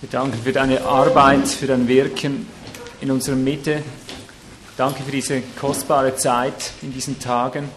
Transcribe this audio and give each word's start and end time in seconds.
Wir 0.00 0.08
danken 0.08 0.40
für 0.42 0.52
deine 0.52 0.82
Arbeit, 0.82 1.46
für 1.46 1.66
dein 1.66 1.86
Wirken 1.86 2.46
in 3.02 3.10
unserer 3.10 3.36
Mitte. 3.36 3.82
Danke 4.78 5.02
für 5.02 5.10
diese 5.10 5.42
kostbare 5.60 6.16
Zeit 6.16 6.72
in 6.80 6.90
diesen 6.90 7.18
Tagen. 7.18 7.68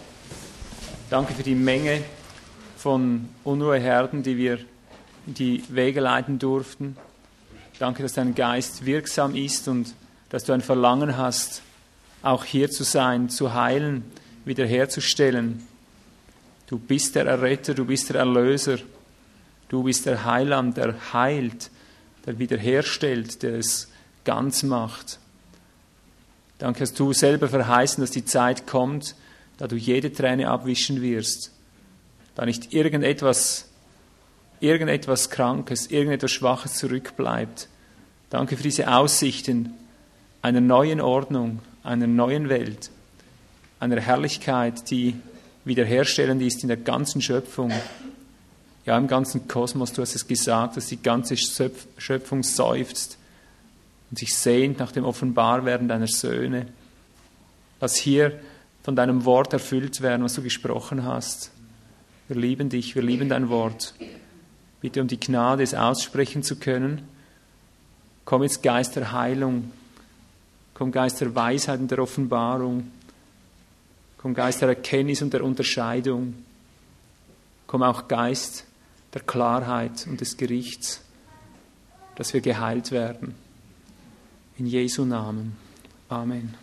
Danke 1.10 1.34
für 1.34 1.42
die 1.42 1.54
Menge 1.54 2.02
von 2.78 3.28
Unruheherden, 3.44 4.22
die 4.22 4.38
wir 4.38 4.58
in 5.26 5.34
die 5.34 5.64
Wege 5.68 6.00
leiten 6.00 6.38
durften. 6.38 6.96
Danke, 7.78 8.02
dass 8.02 8.14
dein 8.14 8.34
Geist 8.34 8.86
wirksam 8.86 9.34
ist 9.34 9.68
und 9.68 9.94
dass 10.30 10.44
du 10.44 10.54
ein 10.54 10.62
Verlangen 10.62 11.18
hast, 11.18 11.60
auch 12.22 12.46
hier 12.46 12.70
zu 12.70 12.84
sein, 12.84 13.28
zu 13.28 13.52
heilen, 13.52 14.02
wiederherzustellen. 14.46 15.62
Du 16.68 16.78
bist 16.78 17.16
der 17.16 17.26
Erretter, 17.26 17.74
du 17.74 17.84
bist 17.84 18.08
der 18.08 18.16
Erlöser, 18.16 18.78
du 19.68 19.82
bist 19.82 20.06
der 20.06 20.24
Heiland, 20.24 20.78
der 20.78 21.12
heilt, 21.12 21.68
der 22.26 22.38
wiederherstellt, 22.38 23.42
der 23.42 23.54
es 23.54 23.88
ganz 24.24 24.62
macht. 24.62 25.18
Danke, 26.58 26.80
dass 26.80 26.94
du 26.94 27.12
selber 27.12 27.48
verheißen, 27.48 28.00
dass 28.00 28.10
die 28.10 28.24
Zeit 28.24 28.66
kommt, 28.66 29.14
da 29.58 29.66
du 29.66 29.76
jede 29.76 30.12
Träne 30.12 30.48
abwischen 30.48 31.02
wirst, 31.02 31.52
da 32.34 32.44
nicht 32.44 32.72
irgendetwas, 32.72 33.68
irgendetwas 34.60 35.30
Krankes, 35.30 35.88
irgendetwas 35.88 36.32
Schwaches 36.32 36.74
zurückbleibt. 36.74 37.68
Danke 38.30 38.56
für 38.56 38.62
diese 38.62 38.92
Aussichten 38.92 39.74
einer 40.42 40.60
neuen 40.60 41.00
Ordnung, 41.00 41.60
einer 41.82 42.06
neuen 42.06 42.48
Welt, 42.48 42.90
einer 43.78 44.00
Herrlichkeit, 44.00 44.90
die 44.90 45.16
wiederherstellend 45.64 46.42
ist 46.42 46.62
in 46.62 46.68
der 46.68 46.76
ganzen 46.76 47.22
Schöpfung 47.22 47.72
ja 48.84 48.98
im 48.98 49.06
ganzen 49.06 49.48
Kosmos, 49.48 49.92
du 49.92 50.02
hast 50.02 50.14
es 50.14 50.26
gesagt, 50.26 50.76
dass 50.76 50.86
die 50.86 51.02
ganze 51.02 51.36
Schöpfung 51.36 52.42
seufzt 52.42 53.18
und 54.10 54.18
sich 54.18 54.34
sehnt 54.34 54.78
nach 54.78 54.92
dem 54.92 55.04
Offenbarwerden 55.04 55.88
deiner 55.88 56.06
Söhne. 56.06 56.66
Lass 57.80 57.96
hier 57.96 58.38
von 58.82 58.94
deinem 58.94 59.24
Wort 59.24 59.52
erfüllt 59.52 60.02
werden, 60.02 60.22
was 60.22 60.34
du 60.34 60.42
gesprochen 60.42 61.04
hast. 61.04 61.50
Wir 62.28 62.36
lieben 62.36 62.68
dich, 62.68 62.94
wir 62.94 63.02
lieben 63.02 63.28
dein 63.28 63.48
Wort. 63.48 63.94
Bitte 64.80 65.00
um 65.00 65.08
die 65.08 65.20
Gnade, 65.20 65.62
es 65.62 65.74
aussprechen 65.74 66.42
zu 66.42 66.56
können. 66.56 67.08
Komm 68.26 68.42
jetzt 68.42 68.62
Geist 68.62 68.96
der 68.96 69.12
Heilung, 69.12 69.70
komm 70.74 70.92
Geist 70.92 71.20
der 71.20 71.34
Weisheit 71.34 71.80
und 71.80 71.90
der 71.90 71.98
Offenbarung, 71.98 72.90
komm 74.18 74.34
Geist 74.34 74.60
der 74.60 74.68
Erkenntnis 74.68 75.22
und 75.22 75.32
der 75.32 75.44
Unterscheidung, 75.44 76.34
komm 77.66 77.82
auch 77.82 78.08
Geist 78.08 78.64
der 79.14 79.22
Klarheit 79.22 80.06
und 80.08 80.20
des 80.20 80.36
Gerichts, 80.36 81.00
dass 82.16 82.34
wir 82.34 82.40
geheilt 82.40 82.90
werden. 82.90 83.34
In 84.58 84.66
Jesu 84.66 85.04
Namen. 85.04 85.56
Amen. 86.08 86.54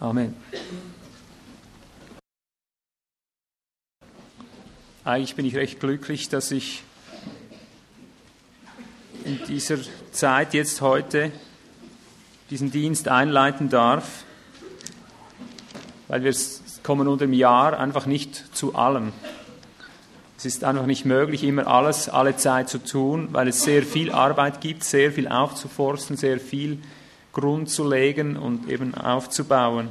Amen. 0.00 0.34
Eigentlich 5.04 5.36
bin 5.36 5.46
ich 5.46 5.54
recht 5.56 5.80
glücklich, 5.80 6.28
dass 6.28 6.50
ich 6.50 6.82
in 9.24 9.38
dieser 9.46 9.78
Zeit 10.12 10.54
jetzt 10.54 10.80
heute 10.80 11.30
diesen 12.50 12.70
Dienst 12.70 13.08
einleiten 13.08 13.68
darf, 13.68 14.24
weil 16.08 16.24
wir 16.24 16.34
kommen 16.82 17.08
unter 17.08 17.26
dem 17.26 17.32
Jahr 17.32 17.78
einfach 17.78 18.06
nicht 18.06 18.56
zu 18.56 18.74
allem. 18.74 19.12
Es 20.44 20.56
ist 20.56 20.64
einfach 20.64 20.84
nicht 20.84 21.06
möglich, 21.06 21.42
immer 21.42 21.66
alles, 21.66 22.10
alle 22.10 22.36
Zeit 22.36 22.68
zu 22.68 22.76
tun, 22.76 23.28
weil 23.32 23.48
es 23.48 23.62
sehr 23.62 23.82
viel 23.82 24.12
Arbeit 24.12 24.60
gibt, 24.60 24.84
sehr 24.84 25.10
viel 25.10 25.26
aufzuforsten, 25.26 26.18
sehr 26.18 26.38
viel 26.38 26.80
Grund 27.32 27.70
zu 27.70 27.88
legen 27.88 28.36
und 28.36 28.68
eben 28.68 28.94
aufzubauen. 28.94 29.88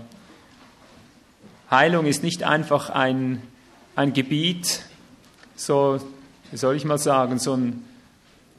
Heilung 1.71 2.05
ist 2.05 2.21
nicht 2.21 2.43
einfach 2.43 2.91
ein, 2.91 3.41
ein 3.95 4.13
Gebiet, 4.13 4.83
so, 5.55 5.99
wie 6.51 6.57
soll 6.57 6.75
ich 6.75 6.85
mal 6.85 6.99
sagen, 6.99 7.39
so 7.39 7.55
ein, 7.55 7.83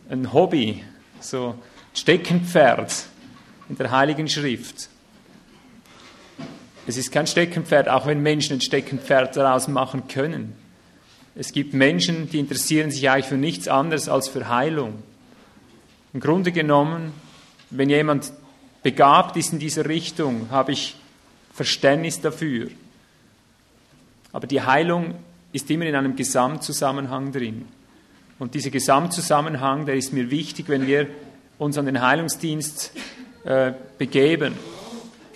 ein 0.08 0.32
Hobby, 0.32 0.82
so 1.20 1.54
Steckenpferd 1.94 3.06
in 3.68 3.78
der 3.78 3.92
Heiligen 3.92 4.26
Schrift. 4.26 4.88
Es 6.88 6.96
ist 6.96 7.12
kein 7.12 7.28
Steckenpferd, 7.28 7.88
auch 7.88 8.06
wenn 8.06 8.20
Menschen 8.20 8.54
ein 8.54 8.60
Steckenpferd 8.60 9.36
daraus 9.36 9.68
machen 9.68 10.08
können. 10.08 10.63
Es 11.36 11.52
gibt 11.52 11.74
Menschen, 11.74 12.30
die 12.30 12.38
interessieren 12.38 12.90
sich 12.90 13.10
eigentlich 13.10 13.26
für 13.26 13.36
nichts 13.36 13.66
anderes 13.66 14.08
als 14.08 14.28
für 14.28 14.48
Heilung. 14.48 15.02
Im 16.12 16.20
Grunde 16.20 16.52
genommen, 16.52 17.12
wenn 17.70 17.90
jemand 17.90 18.32
begabt 18.84 19.36
ist 19.36 19.52
in 19.52 19.58
dieser 19.58 19.88
Richtung, 19.88 20.50
habe 20.50 20.72
ich 20.72 20.94
Verständnis 21.52 22.20
dafür. 22.20 22.68
Aber 24.32 24.46
die 24.46 24.62
Heilung 24.62 25.14
ist 25.52 25.70
immer 25.70 25.86
in 25.86 25.96
einem 25.96 26.14
Gesamtzusammenhang 26.14 27.32
drin. 27.32 27.66
Und 28.38 28.54
dieser 28.54 28.70
Gesamtzusammenhang, 28.70 29.86
der 29.86 29.96
ist 29.96 30.12
mir 30.12 30.30
wichtig, 30.30 30.68
wenn 30.68 30.86
wir 30.86 31.08
uns 31.58 31.78
an 31.78 31.86
den 31.86 32.00
Heilungsdienst 32.00 32.92
äh, 33.44 33.72
begeben. 33.98 34.54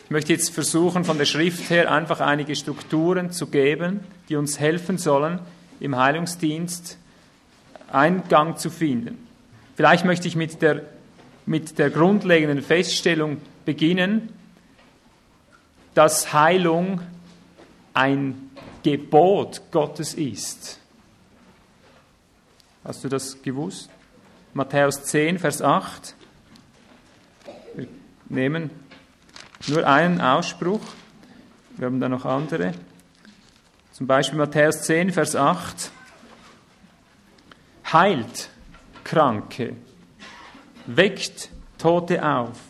Ich 0.04 0.10
möchte 0.10 0.32
jetzt 0.32 0.50
versuchen, 0.50 1.04
von 1.04 1.18
der 1.18 1.24
Schrift 1.24 1.70
her 1.70 1.92
einfach 1.92 2.20
einige 2.20 2.54
Strukturen 2.56 3.30
zu 3.30 3.46
geben, 3.46 4.00
die 4.28 4.36
uns 4.36 4.58
helfen 4.58 4.98
sollen, 4.98 5.40
im 5.80 5.96
Heilungsdienst 5.96 6.98
Eingang 7.90 8.56
zu 8.56 8.70
finden. 8.70 9.26
Vielleicht 9.76 10.04
möchte 10.04 10.28
ich 10.28 10.36
mit 10.36 10.60
der, 10.60 10.82
mit 11.46 11.78
der 11.78 11.90
grundlegenden 11.90 12.62
Feststellung 12.62 13.38
beginnen, 13.64 14.28
dass 15.94 16.32
Heilung 16.32 17.00
ein 17.94 18.50
Gebot 18.82 19.62
Gottes 19.70 20.14
ist. 20.14 20.78
Hast 22.84 23.04
du 23.04 23.08
das 23.08 23.42
gewusst? 23.42 23.90
Matthäus 24.54 25.04
10, 25.04 25.38
Vers 25.38 25.62
8. 25.62 26.14
Wir 27.74 27.88
nehmen 28.28 28.70
nur 29.66 29.86
einen 29.86 30.20
Ausspruch. 30.20 30.80
Wir 31.76 31.86
haben 31.86 32.00
da 32.00 32.08
noch 32.08 32.24
andere. 32.24 32.72
Zum 33.98 34.06
Beispiel 34.06 34.38
Matthäus 34.38 34.82
10, 34.82 35.10
Vers 35.10 35.34
8. 35.34 35.90
Heilt 37.92 38.48
Kranke, 39.02 39.74
weckt 40.86 41.50
Tote 41.78 42.24
auf, 42.24 42.60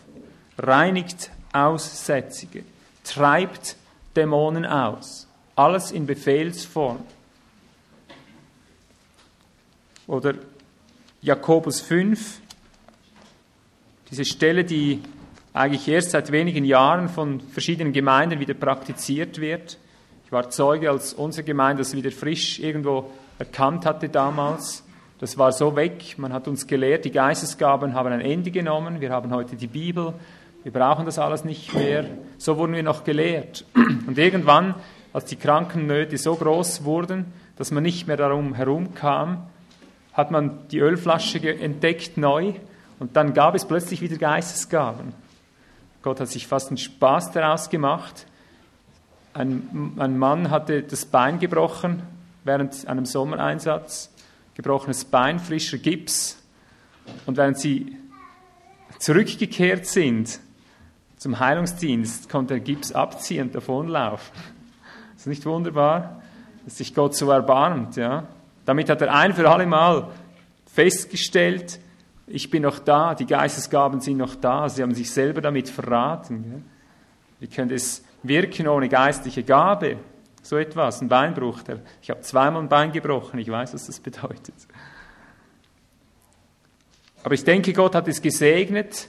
reinigt 0.57 1.31
Aussätzige, 1.53 2.65
treibt 3.05 3.77
Dämonen 4.17 4.65
aus. 4.65 5.29
Alles 5.55 5.91
in 5.91 6.07
Befehlsform. 6.07 7.01
Oder 10.07 10.33
Jakobus 11.21 11.83
5, 11.83 12.41
diese 14.11 14.25
Stelle, 14.25 14.65
die 14.65 15.03
eigentlich 15.53 15.87
erst 15.89 16.13
seit 16.13 16.33
wenigen 16.33 16.65
Jahren 16.65 17.11
von 17.11 17.41
verschiedenen 17.41 17.93
Gemeinden 17.93 18.41
wieder 18.41 18.55
praktiziert 18.55 19.43
wird. 19.43 19.77
Ich 20.29 20.33
war 20.33 20.51
Zeuge, 20.51 20.91
als 20.91 21.15
unsere 21.15 21.43
Gemeinde 21.43 21.81
das 21.81 21.97
wieder 21.97 22.11
frisch 22.11 22.59
irgendwo 22.59 23.11
erkannt 23.39 23.87
hatte 23.87 24.11
damals. 24.11 24.85
Das 25.21 25.39
war 25.39 25.53
so 25.53 25.75
weg. 25.75 26.19
Man 26.19 26.35
hat 26.35 26.47
uns 26.49 26.67
gelehrt, 26.67 27.07
die 27.07 27.11
Geistesgaben 27.11 27.95
haben 27.95 28.13
ein 28.13 28.21
Ende 28.21 28.51
genommen. 28.51 29.01
Wir 29.01 29.09
haben 29.09 29.33
heute 29.33 29.57
die 29.57 29.69
Bibel. 29.69 30.13
Wir 30.65 30.71
brauchen 30.71 31.07
das 31.07 31.19
alles 31.19 31.47
nicht 31.47 31.73
mehr. 31.73 32.05
So 32.37 32.59
wurden 32.59 32.75
wir 32.75 32.83
noch 32.83 33.05
gelehrt. 33.05 33.65
Und 33.75 34.19
irgendwann, 34.19 34.75
als 35.15 35.25
die 35.25 35.37
Krankennöte 35.37 36.19
so 36.19 36.35
groß 36.35 36.85
wurden, 36.85 37.33
dass 37.57 37.71
man 37.71 37.83
nicht 37.83 38.07
mehr 38.07 38.19
darum 38.19 38.53
herumkam, 38.53 39.47
hat 40.13 40.31
man 40.31 40.69
die 40.69 40.81
Ölflasche 40.81 41.39
entdeckt 41.59 42.19
neu 42.19 42.53
und 42.99 43.17
dann 43.17 43.33
gab 43.33 43.55
es 43.55 43.65
plötzlich 43.65 44.03
wieder 44.03 44.19
Geistesgaben. 44.19 45.15
Gott 46.03 46.21
hat 46.21 46.29
sich 46.29 46.47
fast 46.47 46.69
einen 46.69 46.77
Spaß 46.77 47.33
daraus 47.33 47.71
gemacht, 47.71 48.27
ein, 49.39 49.93
ein 49.99 50.19
Mann 50.19 50.51
hatte 50.51 50.83
das 50.83 51.05
Bein 51.07 51.39
gebrochen 51.39 52.03
während 52.45 52.87
einem 52.89 53.07
Sommereinsatz, 53.07 54.13
gebrochenes 54.55 55.05
Bein, 55.05 55.39
frischer 55.39 55.79
Gips. 55.79 56.43
Und 57.27 57.37
während 57.37 57.59
sie 57.59 57.97
zurückgekehrt 58.99 59.87
sind 59.87 60.41
zum 61.17 61.39
Heilungsdienst, 61.39 62.29
konnte 62.29 62.55
er 62.55 62.61
Gips 62.61 62.93
abziehen 62.93 63.47
und 63.47 63.55
davonlaufen. 63.55 64.35
Ist 65.17 65.27
nicht 65.27 65.47
wunderbar, 65.47 66.23
dass 66.65 66.79
sich 66.79 66.95
Gott 66.95 67.15
so 67.15 67.31
erbarmt, 67.31 67.97
ja? 67.97 68.25
Damit 68.65 68.91
hat 68.91 69.01
er 69.01 69.15
ein 69.15 69.33
für 69.33 69.49
alle 69.49 69.67
Mal 69.67 70.09
festgestellt, 70.67 71.81
ich 72.27 72.51
bin 72.51 72.63
noch 72.63 72.79
da, 72.79 73.15
die 73.15 73.25
Geistesgaben 73.25 74.01
sind 74.01 74.19
noch 74.19 74.35
da, 74.35 74.69
sie 74.69 74.83
haben 74.83 74.95
sich 74.95 75.11
selber 75.11 75.41
damit 75.41 75.71
verraten. 75.71 76.65
Wie 77.41 77.47
könnte 77.47 77.75
es 77.75 78.05
wirken 78.23 78.69
ohne 78.69 78.89
geistliche 78.89 79.43
Gabe. 79.43 79.97
So 80.43 80.57
etwas, 80.57 81.01
ein 81.03 81.09
Beinbruch. 81.09 81.61
Ich 82.01 82.11
habe 82.11 82.21
zweimal 82.23 82.63
ein 82.63 82.69
Bein 82.69 82.93
gebrochen, 82.93 83.39
ich 83.39 83.51
weiß, 83.51 83.75
was 83.75 83.87
das 83.87 84.01
bedeutet. 84.01 84.55
Aber 87.23 87.35
ich 87.35 87.45
denke, 87.45 87.73
Gott 87.73 87.95
hat 87.95 88.09
es 88.09 88.23
gesegnet, 88.23 89.09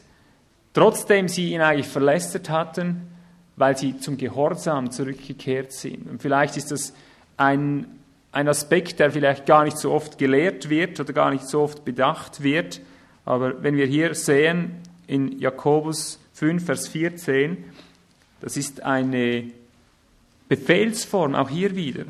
trotzdem 0.73 1.27
sie 1.27 1.53
ihn 1.53 1.61
eigentlich 1.61 1.87
verlästert 1.87 2.49
hatten, 2.49 3.07
weil 3.55 3.77
sie 3.77 3.99
zum 3.99 4.17
Gehorsam 4.17 4.91
zurückgekehrt 4.91 5.71
sind. 5.71 6.09
Und 6.09 6.21
vielleicht 6.21 6.57
ist 6.57 6.71
das 6.71 6.93
ein, 7.37 7.87
ein 8.31 8.47
Aspekt, 8.47 8.99
der 8.99 9.11
vielleicht 9.11 9.45
gar 9.45 9.63
nicht 9.63 9.77
so 9.77 9.91
oft 9.91 10.17
gelehrt 10.17 10.69
wird 10.69 10.99
oder 10.99 11.13
gar 11.13 11.31
nicht 11.31 11.47
so 11.47 11.61
oft 11.61 11.85
bedacht 11.85 12.41
wird. 12.43 12.81
Aber 13.25 13.61
wenn 13.61 13.75
wir 13.75 13.85
hier 13.85 14.15
sehen 14.15 14.81
in 15.07 15.39
Jakobus 15.39 16.19
5, 16.33 16.65
Vers 16.65 16.87
14, 16.87 17.63
das 18.41 18.57
ist 18.57 18.83
eine 18.83 19.51
Befehlsform, 20.47 21.35
auch 21.35 21.49
hier 21.49 21.75
wieder. 21.75 22.05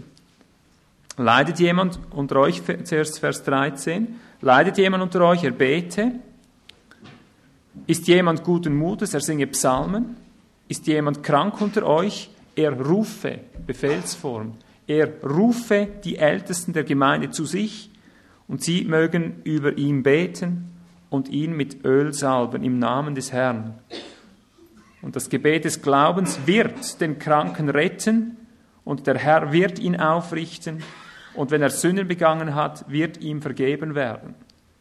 Leidet 1.17 1.59
jemand 1.59 1.99
unter 2.11 2.37
euch, 2.37 2.61
zuerst 2.83 3.19
Vers 3.19 3.43
13, 3.43 4.19
leidet 4.41 4.77
jemand 4.77 5.03
unter 5.03 5.21
euch, 5.21 5.43
er 5.43 5.51
bete. 5.51 6.13
Ist 7.87 8.07
jemand 8.07 8.43
guten 8.43 8.77
Mutes, 8.77 9.13
er 9.13 9.21
singe 9.21 9.47
Psalmen. 9.47 10.15
Ist 10.69 10.87
jemand 10.87 11.23
krank 11.23 11.59
unter 11.59 11.85
euch, 11.85 12.29
er 12.55 12.71
rufe, 12.71 13.39
Befehlsform. 13.65 14.53
Er 14.87 15.09
rufe 15.23 15.87
die 16.03 16.17
Ältesten 16.17 16.73
der 16.73 16.83
Gemeinde 16.83 17.31
zu 17.31 17.45
sich 17.45 17.89
und 18.47 18.63
sie 18.63 18.85
mögen 18.85 19.41
über 19.43 19.77
ihn 19.77 20.03
beten 20.03 20.71
und 21.09 21.29
ihn 21.29 21.55
mit 21.55 21.85
Öl 21.85 22.13
salben 22.13 22.63
im 22.63 22.79
Namen 22.79 23.15
des 23.15 23.31
Herrn. 23.31 23.75
Und 25.01 25.15
das 25.15 25.29
Gebet 25.29 25.65
des 25.65 25.81
Glaubens 25.81 26.39
wird 26.45 26.99
den 26.99 27.19
Kranken 27.19 27.69
retten 27.69 28.37
und 28.83 29.07
der 29.07 29.17
Herr 29.17 29.51
wird 29.51 29.79
ihn 29.79 29.99
aufrichten 29.99 30.83
und 31.33 31.51
wenn 31.51 31.61
er 31.61 31.69
Sünden 31.69 32.07
begangen 32.07 32.55
hat, 32.55 32.89
wird 32.89 33.17
ihm 33.17 33.41
vergeben 33.41 33.95
werden. 33.95 34.35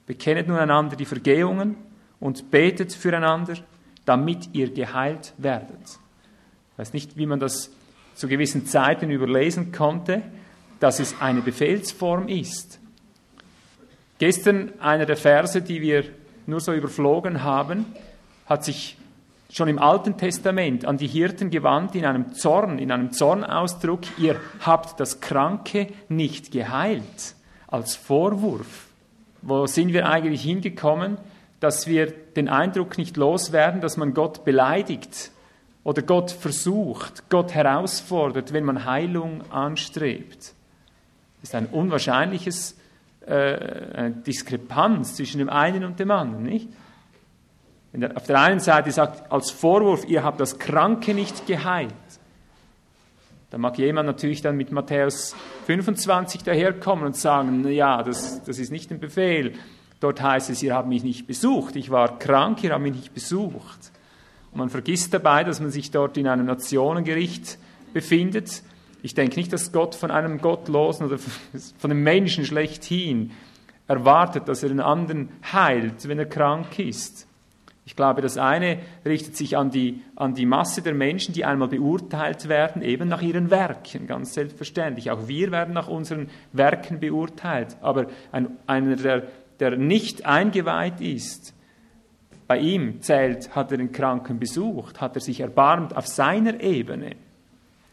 Bekennet 0.06 0.48
nun 0.48 0.56
einander 0.56 0.96
die 0.96 1.04
Vergehungen 1.04 1.76
und 2.18 2.50
betet 2.50 2.92
füreinander, 2.92 3.54
damit 4.04 4.48
ihr 4.54 4.72
geheilt 4.72 5.34
werdet. 5.36 5.78
Ich 6.72 6.78
weiß 6.78 6.92
nicht, 6.92 7.16
wie 7.16 7.26
man 7.26 7.38
das 7.38 7.70
zu 8.14 8.26
gewissen 8.26 8.66
Zeiten 8.66 9.10
überlesen 9.10 9.70
konnte, 9.70 10.22
dass 10.80 10.98
es 10.98 11.20
eine 11.20 11.42
Befehlsform 11.42 12.28
ist. 12.28 12.80
Gestern 14.18 14.72
einer 14.80 15.06
der 15.06 15.16
Verse, 15.16 15.62
die 15.62 15.80
wir 15.80 16.04
nur 16.46 16.60
so 16.60 16.72
überflogen 16.72 17.44
haben, 17.44 17.86
hat 18.46 18.64
sich 18.64 18.96
schon 19.50 19.68
im 19.68 19.78
Alten 19.78 20.18
Testament 20.18 20.84
an 20.84 20.98
die 20.98 21.06
Hirten 21.06 21.50
gewandt 21.50 21.94
in 21.94 22.04
einem 22.04 22.32
Zorn, 22.34 22.78
in 22.78 22.92
einem 22.92 23.12
Zornausdruck, 23.12 24.02
ihr 24.18 24.36
habt 24.60 25.00
das 25.00 25.20
Kranke 25.20 25.88
nicht 26.08 26.52
geheilt, 26.52 27.34
als 27.66 27.96
Vorwurf. 27.96 28.86
Wo 29.40 29.66
sind 29.66 29.92
wir 29.92 30.08
eigentlich 30.08 30.42
hingekommen, 30.42 31.16
dass 31.60 31.86
wir 31.86 32.06
den 32.06 32.48
Eindruck 32.48 32.98
nicht 32.98 33.16
loswerden, 33.16 33.80
dass 33.80 33.96
man 33.96 34.14
Gott 34.14 34.44
beleidigt 34.44 35.30
oder 35.82 36.02
Gott 36.02 36.30
versucht, 36.30 37.28
Gott 37.30 37.54
herausfordert, 37.54 38.52
wenn 38.52 38.64
man 38.64 38.84
Heilung 38.84 39.50
anstrebt? 39.50 40.52
Das 41.40 41.50
ist 41.50 41.54
ein 41.54 41.66
unwahrscheinliches 41.66 42.76
äh, 43.24 44.10
Diskrepanz 44.26 45.14
zwischen 45.14 45.38
dem 45.38 45.48
einen 45.48 45.84
und 45.84 45.98
dem 46.00 46.10
anderen, 46.10 46.44
nicht? 46.44 46.68
Wenn 47.92 48.02
er 48.02 48.16
auf 48.16 48.24
der 48.24 48.40
einen 48.40 48.60
Seite 48.60 48.90
sagt, 48.90 49.32
als 49.32 49.50
Vorwurf, 49.50 50.06
ihr 50.08 50.22
habt 50.22 50.40
das 50.40 50.58
Kranke 50.58 51.14
nicht 51.14 51.46
geheilt, 51.46 51.94
dann 53.50 53.62
mag 53.62 53.78
jemand 53.78 54.06
natürlich 54.06 54.42
dann 54.42 54.56
mit 54.56 54.72
Matthäus 54.72 55.34
25 55.66 56.42
daherkommen 56.42 57.06
und 57.06 57.16
sagen, 57.16 57.66
ja, 57.68 58.02
das, 58.02 58.44
das 58.44 58.58
ist 58.58 58.70
nicht 58.70 58.90
ein 58.90 59.00
Befehl. 59.00 59.54
Dort 60.00 60.20
heißt 60.20 60.50
es, 60.50 60.62
ihr 60.62 60.74
habt 60.74 60.88
mich 60.88 61.02
nicht 61.02 61.26
besucht. 61.26 61.74
Ich 61.76 61.90
war 61.90 62.18
krank, 62.18 62.62
ihr 62.62 62.72
habt 62.72 62.82
mich 62.82 62.94
nicht 62.94 63.14
besucht. 63.14 63.90
Und 64.52 64.58
man 64.58 64.68
vergisst 64.68 65.14
dabei, 65.14 65.44
dass 65.44 65.60
man 65.60 65.70
sich 65.70 65.90
dort 65.90 66.16
in 66.18 66.28
einem 66.28 66.44
Nationengericht 66.44 67.58
befindet. 67.94 68.62
Ich 69.02 69.14
denke 69.14 69.36
nicht, 69.36 69.52
dass 69.52 69.72
Gott 69.72 69.94
von 69.94 70.10
einem 70.10 70.40
Gottlosen 70.40 71.06
oder 71.06 71.18
von 71.78 71.90
einem 71.90 72.02
Menschen 72.02 72.44
schlechthin 72.44 73.30
erwartet, 73.86 74.46
dass 74.48 74.62
er 74.62 74.68
den 74.68 74.80
anderen 74.80 75.30
heilt, 75.52 76.06
wenn 76.06 76.18
er 76.18 76.26
krank 76.26 76.78
ist. 76.78 77.27
Ich 77.88 77.96
glaube, 77.96 78.20
das 78.20 78.36
eine 78.36 78.80
richtet 79.06 79.34
sich 79.34 79.56
an 79.56 79.70
die, 79.70 80.02
an 80.14 80.34
die 80.34 80.44
Masse 80.44 80.82
der 80.82 80.92
Menschen, 80.92 81.32
die 81.32 81.46
einmal 81.46 81.68
beurteilt 81.68 82.46
werden, 82.46 82.82
eben 82.82 83.08
nach 83.08 83.22
ihren 83.22 83.50
Werken, 83.50 84.06
ganz 84.06 84.34
selbstverständlich. 84.34 85.10
Auch 85.10 85.26
wir 85.26 85.50
werden 85.52 85.72
nach 85.72 85.88
unseren 85.88 86.28
Werken 86.52 87.00
beurteilt. 87.00 87.78
Aber 87.80 88.08
ein, 88.30 88.50
einer, 88.66 88.94
der, 88.94 89.22
der 89.58 89.78
nicht 89.78 90.26
eingeweiht 90.26 91.00
ist, 91.00 91.54
bei 92.46 92.58
ihm 92.58 93.00
zählt, 93.00 93.56
hat 93.56 93.72
er 93.72 93.78
den 93.78 93.90
Kranken 93.90 94.38
besucht, 94.38 95.00
hat 95.00 95.16
er 95.16 95.22
sich 95.22 95.40
erbarmt 95.40 95.96
auf 95.96 96.06
seiner 96.06 96.60
Ebene. 96.60 97.16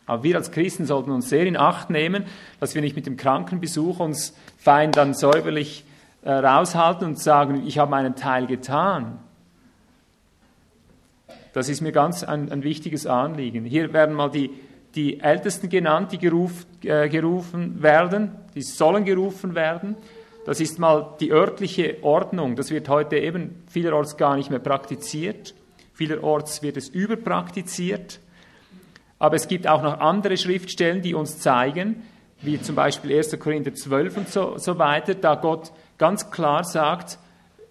Aber 0.08 0.24
wir 0.24 0.36
als 0.36 0.52
Christen 0.52 0.86
sollten 0.86 1.12
uns 1.12 1.30
sehr 1.30 1.46
in 1.46 1.56
Acht 1.56 1.90
nehmen, 1.90 2.26
dass 2.60 2.76
wir 2.76 2.82
nicht 2.82 2.98
mit 2.98 3.06
dem 3.06 3.16
Krankenbesuch 3.16 4.02
uns 4.02 4.36
fein 4.58 4.92
dann 4.92 5.14
säuberlich 5.14 5.86
äh, 6.22 6.34
raushalten 6.34 7.08
und 7.08 7.18
sagen, 7.18 7.66
ich 7.66 7.78
habe 7.78 7.92
meinen 7.92 8.18
Teil 8.18 8.46
getan. 8.46 9.20
Das 11.56 11.70
ist 11.70 11.80
mir 11.80 11.94
ganz 11.94 12.26
ein, 12.26 12.52
ein 12.52 12.64
wichtiges 12.64 13.08
Anliegen. 13.08 13.64
Hier 13.64 13.94
werden 13.94 14.14
mal 14.14 14.30
die, 14.30 14.50
die 14.94 15.22
Ältesten 15.22 15.70
genannt, 15.70 16.12
die 16.12 16.18
geruf, 16.18 16.66
äh, 16.84 17.08
gerufen 17.08 17.82
werden, 17.82 18.32
die 18.56 18.62
sollen 18.62 19.06
gerufen 19.06 19.56
werden. 19.56 19.96
Das 20.46 20.60
ist 20.60 20.80
mal 20.80 21.16
die 21.22 21.32
örtliche 21.32 22.00
Ordnung. 22.02 22.58
Das 22.58 22.72
wird 22.72 22.90
heute 22.90 23.16
eben 23.20 23.64
vielerorts 23.70 24.18
gar 24.18 24.36
nicht 24.36 24.50
mehr 24.50 24.60
praktiziert. 24.60 25.56
Vielerorts 25.94 26.62
wird 26.62 26.76
es 26.76 26.90
überpraktiziert. 26.90 28.20
Aber 29.18 29.38
es 29.38 29.48
gibt 29.48 29.66
auch 29.66 29.82
noch 29.82 30.02
andere 30.02 30.36
Schriftstellen, 30.36 31.02
die 31.02 31.14
uns 31.14 31.40
zeigen, 31.40 32.04
wie 32.42 32.62
zum 32.62 32.76
Beispiel 32.76 33.16
1. 33.16 33.40
Korinther 33.40 33.74
12 33.74 34.18
und 34.18 34.28
so, 34.28 34.58
so 34.58 34.78
weiter, 34.78 35.16
da 35.16 35.36
Gott 35.36 35.72
ganz 35.98 36.32
klar 36.32 36.66
sagt, 36.66 37.18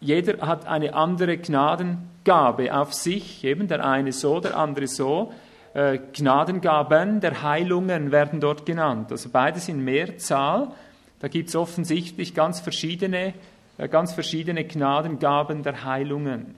jeder 0.01 0.47
hat 0.47 0.67
eine 0.67 0.95
andere 0.95 1.39
Gnaden 1.39 2.11
Gabe 2.25 2.75
auf 2.75 2.93
sich, 2.93 3.45
eben 3.45 3.69
der 3.69 3.85
eine 3.85 4.13
so, 4.13 4.41
der 4.41 4.57
andere 4.57 4.87
so. 4.87 5.33
Äh, 5.75 5.99
Gnadengaben 6.13 7.21
der 7.21 7.43
Heilungen 7.43 8.13
werden 8.13 8.41
dort 8.41 8.65
genannt. 8.65 9.11
Also 9.11 9.29
beides 9.29 9.69
in 9.69 9.85
Mehrzahl. 9.85 10.69
Da 11.21 11.29
gibt 11.29 11.49
es 11.49 11.57
offensichtlich 11.57 12.35
ganz 12.35 12.61
verschiedene, 12.61 13.35
äh, 13.79 13.89
ganz 13.89 14.15
verschiedene 14.15 14.65
Gnadengaben 14.65 15.63
der 15.63 15.85
Heilungen. 15.85 16.55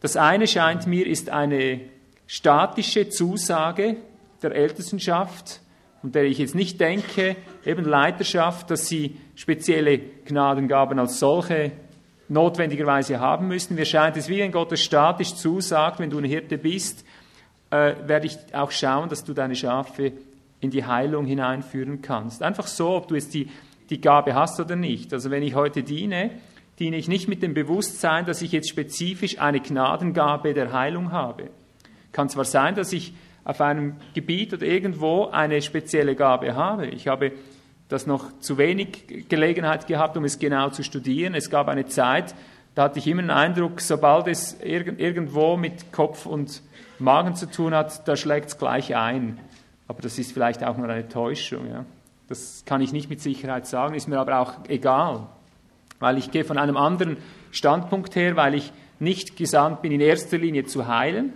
Das 0.00 0.16
eine 0.16 0.46
scheint 0.46 0.86
mir 0.86 1.06
ist 1.06 1.28
eine 1.30 1.80
statische 2.26 3.08
Zusage 3.08 3.96
der 4.42 4.52
Ältestenschaft, 4.52 5.60
von 6.00 6.12
der 6.12 6.24
ich 6.24 6.38
jetzt 6.38 6.54
nicht 6.54 6.80
denke, 6.80 7.36
eben 7.64 7.84
Leiterschaft, 7.84 8.70
dass 8.70 8.88
sie 8.88 9.16
spezielle 9.34 9.98
Gnadengaben 9.98 10.98
als 10.98 11.18
solche 11.18 11.72
notwendigerweise 12.28 13.20
haben 13.20 13.48
müssen. 13.48 13.74
Mir 13.74 13.84
scheint 13.84 14.16
es, 14.16 14.28
wie 14.28 14.38
wenn 14.38 14.52
Gott 14.52 14.72
es 14.72 14.82
statisch 14.82 15.34
zusagt, 15.34 15.98
wenn 15.98 16.10
du 16.10 16.18
ein 16.18 16.24
Hirte 16.24 16.58
bist, 16.58 17.04
äh, 17.70 17.94
werde 18.06 18.26
ich 18.26 18.36
auch 18.52 18.70
schauen, 18.70 19.08
dass 19.08 19.24
du 19.24 19.34
deine 19.34 19.54
Schafe 19.54 20.12
in 20.60 20.70
die 20.70 20.84
Heilung 20.84 21.26
hineinführen 21.26 22.00
kannst. 22.02 22.42
Einfach 22.42 22.66
so, 22.66 22.90
ob 22.90 23.08
du 23.08 23.14
jetzt 23.14 23.34
die, 23.34 23.48
die 23.90 24.00
Gabe 24.00 24.34
hast 24.34 24.60
oder 24.60 24.76
nicht. 24.76 25.12
Also 25.12 25.30
wenn 25.30 25.42
ich 25.42 25.54
heute 25.54 25.82
diene, 25.82 26.30
diene 26.78 26.96
ich 26.96 27.08
nicht 27.08 27.28
mit 27.28 27.42
dem 27.42 27.52
Bewusstsein, 27.52 28.24
dass 28.24 28.42
ich 28.42 28.52
jetzt 28.52 28.68
spezifisch 28.68 29.38
eine 29.38 29.60
Gnadengabe 29.60 30.54
der 30.54 30.72
Heilung 30.72 31.12
habe. 31.12 31.50
Kann 32.12 32.28
zwar 32.28 32.44
sein, 32.44 32.74
dass 32.74 32.92
ich 32.92 33.12
auf 33.44 33.60
einem 33.60 33.96
Gebiet 34.14 34.52
oder 34.52 34.66
irgendwo 34.66 35.26
eine 35.26 35.62
spezielle 35.62 36.14
Gabe 36.14 36.54
habe. 36.54 36.86
Ich 36.86 37.08
habe 37.08 37.32
das 37.88 38.06
noch 38.06 38.38
zu 38.40 38.58
wenig 38.58 39.28
Gelegenheit 39.28 39.86
gehabt, 39.86 40.16
um 40.16 40.24
es 40.24 40.38
genau 40.38 40.70
zu 40.70 40.82
studieren. 40.82 41.34
Es 41.34 41.50
gab 41.50 41.68
eine 41.68 41.86
Zeit, 41.86 42.34
da 42.74 42.84
hatte 42.84 42.98
ich 43.00 43.06
immer 43.06 43.22
den 43.22 43.30
Eindruck, 43.30 43.80
sobald 43.80 44.28
es 44.28 44.60
irgendwo 44.60 45.56
mit 45.56 45.92
Kopf 45.92 46.24
und 46.26 46.62
Magen 47.00 47.34
zu 47.34 47.50
tun 47.50 47.74
hat, 47.74 48.06
da 48.06 48.14
schlägt 48.14 48.48
es 48.48 48.58
gleich 48.58 48.94
ein. 48.94 49.38
Aber 49.88 50.02
das 50.02 50.18
ist 50.18 50.32
vielleicht 50.32 50.62
auch 50.62 50.76
nur 50.76 50.88
eine 50.88 51.08
Täuschung. 51.08 51.68
Ja. 51.68 51.84
Das 52.28 52.62
kann 52.64 52.80
ich 52.80 52.92
nicht 52.92 53.10
mit 53.10 53.20
Sicherheit 53.20 53.66
sagen, 53.66 53.94
ist 53.94 54.06
mir 54.06 54.20
aber 54.20 54.38
auch 54.38 54.52
egal. 54.68 55.26
Weil 55.98 56.16
ich 56.16 56.30
gehe 56.30 56.44
von 56.44 56.58
einem 56.58 56.76
anderen 56.76 57.16
Standpunkt 57.50 58.14
her, 58.14 58.36
weil 58.36 58.54
ich 58.54 58.72
nicht 59.00 59.36
gesandt 59.36 59.82
bin, 59.82 59.90
in 59.90 60.00
erster 60.00 60.38
Linie 60.38 60.64
zu 60.64 60.86
heilen, 60.86 61.32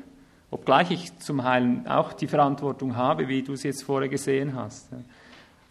obgleich 0.54 0.92
ich 0.92 1.18
zum 1.18 1.42
Heilen 1.42 1.84
auch 1.88 2.12
die 2.12 2.28
Verantwortung 2.28 2.94
habe, 2.94 3.26
wie 3.26 3.42
du 3.42 3.54
es 3.54 3.64
jetzt 3.64 3.82
vorher 3.82 4.08
gesehen 4.08 4.54
hast. 4.54 4.88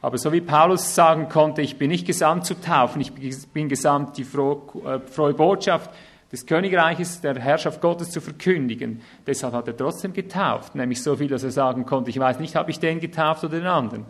Aber 0.01 0.17
so 0.17 0.33
wie 0.33 0.41
Paulus 0.41 0.93
sagen 0.93 1.29
konnte, 1.29 1.61
ich 1.61 1.77
bin 1.77 1.89
nicht 1.89 2.05
gesandt 2.05 2.45
zu 2.45 2.59
taufen, 2.59 2.99
ich 2.99 3.13
bin 3.53 3.69
gesandt, 3.69 4.17
die 4.17 4.25
frohe, 4.25 4.61
äh, 4.85 4.99
frohe 4.99 5.33
Botschaft 5.33 5.89
des 6.33 6.45
Königreiches, 6.45 7.21
der 7.21 7.39
Herrschaft 7.39 7.79
Gottes 7.79 8.11
zu 8.11 8.19
verkündigen. 8.19 9.01
Deshalb 9.25 9.53
hat 9.53 9.69
er 9.69 9.77
trotzdem 9.77 10.11
getauft, 10.11 10.75
nämlich 10.75 11.01
so 11.01 11.15
viel, 11.15 11.29
dass 11.29 11.43
er 11.43 11.51
sagen 11.51 11.85
konnte, 11.85 12.09
ich 12.09 12.19
weiß 12.19 12.39
nicht, 12.39 12.57
habe 12.57 12.69
ich 12.69 12.79
den 12.79 12.99
getauft 12.99 13.45
oder 13.45 13.59
den 13.59 13.67
anderen. 13.67 14.05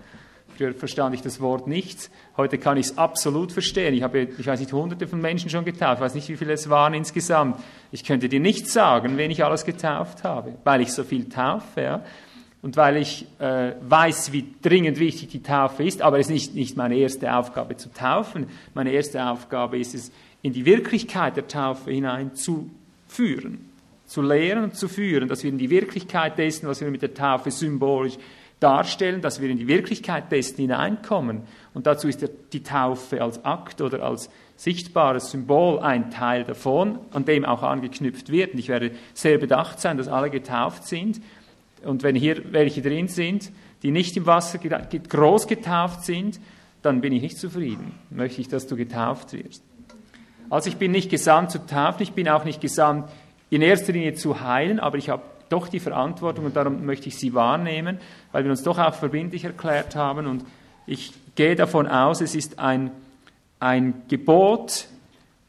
Früher 0.56 0.74
verstand 0.74 1.16
ich 1.16 1.22
das 1.22 1.42
Wort 1.42 1.68
nicht. 1.68 2.12
Heute 2.38 2.58
kann 2.58 2.78
ich 2.78 2.88
es 2.88 2.98
absolut 2.98 3.52
verstehen. 3.52 3.94
Ich 3.94 4.04
habe, 4.04 4.20
ich 4.20 4.46
weiß 4.46 4.60
nicht, 4.60 4.72
hunderte 4.72 5.08
von 5.08 5.20
Menschen 5.20 5.50
schon 5.50 5.66
getauft. 5.66 5.96
Ich 5.96 6.02
weiß 6.02 6.16
nicht, 6.16 6.30
wie 6.30 6.38
viele 6.38 6.54
es 6.54 6.70
waren 6.70 6.94
insgesamt. 6.94 7.60
Ich 7.92 8.04
könnte 8.04 8.30
dir 8.30 8.40
nicht 8.40 8.68
sagen, 8.68 9.18
wen 9.18 9.32
ich 9.32 9.44
alles 9.44 9.66
getauft 9.66 10.24
habe, 10.24 10.54
weil 10.64 10.82
ich 10.82 10.92
so 10.92 11.04
viel 11.04 11.28
taufe. 11.28 11.82
Ja? 11.82 12.04
Und 12.62 12.78
weil 12.78 12.98
ich 12.98 13.26
äh, 13.40 13.74
weiß, 13.82 14.32
wie 14.32 14.46
dringend 14.62 15.00
wichtig 15.00 15.30
die 15.30 15.44
Taufe 15.44 15.84
ist, 15.84 16.02
aber 16.02 16.20
es 16.20 16.28
ist 16.28 16.32
nicht, 16.32 16.56
nicht 16.56 16.78
meine 16.78 16.96
erste 16.96 17.36
Aufgabe 17.36 17.76
zu 17.76 17.92
taufen. 17.92 18.48
Meine 18.74 18.92
erste 18.92 19.26
Aufgabe 19.26 19.78
ist 19.80 19.96
es, 19.96 20.12
in 20.44 20.54
die 20.54 20.66
Wirklichkeit 20.66 21.36
der 21.36 21.48
Taufe 21.48 21.92
hineinzuführen, 21.92 23.70
zu 24.06 24.22
lehren 24.22 24.66
und 24.66 24.76
zu 24.76 24.88
führen, 24.88 25.28
dass 25.28 25.44
wir 25.44 25.50
in 25.50 25.58
die 25.58 25.70
Wirklichkeit 25.70 26.38
dessen, 26.38 26.68
was 26.68 26.82
wir 26.82 26.90
mit 26.92 27.02
der 27.02 27.14
Taufe 27.14 27.50
symbolisch 27.50 28.18
darstellen, 28.64 29.22
dass 29.22 29.42
wir 29.42 29.50
in 29.50 29.58
die 29.58 29.68
Wirklichkeit 29.68 30.32
dessen 30.32 30.58
hineinkommen. 30.58 31.42
Und 31.74 31.86
dazu 31.86 32.08
ist 32.08 32.26
die 32.54 32.64
Taufe 32.64 33.22
als 33.22 33.44
Akt 33.44 33.82
oder 33.82 34.04
als 34.04 34.30
sichtbares 34.56 35.32
Symbol 35.32 35.80
ein 35.80 36.10
Teil 36.10 36.46
davon, 36.46 37.00
an 37.12 37.26
dem 37.26 37.44
auch 37.44 37.64
angeknüpft 37.64 38.32
wird. 38.32 38.54
Und 38.54 38.60
ich 38.60 38.70
werde 38.70 38.92
sehr 39.14 39.38
bedacht 39.38 39.80
sein, 39.80 39.98
dass 39.98 40.08
alle 40.08 40.30
getauft 40.30 40.86
sind. 40.86 41.22
Und 41.84 42.04
wenn 42.04 42.16
hier 42.16 42.54
welche 42.54 42.82
drin 42.82 43.10
sind, 43.10 43.52
die 43.84 43.92
nicht 43.92 44.16
im 44.16 44.26
Wasser 44.26 44.58
groß 44.58 45.48
getauft 45.48 46.06
sind, 46.06 46.40
dann 46.82 47.02
bin 47.02 47.12
ich 47.14 47.22
nicht 47.22 47.38
zufrieden. 47.38 47.94
Möchte 48.10 48.42
ich, 48.42 48.48
dass 48.48 48.68
du 48.68 48.78
getauft 48.78 49.34
wirst. 49.34 49.64
Also 50.50 50.70
ich 50.70 50.78
bin 50.78 50.92
nicht 50.92 51.10
gesandt 51.10 51.52
zu 51.52 51.66
taufen, 51.66 52.04
ich 52.04 52.14
bin 52.14 52.30
auch 52.30 52.46
nicht 52.46 52.62
gesandt 52.62 53.10
in 53.50 53.62
erster 53.62 53.94
Linie 53.94 54.14
zu 54.14 54.42
heilen, 54.42 54.80
aber 54.80 54.98
ich 54.98 55.10
habe 55.10 55.24
doch 55.50 55.68
die 55.68 55.80
Verantwortung 55.80 56.46
und 56.46 56.56
darum 56.56 56.86
möchte 56.86 57.08
ich 57.08 57.18
sie 57.18 57.34
wahrnehmen, 57.34 58.00
weil 58.32 58.44
wir 58.44 58.52
uns 58.52 58.64
doch 58.64 58.80
auch 58.80 58.94
verbindlich 58.94 59.46
erklärt 59.46 59.96
haben 59.96 60.28
und 60.28 60.46
ich 60.86 61.14
gehe 61.36 61.56
davon 61.56 61.88
aus, 61.88 62.22
es 62.22 62.36
ist 62.36 62.60
ein, 62.60 62.92
ein 63.60 64.04
Gebot, 64.10 64.88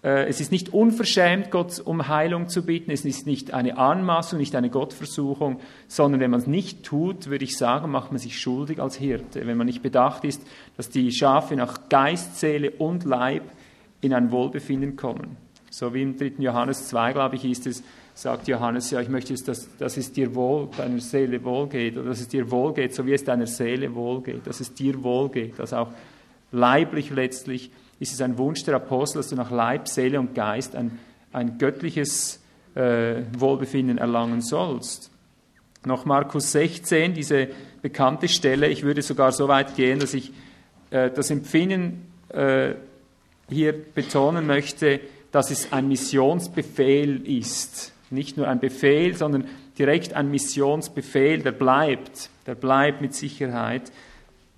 äh, 0.04 0.26
es 0.26 0.40
ist 0.40 0.52
nicht 0.52 0.72
unverschämt, 0.72 1.50
Gott 1.50 1.80
um 1.84 2.08
Heilung 2.08 2.48
zu 2.48 2.64
bitten, 2.64 2.90
es 2.90 3.04
ist 3.04 3.26
nicht 3.26 3.52
eine 3.52 3.78
Anmaßung, 3.78 4.38
nicht 4.38 4.54
eine 4.54 4.70
Gottversuchung, 4.70 5.60
sondern 5.88 6.20
wenn 6.20 6.30
man 6.30 6.40
es 6.40 6.46
nicht 6.46 6.84
tut, 6.84 7.28
würde 7.28 7.44
ich 7.44 7.56
sagen, 7.56 7.90
macht 7.90 8.12
man 8.12 8.18
sich 8.18 8.38
schuldig 8.38 8.80
als 8.80 8.96
Hirte, 8.96 9.46
wenn 9.46 9.56
man 9.56 9.66
nicht 9.66 9.82
bedacht 9.82 10.24
ist, 10.24 10.42
dass 10.76 10.90
die 10.90 11.10
Schafe 11.10 11.56
nach 11.56 11.88
Geist, 11.88 12.38
Seele 12.38 12.70
und 12.70 13.04
Leib 13.04 13.42
in 14.00 14.12
ein 14.12 14.30
Wohlbefinden 14.30 14.96
kommen. 14.96 15.36
So 15.70 15.92
wie 15.92 16.02
im 16.02 16.16
3. 16.16 16.34
Johannes 16.38 16.88
2, 16.88 17.14
glaube 17.14 17.36
ich, 17.36 17.44
ist 17.44 17.66
es, 17.66 17.82
sagt 18.14 18.46
Johannes, 18.46 18.90
ja, 18.92 19.00
ich 19.00 19.08
möchte, 19.08 19.34
dass, 19.34 19.68
dass 19.76 19.96
es 19.96 20.12
dir 20.12 20.34
wohl, 20.34 20.68
deiner 20.76 21.00
Seele 21.00 21.42
wohlgeht, 21.42 21.96
oder 21.96 22.10
dass 22.10 22.20
es 22.20 22.28
dir 22.28 22.48
wohlgeht, 22.50 22.94
so 22.94 23.04
wie 23.06 23.12
es 23.12 23.24
deiner 23.24 23.48
Seele 23.48 23.94
wohlgeht, 23.94 24.46
dass 24.46 24.60
es 24.60 24.72
dir 24.72 25.02
wohlgeht, 25.02 25.58
dass 25.58 25.72
auch 25.72 25.90
leiblich 26.52 27.10
letztlich 27.10 27.70
ist 27.98 28.12
es 28.12 28.20
ein 28.20 28.38
Wunsch 28.38 28.64
der 28.64 28.76
Apostel, 28.76 29.18
dass 29.18 29.28
du 29.28 29.36
nach 29.36 29.50
Leib, 29.50 29.88
Seele 29.88 30.20
und 30.20 30.34
Geist 30.34 30.76
ein, 30.76 30.98
ein 31.32 31.58
göttliches 31.58 32.40
äh, 32.74 33.22
Wohlbefinden 33.36 33.98
erlangen 33.98 34.40
sollst. 34.40 35.10
Noch 35.84 36.04
Markus 36.04 36.52
16, 36.52 37.14
diese 37.14 37.48
bekannte 37.82 38.28
Stelle, 38.28 38.68
ich 38.68 38.84
würde 38.84 39.02
sogar 39.02 39.32
so 39.32 39.48
weit 39.48 39.76
gehen, 39.76 39.98
dass 39.98 40.14
ich 40.14 40.32
äh, 40.90 41.10
das 41.10 41.30
Empfinden 41.30 42.06
äh, 42.28 42.74
hier 43.48 43.72
betonen 43.72 44.46
möchte, 44.46 45.00
dass 45.30 45.50
es 45.50 45.72
ein 45.72 45.88
Missionsbefehl 45.88 47.26
ist 47.26 47.93
nicht 48.14 48.36
nur 48.36 48.48
ein 48.48 48.60
Befehl, 48.60 49.16
sondern 49.16 49.46
direkt 49.78 50.14
ein 50.14 50.30
Missionsbefehl, 50.30 51.42
der 51.42 51.52
bleibt, 51.52 52.30
der 52.46 52.54
bleibt 52.54 53.00
mit 53.00 53.14
Sicherheit. 53.14 53.92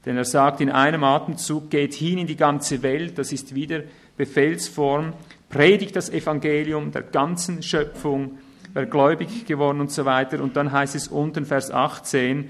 Denn 0.04 0.16
er 0.16 0.24
sagt 0.24 0.60
in 0.60 0.70
einem 0.70 1.02
Atemzug, 1.02 1.70
geht 1.70 1.94
hin 1.94 2.18
in 2.18 2.26
die 2.26 2.36
ganze 2.36 2.82
Welt, 2.82 3.18
das 3.18 3.32
ist 3.32 3.54
wieder 3.54 3.82
Befehlsform, 4.16 5.14
predigt 5.50 5.96
das 5.96 6.10
Evangelium 6.10 6.92
der 6.92 7.02
ganzen 7.02 7.62
Schöpfung, 7.62 8.38
wer 8.72 8.86
gläubig 8.86 9.46
geworden 9.46 9.80
und 9.80 9.90
so 9.90 10.04
weiter. 10.04 10.40
Und 10.40 10.56
dann 10.56 10.70
heißt 10.70 10.94
es 10.94 11.08
unten, 11.08 11.44
Vers 11.44 11.70
18, 11.70 12.48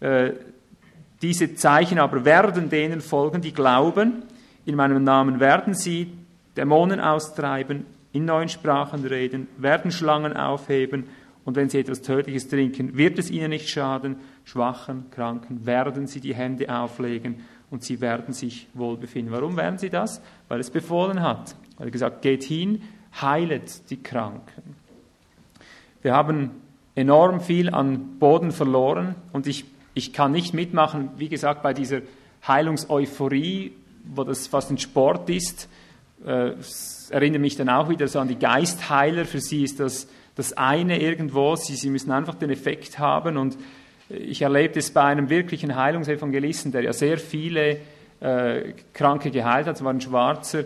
äh, 0.00 0.32
diese 1.22 1.54
Zeichen 1.54 1.98
aber 1.98 2.24
werden 2.24 2.70
denen 2.70 3.00
folgen, 3.00 3.42
die 3.42 3.52
glauben, 3.52 4.22
in 4.66 4.76
meinem 4.76 5.02
Namen 5.02 5.40
werden 5.40 5.74
sie 5.74 6.12
Dämonen 6.56 7.00
austreiben, 7.00 7.86
in 8.12 8.24
neuen 8.24 8.48
Sprachen 8.48 9.04
reden, 9.04 9.48
werden 9.56 9.90
Schlangen 9.90 10.36
aufheben 10.36 11.04
und 11.44 11.56
wenn 11.56 11.70
sie 11.70 11.78
etwas 11.78 12.02
Tödliches 12.02 12.48
trinken, 12.48 12.96
wird 12.96 13.18
es 13.18 13.30
ihnen 13.30 13.50
nicht 13.50 13.68
schaden. 13.68 14.16
Schwachen, 14.44 15.10
Kranken 15.10 15.64
werden 15.64 16.06
sie 16.06 16.20
die 16.20 16.34
Hände 16.34 16.74
auflegen 16.74 17.44
und 17.70 17.82
sie 17.82 18.00
werden 18.00 18.34
sich 18.34 18.66
wohlbefinden. 18.74 19.32
Warum 19.32 19.56
werden 19.56 19.78
sie 19.78 19.90
das? 19.90 20.20
Weil 20.48 20.60
es 20.60 20.70
befohlen 20.70 21.22
hat. 21.22 21.56
Weil 21.76 21.88
er 21.88 21.90
gesagt, 21.90 22.22
geht 22.22 22.44
hin, 22.44 22.82
heilet 23.20 23.90
die 23.90 24.02
Kranken. 24.02 24.76
Wir 26.02 26.14
haben 26.14 26.50
enorm 26.94 27.40
viel 27.40 27.70
an 27.70 28.18
Boden 28.18 28.50
verloren 28.50 29.14
und 29.32 29.46
ich, 29.46 29.64
ich 29.94 30.12
kann 30.12 30.32
nicht 30.32 30.54
mitmachen, 30.54 31.10
wie 31.16 31.28
gesagt, 31.28 31.62
bei 31.62 31.72
dieser 31.72 32.02
Heilungseuphorie, 32.46 33.72
wo 34.04 34.24
das 34.24 34.46
fast 34.46 34.70
ein 34.70 34.78
Sport 34.78 35.30
ist. 35.30 35.68
Äh, 36.26 36.52
erinnere 37.10 37.40
mich 37.40 37.56
dann 37.56 37.68
auch 37.68 37.88
wieder 37.88 38.08
so 38.08 38.18
an 38.18 38.28
die 38.28 38.38
Geistheiler. 38.38 39.24
Für 39.24 39.40
sie 39.40 39.64
ist 39.64 39.80
das 39.80 40.08
das 40.38 40.52
eine 40.52 41.02
irgendwo. 41.02 41.56
Sie, 41.56 41.74
sie 41.74 41.90
müssen 41.90 42.12
einfach 42.12 42.36
den 42.36 42.50
Effekt 42.50 42.98
haben. 43.00 43.36
Und 43.36 43.58
ich 44.08 44.40
erlebte 44.40 44.78
es 44.78 44.90
bei 44.92 45.02
einem 45.02 45.28
wirklichen 45.28 45.74
Heilungsevangelisten, 45.74 46.70
der 46.70 46.82
ja 46.82 46.92
sehr 46.92 47.18
viele 47.18 47.78
äh, 48.20 48.72
Kranke 48.94 49.32
geheilt 49.32 49.66
hat. 49.66 49.76
Es 49.76 49.84
war 49.84 49.92
ein 49.92 50.00
Schwarzer. 50.00 50.62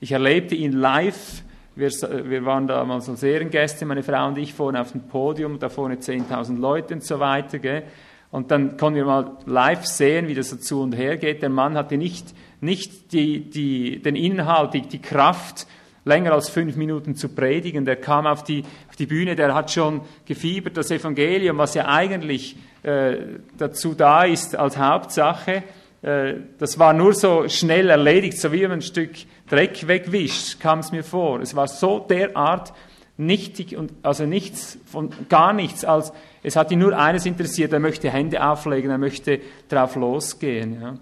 Ich 0.00 0.10
erlebte 0.10 0.56
ihn 0.56 0.72
live. 0.72 1.42
Wir, 1.76 1.90
wir 1.90 2.44
waren 2.44 2.66
damals 2.66 3.08
als 3.08 3.22
Ehrengäste, 3.22 3.86
meine 3.86 4.02
Frau 4.02 4.26
und 4.26 4.36
ich, 4.36 4.52
vorne 4.52 4.80
auf 4.80 4.92
dem 4.92 5.02
Podium, 5.02 5.58
da 5.58 5.70
vorne 5.70 5.94
10.000 5.94 6.58
Leute 6.58 6.94
und 6.94 7.04
so 7.04 7.18
weiter. 7.20 7.60
Gell? 7.60 7.84
Und 8.32 8.50
dann 8.50 8.76
konnten 8.76 8.96
wir 8.96 9.04
mal 9.04 9.38
live 9.46 9.86
sehen, 9.86 10.26
wie 10.26 10.34
das 10.34 10.50
so 10.50 10.56
zu 10.56 10.82
und 10.82 10.94
her 10.94 11.16
geht. 11.16 11.42
Der 11.42 11.48
Mann 11.48 11.74
hatte 11.74 11.96
nicht, 11.96 12.34
nicht 12.62 13.12
die, 13.12 13.50
die, 13.50 14.00
den 14.00 14.16
Inhalt, 14.16 14.72
die, 14.72 14.82
die 14.82 15.00
Kraft, 15.00 15.66
länger 16.04 16.32
als 16.32 16.48
fünf 16.48 16.76
Minuten 16.76 17.14
zu 17.14 17.28
predigen. 17.28 17.84
Der 17.84 17.96
kam 17.96 18.26
auf 18.26 18.44
die, 18.44 18.62
auf 18.88 18.96
die 18.96 19.06
Bühne, 19.06 19.36
der 19.36 19.54
hat 19.54 19.70
schon 19.70 20.00
gefiebert, 20.26 20.76
das 20.76 20.90
Evangelium, 20.90 21.58
was 21.58 21.74
ja 21.74 21.86
eigentlich 21.86 22.56
äh, 22.82 23.16
dazu 23.58 23.94
da 23.94 24.24
ist 24.24 24.56
als 24.56 24.76
Hauptsache. 24.78 25.64
Äh, 26.02 26.34
das 26.58 26.78
war 26.78 26.92
nur 26.92 27.14
so 27.14 27.48
schnell 27.48 27.90
erledigt, 27.90 28.38
so 28.38 28.52
wie 28.52 28.62
man 28.62 28.72
ein 28.72 28.82
Stück 28.82 29.10
Dreck 29.48 29.86
wegwischt, 29.86 30.60
kam 30.60 30.78
es 30.78 30.92
mir 30.92 31.04
vor. 31.04 31.40
Es 31.40 31.54
war 31.54 31.68
so 31.68 31.98
derart 31.98 32.72
nichtig 33.16 33.76
und 33.76 33.92
also 34.02 34.24
nichts 34.24 34.78
von 34.86 35.10
gar 35.28 35.52
nichts, 35.52 35.84
als 35.84 36.12
es 36.42 36.56
hat 36.56 36.72
ihn 36.72 36.78
nur 36.80 36.98
eines 36.98 37.26
interessiert, 37.26 37.72
er 37.72 37.78
möchte 37.78 38.10
Hände 38.10 38.44
auflegen, 38.44 38.90
er 38.90 38.98
möchte 38.98 39.40
drauf 39.68 39.94
losgehen. 39.94 40.80
Ja. 40.80 40.94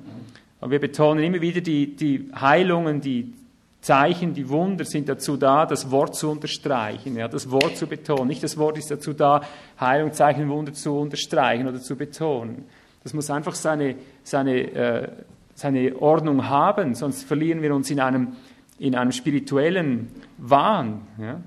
Aber 0.60 0.72
wir 0.72 0.78
betonen 0.78 1.24
immer 1.24 1.40
wieder 1.40 1.60
die, 1.60 1.96
die 1.96 2.30
Heilungen, 2.38 3.00
die 3.00 3.32
Zeichen, 3.80 4.34
die 4.34 4.48
Wunder 4.50 4.84
sind 4.84 5.08
dazu 5.08 5.38
da, 5.38 5.64
das 5.64 5.90
Wort 5.90 6.14
zu 6.14 6.30
unterstreichen, 6.30 7.16
ja, 7.16 7.28
das 7.28 7.50
Wort 7.50 7.78
zu 7.78 7.86
betonen. 7.86 8.28
Nicht 8.28 8.42
das 8.42 8.58
Wort 8.58 8.76
ist 8.76 8.90
dazu 8.90 9.14
da, 9.14 9.40
Heilung, 9.80 10.12
Zeichen, 10.12 10.48
Wunder 10.50 10.74
zu 10.74 10.98
unterstreichen 10.98 11.66
oder 11.66 11.80
zu 11.80 11.96
betonen. 11.96 12.66
Das 13.02 13.14
muss 13.14 13.30
einfach 13.30 13.54
seine, 13.54 13.96
seine, 14.22 14.74
äh, 14.74 15.08
seine 15.54 15.96
Ordnung 16.00 16.48
haben, 16.48 16.94
sonst 16.94 17.24
verlieren 17.24 17.62
wir 17.62 17.74
uns 17.74 17.90
in 17.90 18.00
einem, 18.00 18.36
in 18.78 18.94
einem 18.94 19.12
spirituellen 19.12 20.08
Wahn. 20.36 21.00
Ja. 21.18 21.40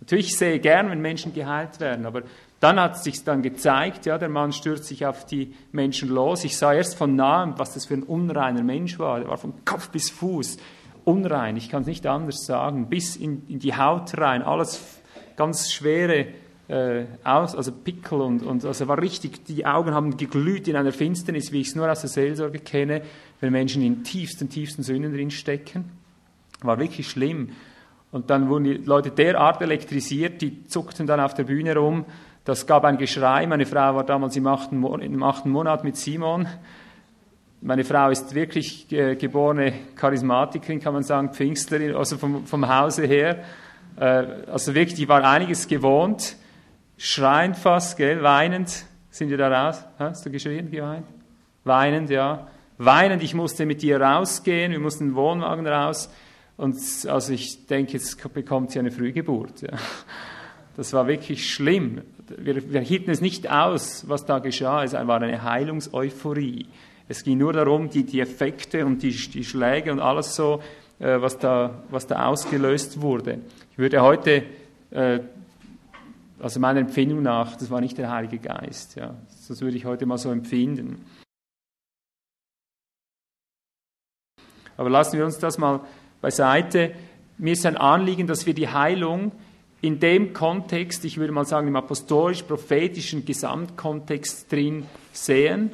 Natürlich 0.00 0.36
sehe 0.36 0.56
ich 0.56 0.62
gern, 0.62 0.90
wenn 0.90 1.00
Menschen 1.00 1.32
geheilt 1.32 1.80
werden, 1.80 2.04
aber 2.04 2.22
dann 2.60 2.80
hat 2.80 2.96
es 2.96 3.04
sich 3.04 3.22
dann 3.24 3.42
gezeigt, 3.42 4.06
ja, 4.06 4.18
der 4.18 4.28
Mann 4.28 4.52
stürzt 4.52 4.84
sich 4.84 5.06
auf 5.06 5.24
die 5.24 5.54
Menschen 5.70 6.08
los. 6.08 6.44
Ich 6.44 6.56
sah 6.56 6.72
erst 6.72 6.96
von 6.96 7.14
nahem, 7.14 7.54
was 7.56 7.74
das 7.74 7.86
für 7.86 7.94
ein 7.94 8.02
unreiner 8.02 8.62
Mensch 8.62 8.98
war. 8.98 9.20
Er 9.20 9.28
war 9.28 9.38
von 9.38 9.64
Kopf 9.64 9.90
bis 9.90 10.10
Fuß 10.10 10.58
unrein, 11.08 11.56
ich 11.56 11.70
kann 11.70 11.82
es 11.82 11.88
nicht 11.88 12.06
anders 12.06 12.44
sagen, 12.44 12.90
bis 12.90 13.16
in, 13.16 13.42
in, 13.48 13.58
die 13.58 13.74
Haut 13.74 14.16
rein, 14.18 14.42
alles 14.42 15.00
ganz 15.36 15.72
schwere 15.72 16.26
äh, 16.68 17.06
aus, 17.24 17.54
also 17.54 17.72
Pickel 17.72 18.20
und, 18.20 18.42
und 18.42 18.62
also 18.66 18.88
war 18.88 19.00
richtig, 19.00 19.44
die 19.46 19.64
Augen 19.64 19.94
haben 19.94 20.18
geglüht 20.18 20.68
in 20.68 20.76
einer 20.76 20.92
Finsternis, 20.92 21.50
wie 21.50 21.62
ich 21.62 21.68
es 21.68 21.74
nur 21.74 21.90
aus 21.90 22.02
der 22.02 22.10
Seelsorge 22.10 22.58
kenne, 22.58 23.00
wenn 23.40 23.52
Menschen 23.52 23.82
in 23.82 24.04
tiefsten, 24.04 24.50
tiefsten 24.50 24.82
Sünden 24.82 25.14
drin 25.14 25.30
stecken. 25.30 25.86
War 26.60 26.78
wirklich 26.78 27.08
schlimm. 27.08 27.50
Und 28.10 28.28
dann 28.28 28.50
wurden 28.50 28.64
die 28.64 28.74
Leute 28.74 29.10
derart 29.10 29.62
elektrisiert, 29.62 30.42
die 30.42 30.64
zuckten 30.64 31.06
dann 31.06 31.20
auf 31.20 31.32
der 31.32 31.44
Bühne 31.44 31.74
rum. 31.76 32.04
Das 32.48 32.66
gab 32.66 32.84
ein 32.84 32.96
Geschrei. 32.96 33.46
Meine 33.46 33.66
Frau 33.66 33.94
war 33.94 34.04
damals 34.04 34.34
im 34.34 34.46
achten, 34.46 34.82
im 34.82 35.22
achten 35.22 35.50
Monat 35.50 35.84
mit 35.84 35.98
Simon 35.98 36.48
meine 37.60 37.84
Frau 37.84 38.08
ist 38.08 38.34
wirklich 38.34 38.90
äh, 38.92 39.16
geborene 39.16 39.72
Charismatikerin, 39.96 40.80
kann 40.80 40.94
man 40.94 41.02
sagen, 41.02 41.32
Pfingstlerin, 41.32 41.94
also 41.94 42.16
vom, 42.16 42.46
vom 42.46 42.68
Hause 42.68 43.04
her. 43.04 43.42
Äh, 43.98 44.02
also 44.46 44.74
wirklich, 44.74 44.94
die 44.94 45.08
war 45.08 45.24
einiges 45.24 45.66
gewohnt, 45.66 46.36
schreiend 46.96 47.56
fast, 47.56 47.96
gell, 47.96 48.22
weinend. 48.22 48.84
Sind 49.10 49.28
wir 49.28 49.36
da 49.36 49.48
raus? 49.48 49.84
Hast 49.98 50.24
du 50.24 50.30
geschrien, 50.30 50.70
geweint? 50.70 51.06
Weinend, 51.64 52.08
ja. 52.08 52.46
weinend, 52.78 53.22
ich 53.22 53.34
musste 53.34 53.66
mit 53.66 53.82
ihr 53.82 54.00
rausgehen, 54.00 54.72
wir 54.72 54.80
mussten 54.80 55.08
den 55.08 55.14
Wohnwagen 55.16 55.66
raus. 55.66 56.08
Und 56.56 56.76
also 57.08 57.32
ich 57.32 57.66
denke, 57.66 57.92
jetzt 57.92 58.32
bekommt 58.32 58.70
sie 58.70 58.78
eine 58.78 58.90
Frühgeburt. 58.90 59.62
Ja. 59.62 59.76
Das 60.76 60.92
war 60.92 61.08
wirklich 61.08 61.52
schlimm. 61.52 62.02
Wir, 62.36 62.72
wir 62.72 62.80
hielten 62.80 63.10
es 63.10 63.20
nicht 63.20 63.50
aus, 63.50 64.08
was 64.08 64.24
da 64.26 64.38
geschah. 64.38 64.84
Es 64.84 64.92
war 64.92 65.20
eine 65.20 65.42
Heilungseuphorie. 65.42 66.66
Es 67.08 67.24
ging 67.24 67.38
nur 67.38 67.52
darum, 67.52 67.88
die, 67.88 68.04
die 68.04 68.20
Effekte 68.20 68.84
und 68.84 69.02
die, 69.02 69.10
die 69.10 69.44
Schläge 69.44 69.90
und 69.90 70.00
alles 70.00 70.36
so, 70.36 70.62
äh, 70.98 71.20
was, 71.20 71.38
da, 71.38 71.82
was 71.90 72.06
da 72.06 72.26
ausgelöst 72.26 73.00
wurde. 73.00 73.38
Ich 73.72 73.78
würde 73.78 74.02
heute, 74.02 74.42
äh, 74.90 75.20
also 76.38 76.60
meiner 76.60 76.80
Empfindung 76.80 77.22
nach, 77.22 77.56
das 77.56 77.70
war 77.70 77.80
nicht 77.80 77.96
der 77.96 78.10
Heilige 78.10 78.38
Geist. 78.38 78.96
Ja. 78.96 79.14
Das 79.48 79.60
würde 79.60 79.76
ich 79.76 79.86
heute 79.86 80.04
mal 80.04 80.18
so 80.18 80.30
empfinden. 80.30 81.04
Aber 84.76 84.90
lassen 84.90 85.18
wir 85.18 85.24
uns 85.24 85.38
das 85.38 85.58
mal 85.58 85.80
beiseite. 86.20 86.94
Mir 87.38 87.54
ist 87.54 87.64
ein 87.64 87.76
Anliegen, 87.76 88.26
dass 88.26 88.46
wir 88.46 88.54
die 88.54 88.68
Heilung 88.68 89.32
in 89.80 90.00
dem 90.00 90.32
Kontext, 90.32 91.04
ich 91.04 91.18
würde 91.18 91.32
mal 91.32 91.44
sagen 91.44 91.68
im 91.68 91.76
apostolisch-prophetischen 91.76 93.24
Gesamtkontext 93.24 94.50
drin 94.50 94.86
sehen, 95.12 95.70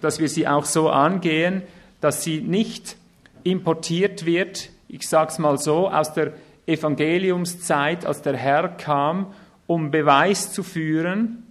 dass 0.00 0.18
wir 0.18 0.28
sie 0.28 0.48
auch 0.48 0.64
so 0.64 0.88
angehen, 0.88 1.62
dass 2.00 2.24
sie 2.24 2.40
nicht 2.40 2.96
importiert 3.44 4.24
wird, 4.24 4.70
ich 4.88 5.08
sage 5.08 5.30
es 5.30 5.38
mal 5.38 5.58
so, 5.58 5.88
aus 5.88 6.14
der 6.14 6.32
Evangeliumszeit, 6.66 8.06
als 8.06 8.22
der 8.22 8.36
Herr 8.36 8.68
kam, 8.68 9.34
um 9.66 9.90
Beweis 9.90 10.52
zu 10.52 10.62
führen, 10.62 11.42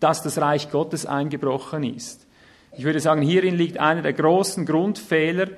dass 0.00 0.22
das 0.22 0.38
Reich 0.38 0.70
Gottes 0.70 1.06
eingebrochen 1.06 1.82
ist. 1.84 2.26
Ich 2.76 2.84
würde 2.84 3.00
sagen, 3.00 3.22
hierin 3.22 3.56
liegt 3.56 3.78
einer 3.78 4.02
der 4.02 4.12
großen 4.12 4.66
Grundfehler, 4.66 5.48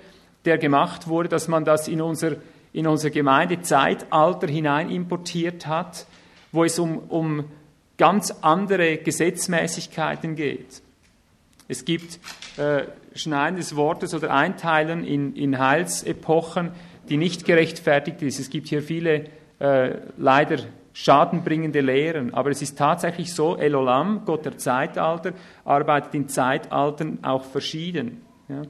der 0.45 0.59
gemacht 0.59 1.09
wurde, 1.09 1.29
dass 1.29 1.49
man 1.49 1.65
das 1.65 1.89
in 1.89 2.01
unser 2.01 2.37
in 2.79 2.87
unser 2.87 3.11
Gemeindezeitalter 3.11 4.47
hinein 4.47 4.89
importiert 4.89 5.67
hat, 5.67 6.07
wo 6.53 6.63
es 6.63 6.79
um, 6.79 6.99
um 7.09 7.45
ganz 7.97 8.33
andere 8.41 8.99
Gesetzmäßigkeiten 8.99 10.37
geht. 10.37 10.81
Es 11.67 11.85
gibt 11.85 12.21
äh, 12.57 12.85
Schneiden 13.17 13.57
des 13.57 13.75
Wortes 13.75 14.15
oder 14.15 14.33
Einteilen 14.33 15.05
in, 15.05 15.35
in 15.35 15.59
Heilsepochen, 15.59 16.71
die 17.09 17.17
nicht 17.17 17.45
gerechtfertigt 17.45 18.23
ist. 18.23 18.39
Es 18.39 18.49
gibt 18.49 18.69
hier 18.69 18.81
viele 18.81 19.25
äh, 19.59 19.97
leider 20.17 20.59
schadenbringende 20.93 21.81
Lehren, 21.81 22.33
aber 22.33 22.51
es 22.51 22.63
ist 22.63 22.79
tatsächlich 22.79 23.35
so, 23.35 23.57
Elolam, 23.57 24.23
Gott 24.25 24.45
der 24.45 24.57
Zeitalter, 24.57 25.33
arbeitet 25.65 26.15
in 26.15 26.29
Zeitaltern 26.29 27.19
auch 27.23 27.45
verschieden. 27.45 28.23
Ja. 28.49 28.63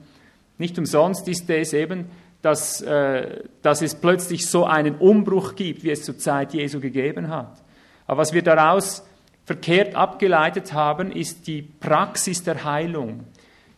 Nicht 0.56 0.78
umsonst 0.78 1.28
ist 1.28 1.50
es 1.50 1.74
eben 1.74 2.06
dass, 2.42 2.80
äh, 2.80 3.42
dass 3.62 3.82
es 3.82 3.94
plötzlich 3.94 4.46
so 4.46 4.64
einen 4.64 4.96
Umbruch 4.96 5.54
gibt, 5.54 5.82
wie 5.82 5.90
es 5.90 6.04
zur 6.04 6.18
Zeit 6.18 6.54
Jesu 6.54 6.80
gegeben 6.80 7.28
hat. 7.28 7.62
Aber 8.06 8.20
was 8.20 8.32
wir 8.32 8.42
daraus 8.42 9.04
verkehrt 9.44 9.94
abgeleitet 9.94 10.72
haben, 10.72 11.10
ist 11.10 11.46
die 11.46 11.62
Praxis 11.62 12.42
der 12.42 12.64
Heilung. 12.64 13.24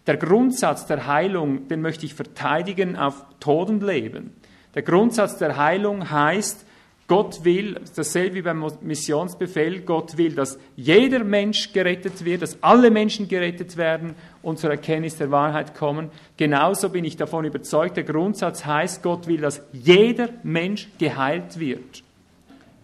Der 0.06 0.16
Grundsatz 0.16 0.86
der 0.86 1.06
Heilung, 1.06 1.68
den 1.68 1.80
möchte 1.80 2.06
ich 2.06 2.14
verteidigen 2.14 2.96
auf 2.96 3.24
Tod 3.38 3.70
und 3.70 3.82
Leben. 3.82 4.34
Der 4.74 4.82
Grundsatz 4.82 5.38
der 5.38 5.56
Heilung 5.56 6.10
heißt, 6.10 6.66
Gott 7.10 7.44
will, 7.44 7.80
dasselbe 7.96 8.36
wie 8.36 8.42
beim 8.42 8.64
Missionsbefehl, 8.82 9.80
Gott 9.80 10.16
will, 10.16 10.34
dass 10.34 10.60
jeder 10.76 11.24
Mensch 11.24 11.72
gerettet 11.72 12.24
wird, 12.24 12.42
dass 12.42 12.62
alle 12.62 12.88
Menschen 12.90 13.26
gerettet 13.26 13.76
werden 13.76 14.14
und 14.42 14.58
zur 14.58 14.70
Erkenntnis 14.70 15.16
der 15.16 15.30
Wahrheit 15.30 15.74
kommen. 15.74 16.10
Genauso 16.36 16.88
bin 16.88 17.04
ich 17.04 17.16
davon 17.16 17.44
überzeugt, 17.44 17.96
der 17.96 18.04
Grundsatz 18.04 18.64
heißt, 18.64 19.02
Gott 19.02 19.26
will, 19.26 19.40
dass 19.40 19.62
jeder 19.72 20.30
Mensch 20.42 20.88
geheilt 20.98 21.58
wird. 21.58 22.02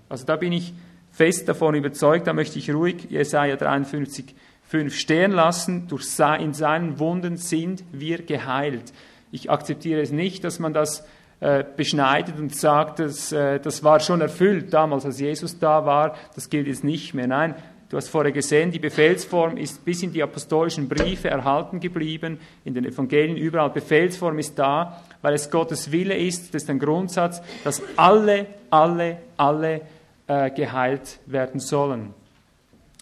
Also 0.09 0.27
da 0.27 0.37
bin 0.37 0.53
ich 0.53 0.73
fest 1.11 1.49
davon 1.49 1.75
überzeugt, 1.75 2.27
da 2.27 2.33
möchte 2.33 2.59
ich 2.59 2.73
ruhig 2.73 3.09
Jesaja 3.11 3.57
53, 3.57 4.35
5 4.69 4.95
stehen 4.95 5.33
lassen. 5.33 5.89
Durch, 5.89 6.07
in 6.41 6.53
seinen 6.53 6.99
Wunden 6.99 7.37
sind 7.37 7.85
wir 7.93 8.23
geheilt. 8.23 8.93
Ich 9.33 9.51
akzeptiere 9.51 10.01
es 10.01 10.13
nicht, 10.13 10.45
dass 10.45 10.59
man 10.59 10.73
das 10.73 11.07
äh, 11.41 11.65
beschneidet 11.77 12.39
und 12.39 12.55
sagt, 12.55 12.99
dass, 12.99 13.33
äh, 13.33 13.61
das 13.61 13.83
war 13.83 14.01
schon 14.01 14.21
erfüllt 14.21 14.73
damals, 14.73 15.05
als 15.05 15.21
Jesus 15.21 15.59
da 15.59 15.85
war, 15.85 16.17
das 16.35 16.49
gilt 16.49 16.67
jetzt 16.67 16.85
nicht 16.85 17.15
mehr. 17.15 17.27
Nein, 17.27 17.55
du 17.89 17.97
hast 17.97 18.09
vorher 18.09 18.33
gesehen, 18.33 18.71
die 18.71 18.79
Befehlsform 18.79 19.57
ist 19.57 19.85
bis 19.85 20.03
in 20.03 20.13
die 20.13 20.23
apostolischen 20.23 20.89
Briefe 20.89 21.29
erhalten 21.29 21.81
geblieben, 21.81 22.39
in 22.65 22.75
den 22.75 22.85
Evangelien 22.85 23.37
überall. 23.37 23.71
Befehlsform 23.71 24.39
ist 24.39 24.59
da, 24.59 25.03
weil 25.23 25.35
es 25.35 25.51
Gottes 25.51 25.93
Wille 25.93 26.17
ist, 26.17 26.55
das 26.55 26.65
ist 26.65 26.71
ein 26.71 26.79
Grundsatz, 26.79 27.41
dass 27.65 27.83
alle, 27.97 28.47
alle, 28.71 29.19
alle 29.37 29.83
äh, 30.27 30.51
geheilt 30.51 31.21
werden 31.27 31.61
sollen. 31.61 32.15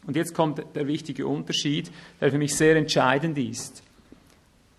Und 0.07 0.17
jetzt 0.17 0.35
kommt 0.35 0.63
der 0.75 0.87
wichtige 0.87 1.27
Unterschied, 1.27 1.91
der 2.21 2.31
für 2.31 2.39
mich 2.39 2.55
sehr 2.55 2.77
entscheidend 2.77 3.39
ist. 3.39 3.83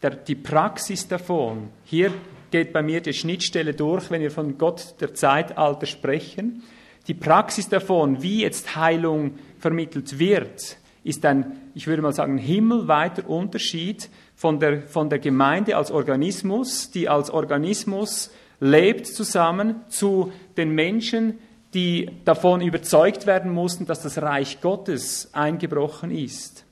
Der, 0.01 0.11
die 0.11 0.35
Praxis 0.35 1.07
davon, 1.07 1.69
hier 1.83 2.13
geht 2.51 2.73
bei 2.73 2.83
mir 2.83 3.01
die 3.01 3.13
Schnittstelle 3.13 3.73
durch, 3.73 4.11
wenn 4.11 4.21
wir 4.21 4.31
von 4.31 4.57
Gott 4.57 4.95
der 4.99 5.13
Zeitalter 5.13 5.87
sprechen. 5.87 6.63
Die 7.07 7.13
Praxis 7.13 7.69
davon, 7.69 8.21
wie 8.21 8.41
jetzt 8.41 8.75
Heilung 8.75 9.37
vermittelt 9.65 10.19
wird, 10.19 10.77
ist 11.03 11.25
ein, 11.25 11.59
ich 11.73 11.87
würde 11.87 12.03
mal 12.03 12.13
sagen, 12.13 12.37
himmelweiter 12.37 13.27
Unterschied 13.27 14.11
von 14.35 14.59
der, 14.59 14.83
von 14.83 15.09
der 15.09 15.17
Gemeinde 15.17 15.75
als 15.75 15.89
Organismus, 15.89 16.91
die 16.91 17.09
als 17.09 17.31
Organismus 17.31 18.29
lebt 18.59 19.07
zusammen, 19.07 19.77
zu 19.89 20.31
den 20.55 20.69
Menschen, 20.69 21.39
die 21.73 22.11
davon 22.25 22.61
überzeugt 22.61 23.25
werden 23.25 23.51
mussten, 23.51 23.87
dass 23.87 24.03
das 24.03 24.21
Reich 24.21 24.61
Gottes 24.61 25.33
eingebrochen 25.33 26.11
ist. 26.11 26.63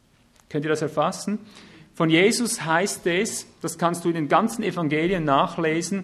Könnt 0.48 0.66
ihr 0.66 0.70
das 0.70 0.84
erfassen? 0.84 1.40
Von 1.96 2.12
Jesus 2.12 2.64
heißt 2.64 3.08
es, 3.08 3.48
das 3.64 3.80
kannst 3.80 4.06
du 4.06 4.10
in 4.10 4.14
den 4.14 4.28
ganzen 4.28 4.62
Evangelien 4.62 5.26
nachlesen, 5.26 6.04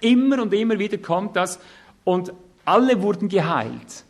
immer 0.00 0.42
und 0.42 0.52
immer 0.52 0.80
wieder 0.80 0.98
kommt 0.98 1.36
das 1.36 1.60
und 2.02 2.32
alle 2.64 3.02
wurden 3.02 3.28
geheilt. 3.28 4.04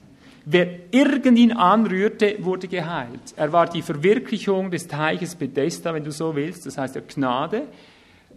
Wer 0.50 0.66
irgendihn 0.92 1.52
anrührte, 1.52 2.36
wurde 2.40 2.68
geheilt. 2.68 3.34
Er 3.36 3.52
war 3.52 3.66
die 3.66 3.82
Verwirklichung 3.82 4.70
des 4.70 4.88
Teiches 4.88 5.34
Bethesda, 5.34 5.92
wenn 5.92 6.04
du 6.04 6.10
so 6.10 6.34
willst, 6.34 6.64
das 6.64 6.78
heißt 6.78 6.94
der 6.94 7.02
Gnade, 7.02 7.64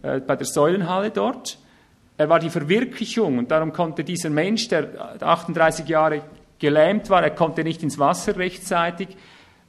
äh, 0.01 0.19
bei 0.19 0.35
der 0.35 0.45
Säulenhalle 0.45 1.11
dort. 1.11 1.57
Er 2.17 2.27
war 2.27 2.39
die 2.39 2.49
Verwirklichung 2.49 3.37
und 3.37 3.49
darum 3.49 3.71
konnte 3.71 4.03
dieser 4.03 4.29
Mensch, 4.29 4.67
der 4.67 5.21
38 5.21 5.87
Jahre 5.87 6.23
gelähmt 6.59 7.09
war, 7.09 7.23
er 7.23 7.29
konnte 7.29 7.63
nicht 7.63 7.81
ins 7.81 7.97
Wasser 7.97 8.35
rechtzeitig, 8.35 9.07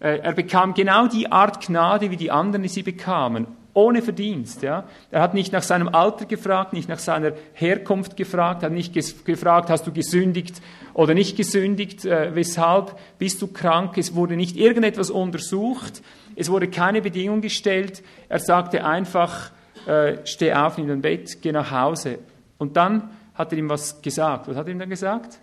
äh, 0.00 0.18
er 0.18 0.32
bekam 0.32 0.74
genau 0.74 1.06
die 1.06 1.30
Art 1.30 1.64
Gnade, 1.64 2.10
wie 2.10 2.16
die 2.16 2.32
anderen 2.32 2.66
sie 2.66 2.82
bekamen, 2.82 3.46
ohne 3.74 4.02
Verdienst. 4.02 4.62
Ja? 4.62 4.84
Er 5.10 5.22
hat 5.22 5.34
nicht 5.34 5.52
nach 5.52 5.62
seinem 5.62 5.88
Alter 5.88 6.26
gefragt, 6.26 6.72
nicht 6.72 6.88
nach 6.88 6.98
seiner 6.98 7.32
Herkunft 7.54 8.16
gefragt, 8.16 8.62
hat 8.62 8.72
nicht 8.72 8.94
gefragt, 9.24 9.70
hast 9.70 9.86
du 9.86 9.92
gesündigt 9.92 10.60
oder 10.94 11.14
nicht 11.14 11.36
gesündigt, 11.36 12.04
äh, 12.04 12.34
weshalb 12.34 12.96
bist 13.18 13.40
du 13.40 13.46
krank. 13.46 13.96
Es 13.96 14.14
wurde 14.14 14.36
nicht 14.36 14.56
irgendetwas 14.56 15.10
untersucht, 15.10 16.02
es 16.36 16.50
wurde 16.50 16.68
keine 16.68 17.02
Bedingung 17.02 17.40
gestellt. 17.40 18.02
Er 18.28 18.38
sagte 18.38 18.84
einfach, 18.84 19.50
äh, 19.86 20.18
steh 20.24 20.52
auf 20.52 20.78
in 20.78 20.88
dein 20.88 21.02
Bett, 21.02 21.42
geh 21.42 21.52
nach 21.52 21.70
Hause. 21.70 22.18
Und 22.58 22.76
dann 22.76 23.10
hat 23.34 23.52
er 23.52 23.58
ihm 23.58 23.68
was 23.68 24.02
gesagt. 24.02 24.48
Was 24.48 24.56
hat 24.56 24.66
er 24.66 24.72
ihm 24.72 24.78
dann 24.78 24.90
gesagt? 24.90 25.38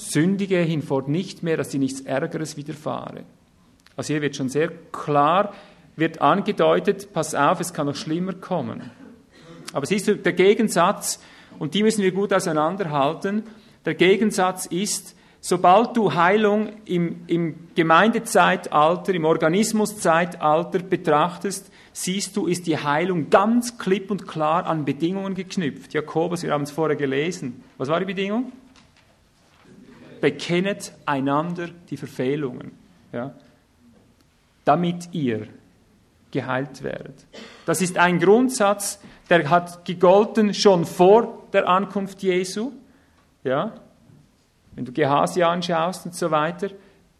sündige 0.00 0.58
hinfort 0.58 1.08
nicht 1.08 1.42
mehr, 1.42 1.56
dass 1.56 1.68
dir 1.68 1.78
nichts 1.78 2.00
Ärgeres 2.00 2.56
widerfahre. 2.56 3.24
Also 3.96 4.14
hier 4.14 4.22
wird 4.22 4.36
schon 4.36 4.48
sehr 4.48 4.70
klar, 4.92 5.52
wird 6.00 6.20
angedeutet, 6.20 7.12
pass 7.12 7.34
auf, 7.34 7.60
es 7.60 7.72
kann 7.72 7.86
noch 7.86 7.94
schlimmer 7.94 8.32
kommen. 8.32 8.90
Aber 9.72 9.86
siehst 9.86 10.08
du, 10.08 10.16
der 10.16 10.32
Gegensatz, 10.32 11.20
und 11.58 11.74
die 11.74 11.82
müssen 11.82 12.02
wir 12.02 12.12
gut 12.12 12.32
auseinanderhalten, 12.32 13.44
der 13.84 13.94
Gegensatz 13.94 14.66
ist, 14.66 15.16
sobald 15.40 15.96
du 15.96 16.14
Heilung 16.14 16.72
im, 16.84 17.22
im 17.28 17.68
Gemeindezeitalter, 17.74 19.14
im 19.14 19.24
Organismuszeitalter 19.24 20.80
betrachtest, 20.80 21.70
siehst 21.92 22.36
du, 22.36 22.46
ist 22.46 22.66
die 22.66 22.78
Heilung 22.78 23.30
ganz 23.30 23.78
klipp 23.78 24.10
und 24.10 24.26
klar 24.26 24.66
an 24.66 24.84
Bedingungen 24.84 25.34
geknüpft. 25.34 25.94
Jakobus, 25.94 26.42
wir 26.42 26.52
haben 26.52 26.64
es 26.64 26.70
vorher 26.70 26.96
gelesen. 26.96 27.62
Was 27.78 27.88
war 27.88 28.00
die 28.00 28.06
Bedingung? 28.06 28.52
bekennet 30.20 30.92
einander 31.06 31.68
die 31.88 31.96
Verfehlungen, 31.96 32.72
ja, 33.12 33.34
damit 34.64 35.08
ihr 35.12 35.48
geheilt 36.30 36.82
werdet. 36.82 37.26
Das 37.66 37.82
ist 37.82 37.98
ein 37.98 38.18
Grundsatz, 38.18 39.00
der 39.28 39.48
hat 39.50 39.84
gegolten 39.84 40.54
schon 40.54 40.84
vor 40.84 41.48
der 41.52 41.68
Ankunft 41.68 42.22
Jesu. 42.22 42.72
Ja, 43.44 43.72
wenn 44.74 44.84
du 44.84 44.92
Gehazi 44.92 45.42
anschaust 45.42 46.06
und 46.06 46.14
so 46.14 46.30
weiter, 46.30 46.68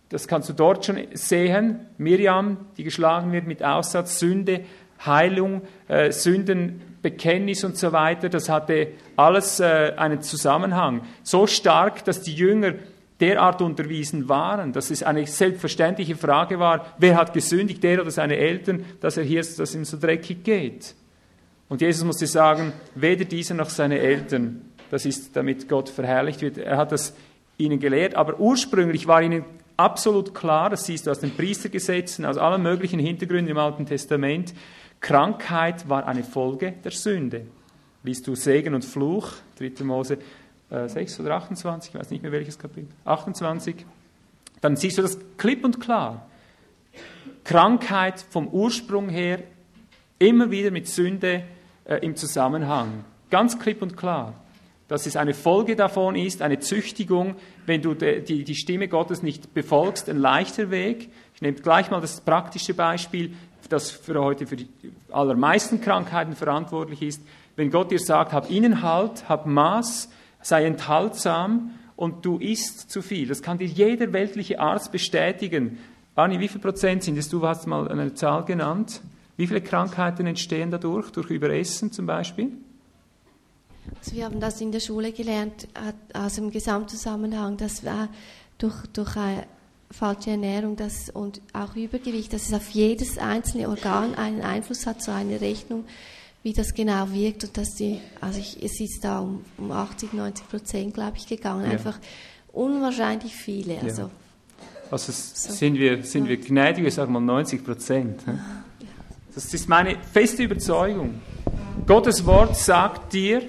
das 0.09 0.27
kannst 0.27 0.49
du 0.49 0.53
dort 0.53 0.85
schon 0.85 0.99
sehen. 1.15 1.87
Miriam, 1.99 2.67
die 2.77 2.85
geschlagen 2.85 3.33
wird 3.33 3.47
mit 3.47 3.63
Aussatz, 3.63 4.19
Sünde, 4.19 4.65
Heilung, 5.05 5.63
äh, 5.89 6.13
Sündenbekenntnis 6.13 7.65
und 7.65 7.77
so 7.77 7.93
weiter, 7.93 8.29
das 8.29 8.49
hatte 8.49 8.89
alles 9.17 9.61
äh, 9.61 9.95
einen 9.97 10.21
Zusammenhang. 10.21 11.03
So 11.23 11.47
stark, 11.47 12.05
dass 12.05 12.23
die 12.23 12.35
Jünger 12.35 12.75
derart 13.21 13.61
unterwiesen 13.63 14.29
waren, 14.29 14.73
dass 14.73 14.91
es 14.91 15.03
eine 15.03 15.27
selbstverständliche 15.27 16.17
Frage 16.17 16.59
war, 16.59 16.95
wer 16.99 17.17
hat 17.17 17.33
gesündigt, 17.33 17.83
der 17.83 18.01
oder 18.01 18.11
seine 18.11 18.37
Eltern, 18.37 18.85
dass 19.01 19.17
er 19.17 19.25
hier, 19.25 19.43
dass 19.43 19.75
ihm 19.75 19.85
so 19.85 19.99
dreckig 19.99 20.43
geht. 20.45 20.95
Und 21.69 21.81
Jesus 21.81 22.05
musste 22.05 22.27
sagen, 22.27 22.73
weder 22.95 23.25
dieser 23.25 23.55
noch 23.55 23.71
seine 23.71 23.99
Eltern. 23.99 24.63
Das 24.91 25.07
ist, 25.07 25.37
damit 25.37 25.69
Gott 25.69 25.89
verherrlicht 25.89 26.43
wird. 26.43 26.59
Er 26.59 26.77
hat 26.77 26.91
das 26.91 27.15
ihnen 27.59 27.79
gelehrt, 27.79 28.17
aber 28.17 28.41
ursprünglich 28.41 29.07
war 29.07 29.23
ihnen 29.23 29.45
absolut 29.77 30.35
klar, 30.35 30.71
das 30.71 30.85
siehst 30.85 31.07
du 31.07 31.11
aus 31.11 31.21
den 31.21 31.31
Priestergesetzen, 31.31 32.25
aus 32.25 32.39
allen 32.39 32.63
möglichen 32.63 32.99
Hintergründen 32.99 33.51
im 33.53 33.59
Alten 33.59 33.87
Testament, 33.87 34.53
Krankheit 35.01 35.89
war 35.89 36.07
eine 36.07 36.23
Folge 36.23 36.75
der 36.85 36.91
Sünde. 36.91 37.47
Liest 38.03 38.27
du 38.27 38.35
Segen 38.35 38.75
und 38.75 38.85
Fluch, 38.85 39.33
3. 39.59 39.85
Mose 39.85 40.19
6 40.71 41.21
oder 41.21 41.35
28, 41.35 41.95
ich 41.95 42.01
weiß 42.01 42.11
nicht 42.11 42.23
mehr 42.23 42.33
welches 42.33 42.59
Kapitel, 42.59 42.89
28, 43.05 43.85
dann 44.61 44.77
siehst 44.77 44.99
du 44.99 45.03
das 45.03 45.19
klipp 45.37 45.65
und 45.65 45.81
klar. 45.81 46.27
Krankheit 47.45 48.25
vom 48.31 48.49
Ursprung 48.49 49.09
her 49.09 49.43
immer 50.19 50.51
wieder 50.51 50.71
mit 50.71 50.87
Sünde 50.87 51.45
äh, 51.85 51.97
im 51.97 52.15
Zusammenhang. 52.15 53.05
Ganz 53.31 53.59
klipp 53.59 53.83
und 53.83 53.97
klar. 53.97 54.35
Dass 54.87 55.07
es 55.07 55.17
eine 55.17 55.35
Folge 55.35 55.77
davon 55.77 56.15
ist, 56.15 56.43
eine 56.43 56.59
Züchtigung, 56.59 57.37
wenn 57.67 57.81
du 57.81 57.95
de, 57.95 58.21
die, 58.21 58.45
die 58.45 58.55
Stimme 58.55 58.89
Gottes 58.89 59.23
nicht 59.23 59.55
befolgst, 59.55 60.09
ein 60.09 60.19
leichter 60.19 60.71
Weg. 60.71 61.11
Ich 61.35 61.43
nehme 61.43 61.57
gleich 61.57 61.91
mal 61.91 62.01
das 62.01 62.21
praktische 62.21 62.75
Beispiel, 62.75 63.35
das 63.69 63.91
für 63.91 64.21
heute 64.21 64.47
für 64.47 64.57
die 64.57 64.69
allermeisten 65.11 65.81
Krankheiten 65.81 66.35
verantwortlich 66.35 67.03
ist. 67.03 67.23
Wenn 67.57 67.71
Gott 67.71 67.91
dir 67.91 68.01
sagt, 68.01 68.33
hab 68.33 68.51
Innenhalt, 68.51 69.29
hab 69.29 69.47
Maß, 69.47 70.11
sei 70.43 70.65
enthaltsam 70.65 71.73
und 71.97 72.25
du 72.25 72.39
isst 72.39 72.91
zu 72.91 73.03
viel. 73.03 73.29
Das 73.29 73.43
kann 73.43 73.59
dir 73.59 73.67
jeder 73.67 74.13
weltliche 74.13 74.61
Arzt 74.61 74.93
bestätigen. 74.93 75.79
Arni, 76.15 76.41
wie 76.41 76.49
viel 76.49 76.61
Prozent 76.61 77.03
sind 77.03 77.19
es? 77.19 77.29
Du 77.29 77.47
hast 77.47 77.67
mal 77.67 77.89
eine 77.89 78.15
Zahl 78.15 78.45
genannt. 78.45 79.01
Wie 79.37 79.47
viele 79.47 79.61
Krankheiten 79.61 80.27
entstehen 80.27 80.71
dadurch, 80.71 81.11
durch 81.11 81.31
Überessen 81.31 81.93
zum 81.93 82.07
Beispiel? 82.07 82.53
Also 83.99 84.17
wir 84.17 84.25
haben 84.25 84.41
das 84.41 84.61
in 84.61 84.73
der 84.73 84.81
Schule 84.81 85.13
gelernt, 85.13 85.69
aus 86.13 86.35
dem 86.35 86.51
Gesamtzusammenhang, 86.51 87.57
dass 87.57 87.83
wir 87.83 88.09
durch, 88.59 88.87
durch 88.93 89.17
eine 89.17 89.47
falsche 89.91 90.31
Ernährung 90.31 90.77
das, 90.77 91.11
und 91.11 91.41
auch 91.53 91.75
Übergewicht, 91.75 92.33
dass 92.33 92.49
es 92.49 92.55
auf 92.55 92.71
jedes 92.71 93.19
einzelne 93.19 93.69
Organ 93.69 94.15
einen 94.15 94.43
Einfluss 94.43 94.87
hat, 94.87 95.03
so 95.03 95.11
eine 95.11 95.41
Rechnung, 95.41 95.85
wie 96.43 96.53
das 96.53 96.73
genau 96.73 97.11
wirkt 97.13 97.45
und 97.45 97.57
dass 97.57 97.75
die, 97.75 98.01
also 98.21 98.39
ich, 98.39 98.63
es 98.63 98.81
ist 98.81 99.05
da 99.05 99.21
um, 99.21 99.45
um 99.59 99.71
80, 99.71 100.13
90 100.13 100.49
Prozent, 100.49 100.95
glaube 100.95 101.17
ich, 101.17 101.27
gegangen, 101.27 101.65
ja. 101.65 101.73
einfach 101.73 101.99
unwahrscheinlich 102.53 103.35
viele. 103.35 103.79
Also, 103.81 104.03
ja. 104.03 104.11
also 104.91 105.13
so. 105.13 105.53
sind, 105.53 105.75
wir, 105.79 106.03
sind 106.03 106.29
wir 106.29 106.39
gnädig, 106.39 106.87
ich 106.87 106.95
sage 106.95 107.11
mal 107.11 107.21
90 107.21 107.65
Prozent. 107.65 108.23
Ja. 108.27 108.39
Das 109.35 109.53
ist 109.53 109.69
meine 109.69 109.97
feste 110.13 110.43
Überzeugung. 110.43 111.21
Gottes 111.87 112.27
Wort 112.27 112.57
sagt 112.57 113.13
dir, 113.13 113.43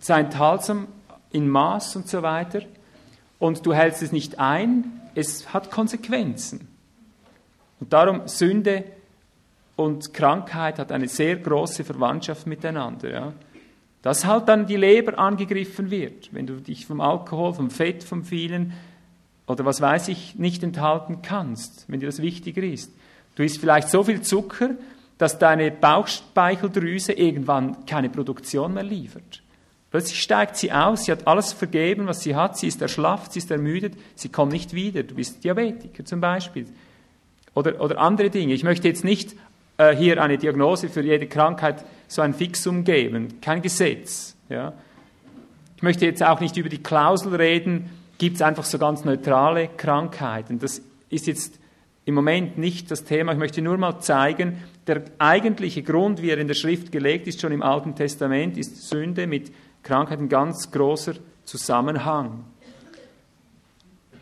sei 0.00 0.20
enthaltsam 0.20 0.88
in 1.30 1.48
Maß 1.48 1.96
und 1.96 2.08
so 2.08 2.22
weiter, 2.22 2.62
und 3.38 3.64
du 3.66 3.74
hältst 3.74 4.02
es 4.02 4.12
nicht 4.12 4.38
ein, 4.38 5.00
es 5.14 5.52
hat 5.52 5.70
Konsequenzen. 5.70 6.68
Und 7.80 7.92
darum 7.92 8.28
Sünde 8.28 8.84
und 9.76 10.12
Krankheit 10.12 10.78
hat 10.78 10.92
eine 10.92 11.08
sehr 11.08 11.36
große 11.36 11.84
Verwandtschaft 11.84 12.46
miteinander. 12.46 13.10
Ja. 13.10 13.32
Dass 14.02 14.26
halt 14.26 14.48
dann 14.48 14.66
die 14.66 14.76
Leber 14.76 15.18
angegriffen 15.18 15.90
wird, 15.90 16.32
wenn 16.32 16.46
du 16.46 16.54
dich 16.54 16.86
vom 16.86 17.00
Alkohol, 17.00 17.54
vom 17.54 17.70
Fett, 17.70 18.04
vom 18.04 18.24
vielen 18.24 18.72
oder 19.46 19.64
was 19.64 19.80
weiß 19.80 20.08
ich 20.08 20.36
nicht 20.36 20.62
enthalten 20.62 21.20
kannst, 21.22 21.84
wenn 21.88 22.00
dir 22.00 22.06
das 22.06 22.22
wichtiger 22.22 22.62
ist. 22.62 22.92
Du 23.34 23.42
isst 23.42 23.58
vielleicht 23.58 23.88
so 23.88 24.02
viel 24.02 24.20
Zucker, 24.20 24.70
dass 25.18 25.38
deine 25.38 25.70
Bauchspeicheldrüse 25.70 27.12
irgendwann 27.12 27.86
keine 27.86 28.10
Produktion 28.10 28.74
mehr 28.74 28.82
liefert. 28.82 29.42
Plötzlich 29.90 30.22
steigt 30.22 30.56
sie 30.56 30.72
aus, 30.72 31.04
sie 31.04 31.12
hat 31.12 31.26
alles 31.26 31.52
vergeben, 31.52 32.06
was 32.06 32.22
sie 32.22 32.34
hat, 32.34 32.56
sie 32.56 32.66
ist 32.66 32.80
erschlafft, 32.80 33.32
sie 33.32 33.40
ist 33.40 33.50
ermüdet, 33.50 33.94
sie 34.14 34.30
kommt 34.30 34.52
nicht 34.52 34.72
wieder. 34.72 35.02
Du 35.02 35.14
bist 35.14 35.44
Diabetiker 35.44 36.04
zum 36.04 36.20
Beispiel. 36.20 36.66
Oder, 37.54 37.78
oder 37.80 37.98
andere 37.98 38.30
Dinge. 38.30 38.54
Ich 38.54 38.64
möchte 38.64 38.88
jetzt 38.88 39.04
nicht 39.04 39.36
äh, 39.90 39.96
hier 39.96 40.22
eine 40.22 40.38
Diagnose 40.38 40.88
für 40.88 41.02
jede 41.02 41.26
Krankheit 41.26 41.84
so 42.08 42.22
ein 42.22 42.34
Fixum 42.34 42.84
geben, 42.84 43.40
kein 43.40 43.62
Gesetz. 43.62 44.36
Ja. 44.48 44.72
Ich 45.76 45.82
möchte 45.82 46.06
jetzt 46.06 46.22
auch 46.22 46.40
nicht 46.40 46.56
über 46.56 46.68
die 46.68 46.82
Klausel 46.82 47.34
reden, 47.34 47.90
gibt 48.18 48.36
es 48.36 48.42
einfach 48.42 48.64
so 48.64 48.78
ganz 48.78 49.04
neutrale 49.04 49.68
Krankheiten. 49.68 50.58
Das 50.58 50.80
ist 51.08 51.26
jetzt 51.26 51.58
im 52.04 52.14
Moment 52.14 52.58
nicht 52.58 52.90
das 52.90 53.04
Thema. 53.04 53.32
Ich 53.32 53.38
möchte 53.38 53.62
nur 53.62 53.76
mal 53.78 54.00
zeigen, 54.00 54.58
der 54.86 55.02
eigentliche 55.18 55.82
Grund, 55.82 56.22
wie 56.22 56.30
er 56.30 56.38
in 56.38 56.48
der 56.48 56.54
Schrift 56.54 56.92
gelegt 56.92 57.26
ist, 57.26 57.40
schon 57.40 57.52
im 57.52 57.62
Alten 57.62 57.94
Testament, 57.94 58.56
ist 58.58 58.88
Sünde 58.88 59.26
mit 59.26 59.52
Krankheit 59.82 60.18
ein 60.18 60.28
ganz 60.28 60.70
großer 60.70 61.14
Zusammenhang. 61.44 62.44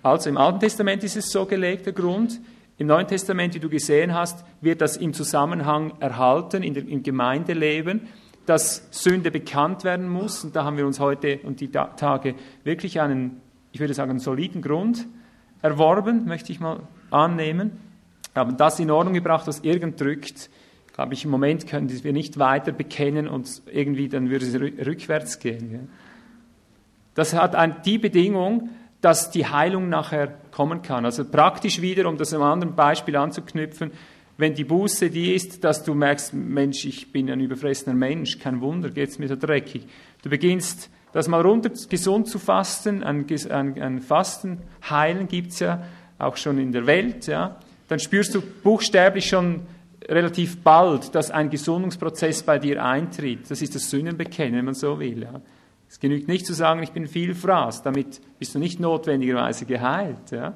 Also 0.03 0.31
im 0.31 0.39
Alten 0.39 0.61
Testament 0.61 1.05
ist 1.05 1.17
es 1.17 1.31
so 1.31 1.45
gelegt, 1.45 1.87
der 1.87 1.93
Grund. 1.93 2.41
Im 2.81 2.87
Neuen 2.87 3.07
Testament, 3.07 3.55
wie 3.55 3.61
du 3.61 3.69
gesehen 3.69 4.15
hast, 4.15 4.43
wird 4.63 4.81
das 4.81 4.97
im 4.97 5.13
Zusammenhang 5.13 5.93
erhalten, 6.01 6.63
in 6.63 6.73
der, 6.73 6.89
im 6.89 7.03
Gemeindeleben, 7.03 8.09
dass 8.47 8.89
Sünde 8.91 9.31
bekannt 9.31 9.85
werden 9.85 10.09
muss. 10.09 10.45
Und 10.45 10.57
da 10.57 10.65
haben 10.65 10.79
wir 10.79 10.87
uns 10.87 10.99
heute 10.99 11.41
und 11.43 11.61
die 11.61 11.69
Tage 11.69 12.37
wirklich 12.65 12.99
einen, 13.03 13.43
ich 13.73 13.81
würde 13.81 13.93
sagen, 13.93 14.19
soliden 14.19 14.63
Grund 14.63 15.07
erworben, 15.61 16.25
möchte 16.25 16.53
ich 16.53 16.61
mal 16.61 16.81
annehmen, 17.11 17.73
haben 18.35 18.57
das 18.57 18.81
in 18.81 18.91
Ordnung 18.91 19.13
gebracht, 19.13 19.47
was 19.47 19.61
irgend 19.61 20.01
drückt. 20.01 20.49
Glaube 20.95 21.13
ich, 21.13 21.27
im 21.27 21.31
Moment 21.31 21.67
können 21.67 21.91
wir 22.03 22.15
nicht 22.15 22.39
weiter 22.39 22.73
bekennen 22.73 23.29
und 23.29 23.61
irgendwie 23.71 24.09
dann 24.09 24.31
würde 24.31 24.47
es 24.47 24.87
rückwärts 24.87 25.39
gehen. 25.39 25.91
Das 27.13 27.35
hat 27.35 27.55
ein, 27.55 27.83
die 27.85 27.99
Bedingung, 27.99 28.71
dass 29.01 29.31
die 29.31 29.47
Heilung 29.47 29.89
nachher 29.89 30.35
kommen 30.51 30.83
kann. 30.83 31.05
Also 31.05 31.25
praktisch 31.25 31.81
wieder, 31.81 32.09
um 32.09 32.17
das 32.17 32.35
einem 32.35 32.43
anderen 32.43 32.75
Beispiel 32.75 33.17
anzuknüpfen, 33.17 33.93
wenn 34.37 34.55
die 34.55 34.65
Buße 34.65 35.11
die 35.11 35.35
ist, 35.35 35.65
dass 35.65 35.85
du 35.85 35.95
merkst, 35.95 36.33
Mensch, 36.33 36.85
ich 36.87 37.13
bin 37.13 37.31
ein 37.31 37.41
überfressener 37.41 37.95
Mensch, 37.95 38.39
kein 38.39 38.61
Wunder, 38.61 38.91
geht 38.91 39.11
es 39.11 39.19
mir 39.19 39.29
so 39.29 39.37
dreckig. 39.37 39.87
Du 40.23 40.31
beginnst 40.31 40.91
das 41.13 41.29
mal 41.29 41.43
runter 41.43 41.71
gesund 41.89 42.29
zu 42.29 42.39
fasten, 42.39 43.03
ein, 43.03 43.27
ein, 43.51 43.83
ein 43.83 44.01
Fasten, 44.01 44.63
Heilen 44.89 45.29
gibt 45.29 45.53
es 45.53 45.59
ja, 45.61 45.83
auch 46.19 46.37
schon 46.37 46.59
in 46.59 46.73
der 46.73 46.87
Welt, 46.87 47.27
ja, 47.27 47.57
dann 47.89 47.99
spürst 47.99 48.35
du 48.35 48.41
buchstäblich 48.41 49.29
schon 49.29 49.67
relativ 50.09 50.63
bald, 50.63 51.15
dass 51.15 51.31
ein 51.31 51.51
Gesundungsprozess 51.51 52.43
bei 52.43 52.59
dir 52.59 52.85
eintritt. 52.85 53.51
Das 53.51 53.61
ist 53.63 53.75
das 53.75 53.91
Sündenbekennen, 53.91 54.57
wenn 54.57 54.65
man 54.65 54.75
so 54.75 54.99
will. 54.99 55.23
Ja. 55.23 55.41
Es 55.91 55.99
genügt 55.99 56.29
nicht 56.29 56.47
zu 56.47 56.55
sagen, 56.55 56.85
ich 56.85 56.93
bin 56.93 57.09
viel 57.09 57.35
Fraß, 57.35 57.83
damit 57.83 58.21
bist 58.39 58.55
du 58.55 58.61
nicht 58.61 58.79
notwendigerweise 58.79 59.67
geheilt. 59.67 60.31
Ja. 60.31 60.55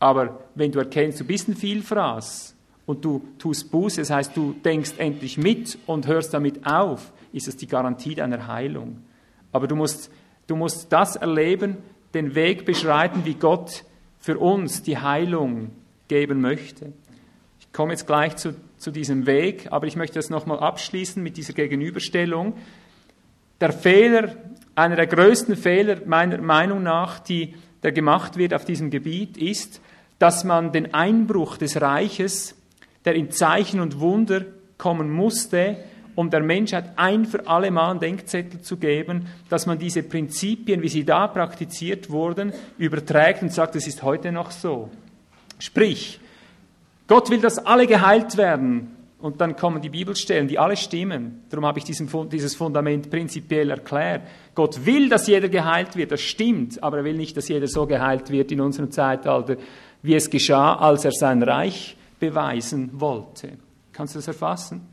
Aber 0.00 0.40
wenn 0.56 0.72
du 0.72 0.80
erkennst, 0.80 1.20
du 1.20 1.24
bist 1.24 1.46
ein 1.46 1.54
Vielfraß 1.54 2.56
und 2.86 3.04
du 3.04 3.22
tust 3.38 3.70
Buße, 3.70 4.00
das 4.00 4.10
heißt, 4.10 4.36
du 4.36 4.56
denkst 4.64 4.94
endlich 4.98 5.38
mit 5.38 5.78
und 5.86 6.08
hörst 6.08 6.34
damit 6.34 6.66
auf, 6.66 7.12
ist 7.32 7.46
es 7.46 7.56
die 7.56 7.68
Garantie 7.68 8.16
deiner 8.16 8.48
Heilung. 8.48 8.98
Aber 9.52 9.68
du 9.68 9.76
musst, 9.76 10.10
du 10.48 10.56
musst 10.56 10.92
das 10.92 11.14
erleben, 11.14 11.76
den 12.14 12.34
Weg 12.34 12.64
beschreiten, 12.64 13.24
wie 13.26 13.34
Gott 13.34 13.84
für 14.18 14.38
uns 14.38 14.82
die 14.82 14.98
Heilung 14.98 15.70
geben 16.08 16.40
möchte. 16.40 16.92
Ich 17.60 17.72
komme 17.72 17.92
jetzt 17.92 18.08
gleich 18.08 18.34
zu, 18.34 18.56
zu 18.76 18.90
diesem 18.90 19.26
Weg, 19.26 19.68
aber 19.70 19.86
ich 19.86 19.94
möchte 19.94 20.18
das 20.18 20.30
nochmal 20.30 20.58
abschließen 20.58 21.22
mit 21.22 21.36
dieser 21.36 21.52
Gegenüberstellung. 21.52 22.54
Der 23.60 23.72
Fehler, 23.72 24.30
einer 24.74 24.96
der 24.96 25.06
größten 25.06 25.56
Fehler 25.56 25.98
meiner 26.06 26.38
Meinung 26.38 26.82
nach, 26.82 27.18
die 27.18 27.54
der 27.82 27.92
gemacht 27.92 28.36
wird 28.36 28.54
auf 28.54 28.64
diesem 28.64 28.90
Gebiet, 28.90 29.36
ist, 29.36 29.80
dass 30.18 30.44
man 30.44 30.72
den 30.72 30.94
Einbruch 30.94 31.56
des 31.56 31.80
Reiches, 31.80 32.56
der 33.04 33.14
in 33.14 33.30
Zeichen 33.30 33.80
und 33.80 34.00
Wunder 34.00 34.44
kommen 34.76 35.10
musste, 35.10 35.76
um 36.14 36.30
der 36.30 36.42
Menschheit 36.42 36.90
ein 36.96 37.24
für 37.24 37.46
alle 37.46 37.70
Mal 37.70 37.92
einen 37.92 38.00
Denkzettel 38.00 38.60
zu 38.60 38.76
geben, 38.76 39.28
dass 39.48 39.66
man 39.66 39.78
diese 39.78 40.02
Prinzipien, 40.02 40.82
wie 40.82 40.88
sie 40.88 41.04
da 41.04 41.28
praktiziert 41.28 42.10
wurden, 42.10 42.52
überträgt 42.76 43.42
und 43.42 43.52
sagt, 43.52 43.76
es 43.76 43.86
ist 43.86 44.02
heute 44.02 44.32
noch 44.32 44.50
so. 44.50 44.90
Sprich, 45.60 46.18
Gott 47.06 47.30
will, 47.30 47.40
dass 47.40 47.58
alle 47.64 47.86
geheilt 47.86 48.36
werden. 48.36 48.96
Und 49.20 49.40
dann 49.40 49.56
kommen 49.56 49.82
die 49.82 49.88
Bibelstellen, 49.88 50.46
die 50.46 50.58
alle 50.60 50.76
stimmen. 50.76 51.42
Darum 51.50 51.66
habe 51.66 51.80
ich 51.80 51.84
diesen, 51.84 52.08
dieses 52.30 52.54
Fundament 52.54 53.10
prinzipiell 53.10 53.70
erklärt. 53.70 54.22
Gott 54.54 54.86
will, 54.86 55.08
dass 55.08 55.26
jeder 55.26 55.48
geheilt 55.48 55.96
wird, 55.96 56.12
das 56.12 56.20
stimmt, 56.20 56.80
aber 56.82 56.98
er 56.98 57.04
will 57.04 57.16
nicht, 57.16 57.36
dass 57.36 57.48
jeder 57.48 57.66
so 57.66 57.86
geheilt 57.86 58.30
wird 58.30 58.52
in 58.52 58.60
unserem 58.60 58.92
Zeitalter, 58.92 59.56
wie 60.02 60.14
es 60.14 60.30
geschah, 60.30 60.74
als 60.74 61.04
er 61.04 61.10
sein 61.10 61.42
Reich 61.42 61.96
beweisen 62.20 62.90
wollte. 62.92 63.58
Kannst 63.92 64.14
du 64.14 64.18
das 64.20 64.28
erfassen? 64.28 64.86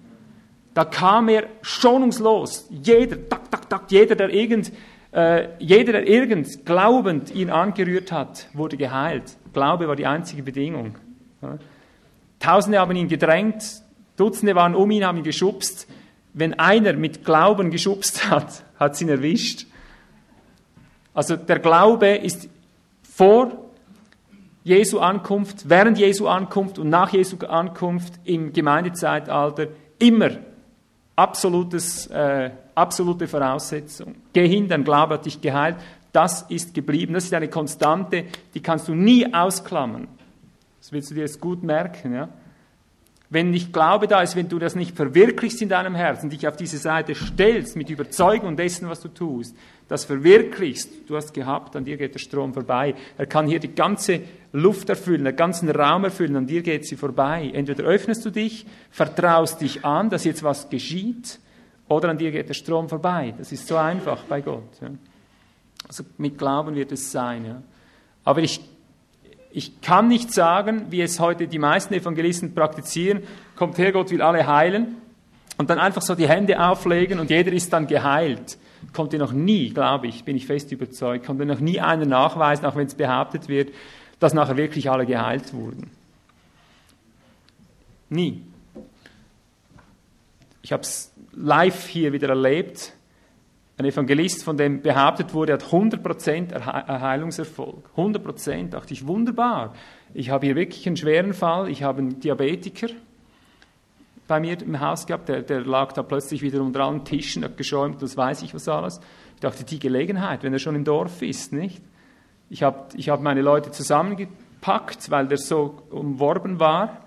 Da 0.74 0.86
kam 0.86 1.30
er 1.30 1.44
schonungslos. 1.62 2.68
Jeder, 2.70 3.30
tak, 3.30 3.52
tak, 3.52 3.70
tak, 3.70 3.92
jeder, 3.92 4.16
der 4.16 4.30
irgend, 4.30 4.72
äh, 5.12 5.50
jeder, 5.60 5.94
der 5.94 6.08
irgend 6.08 6.66
glaubend 6.66 7.34
ihn 7.34 7.52
angerührt 7.52 8.12
hat, 8.12 8.50
wurde 8.54 8.76
geheilt. 8.76 9.38
Glaube 9.54 9.88
war 9.88 9.96
die 9.96 10.08
einzige 10.08 10.42
Bedingung. 10.42 10.96
Tausende 12.40 12.80
haben 12.80 12.96
ihn 12.96 13.08
gedrängt, 13.08 13.85
Dutzende 14.18 14.56
waren 14.56 14.76
um 14.76 14.90
ihn, 14.92 15.06
haben 15.06 15.18
ihn 15.18 15.24
geschubst. 15.24 15.88
Wenn 16.34 16.54
einer 16.54 16.94
mit 16.94 17.24
Glauben 17.24 17.72
geschubst 17.72 18.30
hat, 18.30 18.64
hat 18.80 18.96
sie 18.96 19.06
ihn 19.06 19.10
erwischt. 19.10 19.68
Also 21.14 21.36
der 21.38 21.60
Glaube 21.60 22.10
ist 22.10 22.50
vor 23.04 23.52
Jesu 24.64 25.00
Ankunft, 25.00 25.70
während 25.70 25.98
Jesu 25.98 26.28
Ankunft 26.28 26.80
und 26.80 26.90
nach 26.90 27.14
Jesu 27.14 27.38
Ankunft 27.46 28.14
im 28.26 28.52
Gemeindezeitalter 28.52 29.68
immer 30.00 30.32
absolutes, 31.16 32.08
äh, 32.08 32.50
absolute 32.74 33.28
Voraussetzung. 33.28 34.16
Geh 34.34 34.48
hin, 34.48 34.68
dein 34.68 34.84
Glaube 34.84 35.14
hat 35.14 35.26
dich 35.26 35.40
geheilt. 35.40 35.78
Das 36.12 36.44
ist 36.44 36.74
geblieben. 36.74 37.14
Das 37.14 37.26
ist 37.26 37.34
eine 37.34 37.50
Konstante, 37.50 38.26
die 38.54 38.60
kannst 38.60 38.88
du 38.88 38.96
nie 38.96 39.34
ausklammern. 39.34 40.08
Das 40.80 40.92
willst 40.92 41.12
du 41.12 41.16
dir 41.16 41.22
jetzt 41.22 41.40
gut 41.40 41.64
merken. 41.64 42.14
Ja? 42.14 42.30
Wenn 43.30 43.50
nicht 43.50 43.74
Glaube 43.74 44.08
da 44.08 44.22
ist, 44.22 44.36
wenn 44.36 44.50
du 44.50 44.60
das 44.60 44.76
nicht 44.76 44.96
verwirklichst 44.96 45.62
in 45.62 45.70
deinem 45.70 45.96
Herzen, 45.96 46.30
dich 46.30 46.48
auf 46.48 46.58
diese 46.58 46.78
Seite 46.78 47.16
stellst 47.16 47.76
mit 47.76 47.90
Überzeugung 47.90 48.56
dessen, 48.56 48.88
was 48.88 49.02
du 49.02 49.08
tust, 49.08 49.56
das 49.88 50.06
verwirklichst, 50.06 50.90
du 51.08 51.16
hast 51.16 51.34
gehabt, 51.34 51.76
an 51.76 51.86
dir 51.86 51.98
geht 51.98 52.14
der 52.14 52.20
Strom 52.20 52.54
vorbei. 52.54 52.96
Er 53.18 53.26
kann 53.26 53.48
hier 53.48 53.60
die 53.60 53.74
ganze 53.74 54.22
Luft 54.52 54.90
erfüllen, 54.90 55.26
den 55.26 55.36
ganzen 55.36 55.70
Raum 55.70 56.04
erfüllen, 56.04 56.36
an 56.36 56.48
dir 56.48 56.62
geht 56.62 56.86
sie 56.86 56.96
vorbei. 56.96 57.52
Entweder 57.54 57.84
öffnest 57.84 58.26
du 58.26 58.30
dich, 58.30 58.66
vertraust 58.90 59.62
dich 59.62 59.86
an, 59.86 60.10
dass 60.10 60.24
jetzt 60.24 60.44
was 60.44 60.70
geschieht, 60.70 61.40
oder 61.88 62.10
an 62.10 62.18
dir 62.18 62.32
geht 62.32 62.50
der 62.50 62.56
Strom 62.56 62.90
vorbei. 62.90 63.34
Das 63.38 63.52
ist 63.52 63.68
so 63.68 63.78
einfach 63.78 64.24
bei 64.24 64.42
Gott. 64.42 64.82
Ja. 64.82 64.90
Also 65.88 66.04
mit 66.18 66.38
Glauben 66.38 66.76
wird 66.76 66.92
es 66.92 67.12
sein. 67.12 67.46
Ja. 67.46 67.62
Aber 68.24 68.42
ich 68.42 68.60
ich 69.56 69.80
kann 69.80 70.10
nicht 70.10 70.34
sagen, 70.34 70.88
wie 70.90 71.02
es 71.02 71.22
heute 71.22 71.48
die 71.48 71.60
meisten 71.60 71.94
Evangelisten 71.94 72.54
praktizieren, 72.54 73.24
kommt 73.56 73.78
her, 73.78 73.94
Gott 73.94 74.12
will 74.12 74.22
alle 74.22 74.46
heilen 74.46 74.98
und 75.58 75.70
dann 75.70 75.80
einfach 75.80 76.02
so 76.02 76.14
die 76.14 76.28
Hände 76.28 76.60
auflegen 76.60 77.20
und 77.20 77.30
jeder 77.30 77.54
ist 77.54 77.72
dann 77.72 77.88
geheilt. 77.88 78.58
Kommt 78.92 79.14
dir 79.14 79.20
noch 79.20 79.32
nie, 79.32 79.70
glaube 79.70 80.08
ich, 80.08 80.26
bin 80.26 80.36
ich 80.36 80.46
fest 80.46 80.74
überzeugt, 80.74 81.26
dir 81.30 81.46
noch 81.46 81.62
nie 81.62 81.80
einer 81.80 82.06
nachweisen, 82.06 82.66
auch 82.66 82.76
wenn 82.76 82.88
es 82.88 82.96
behauptet 82.96 83.48
wird, 83.48 83.74
dass 84.20 84.34
nachher 84.34 84.58
wirklich 84.58 84.90
alle 84.90 85.06
geheilt 85.06 85.54
wurden. 85.54 85.90
Nie. 88.10 88.42
Ich 90.64 90.74
habe 90.74 90.84
es 90.84 91.14
live 91.34 91.88
hier 91.88 92.12
wieder 92.12 92.28
erlebt 92.28 92.92
ein 93.78 93.86
Evangelist, 93.86 94.44
von 94.44 94.56
dem 94.56 94.82
behauptet 94.82 95.34
wurde, 95.34 95.54
hat 95.54 95.64
100% 95.64 96.66
Heilungserfolg. 96.66 97.90
100%, 97.98 98.70
dachte 98.70 98.94
ich, 98.94 99.06
wunderbar. 99.06 99.74
Ich 100.14 100.30
habe 100.30 100.46
hier 100.46 100.56
wirklich 100.56 100.88
einen 100.88 100.96
schweren 100.96 101.34
Fall. 101.34 101.70
Ich 101.70 101.84
habe 101.84 102.00
einen 102.00 102.20
Diabetiker 102.20 102.88
bei 104.28 104.40
mir 104.40 104.60
im 104.62 104.80
Haus 104.80 105.06
gehabt, 105.06 105.30
der, 105.30 105.42
der 105.42 105.62
lag 105.62 105.94
da 105.94 106.04
plötzlich 106.04 106.42
wieder 106.42 106.62
unter 106.62 106.82
allen 106.82 107.06
Tischen, 107.06 107.44
hat 107.44 107.58
geschäumt, 107.58 108.02
das 108.02 108.18
weiß 108.18 108.42
ich 108.42 108.54
was 108.54 108.68
alles. 108.68 109.00
Ich 109.36 109.42
dachte, 109.42 109.64
die 109.64 109.80
Gelegenheit, 109.80 110.44
wenn 110.44 110.54
er 110.54 110.60
schon 110.60 110.76
im 110.76 110.84
Dorf 110.84 111.22
ist, 111.22 111.54
nicht? 111.54 111.82
Ich 112.50 112.64
habe 112.64 112.88
ich 112.96 113.10
hab 113.10 113.22
meine 113.22 113.42
Leute 113.42 113.72
zusammengepackt, 113.72 115.12
weil 115.12 115.28
der 115.28 115.38
so 115.38 115.84
umworben 115.90 116.60
war 116.60 117.02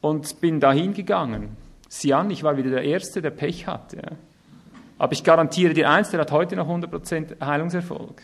und 0.00 0.40
bin 0.40 0.60
da 0.60 0.72
hingegangen. 0.72 1.56
Sieh 1.88 2.14
an, 2.14 2.30
ich 2.30 2.42
war 2.42 2.56
wieder 2.56 2.70
der 2.70 2.84
Erste, 2.84 3.20
der 3.20 3.30
Pech 3.30 3.66
hatte. 3.66 3.96
Ja. 3.96 4.16
Aber 5.00 5.14
ich 5.14 5.24
garantiere 5.24 5.72
dir 5.72 5.88
eins, 5.88 6.10
der 6.10 6.20
hat 6.20 6.30
heute 6.30 6.56
noch 6.56 6.68
100% 6.68 7.42
Heilungserfolg. 7.42 8.20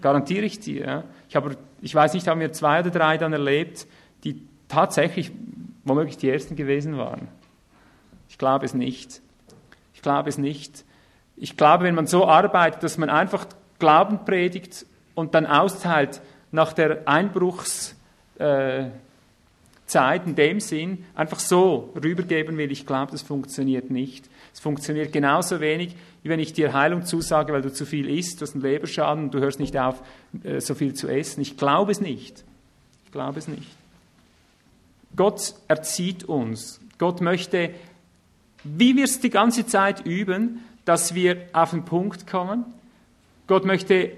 Garantiere 0.00 0.44
ich 0.44 0.60
dir. 0.60 0.86
Ja. 0.86 1.04
Ich, 1.28 1.34
habe, 1.34 1.56
ich 1.80 1.92
weiß 1.92 2.14
nicht, 2.14 2.28
haben 2.28 2.38
wir 2.38 2.52
zwei 2.52 2.78
oder 2.78 2.90
drei 2.90 3.18
dann 3.18 3.32
erlebt, 3.32 3.88
die 4.22 4.40
tatsächlich 4.68 5.32
womöglich 5.82 6.16
die 6.16 6.30
Ersten 6.30 6.54
gewesen 6.54 6.96
waren. 6.98 7.26
Ich 8.28 8.38
glaube 8.38 8.64
es 8.64 8.74
nicht. 8.74 9.20
Ich 9.92 10.00
glaube 10.00 10.28
es 10.28 10.38
nicht. 10.38 10.84
Ich 11.36 11.56
glaube, 11.56 11.82
wenn 11.82 11.96
man 11.96 12.06
so 12.06 12.28
arbeitet, 12.28 12.84
dass 12.84 12.96
man 12.96 13.10
einfach 13.10 13.46
Glauben 13.80 14.24
predigt 14.24 14.86
und 15.16 15.34
dann 15.34 15.46
austeilt 15.46 16.20
nach 16.52 16.74
der 16.74 17.08
Einbruchszeit 17.08 17.96
äh, 18.38 20.24
in 20.24 20.36
dem 20.36 20.60
Sinn, 20.60 21.06
einfach 21.16 21.40
so 21.40 21.92
rübergeben 22.00 22.56
will, 22.56 22.70
ich 22.70 22.86
glaube, 22.86 23.10
das 23.10 23.22
funktioniert 23.22 23.90
nicht. 23.90 24.30
Es 24.58 24.62
funktioniert 24.62 25.12
genauso 25.12 25.60
wenig, 25.60 25.94
wie 26.24 26.30
wenn 26.30 26.40
ich 26.40 26.52
dir 26.52 26.72
Heilung 26.72 27.04
zusage, 27.04 27.52
weil 27.52 27.62
du 27.62 27.72
zu 27.72 27.86
viel 27.86 28.10
isst, 28.10 28.40
du 28.40 28.42
hast 28.42 28.54
einen 28.54 28.64
Leberschaden 28.64 29.26
und 29.26 29.30
du 29.34 29.38
hörst 29.38 29.60
nicht 29.60 29.78
auf, 29.78 30.02
äh, 30.42 30.60
so 30.60 30.74
viel 30.74 30.94
zu 30.94 31.06
essen. 31.06 31.40
Ich 31.42 31.56
glaube 31.56 31.92
es 31.92 32.00
nicht. 32.00 32.42
Ich 33.04 33.12
glaube 33.12 33.38
es 33.38 33.46
nicht. 33.46 33.68
Gott 35.14 35.54
erzieht 35.68 36.24
uns. 36.24 36.80
Gott 36.98 37.20
möchte, 37.20 37.70
wie 38.64 38.96
wir 38.96 39.04
es 39.04 39.20
die 39.20 39.30
ganze 39.30 39.64
Zeit 39.64 40.04
üben, 40.04 40.64
dass 40.84 41.14
wir 41.14 41.36
auf 41.52 41.70
den 41.70 41.84
Punkt 41.84 42.26
kommen. 42.26 42.64
Gott 43.46 43.64
möchte 43.64 44.10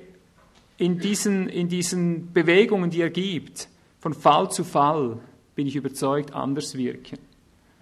in 0.78 1.00
diesen, 1.00 1.50
in 1.50 1.68
diesen 1.68 2.32
Bewegungen, 2.32 2.88
die 2.88 3.02
er 3.02 3.10
gibt, 3.10 3.68
von 3.98 4.14
Fall 4.14 4.50
zu 4.50 4.64
Fall, 4.64 5.18
bin 5.54 5.66
ich 5.66 5.76
überzeugt, 5.76 6.32
anders 6.32 6.78
wirken. 6.78 7.18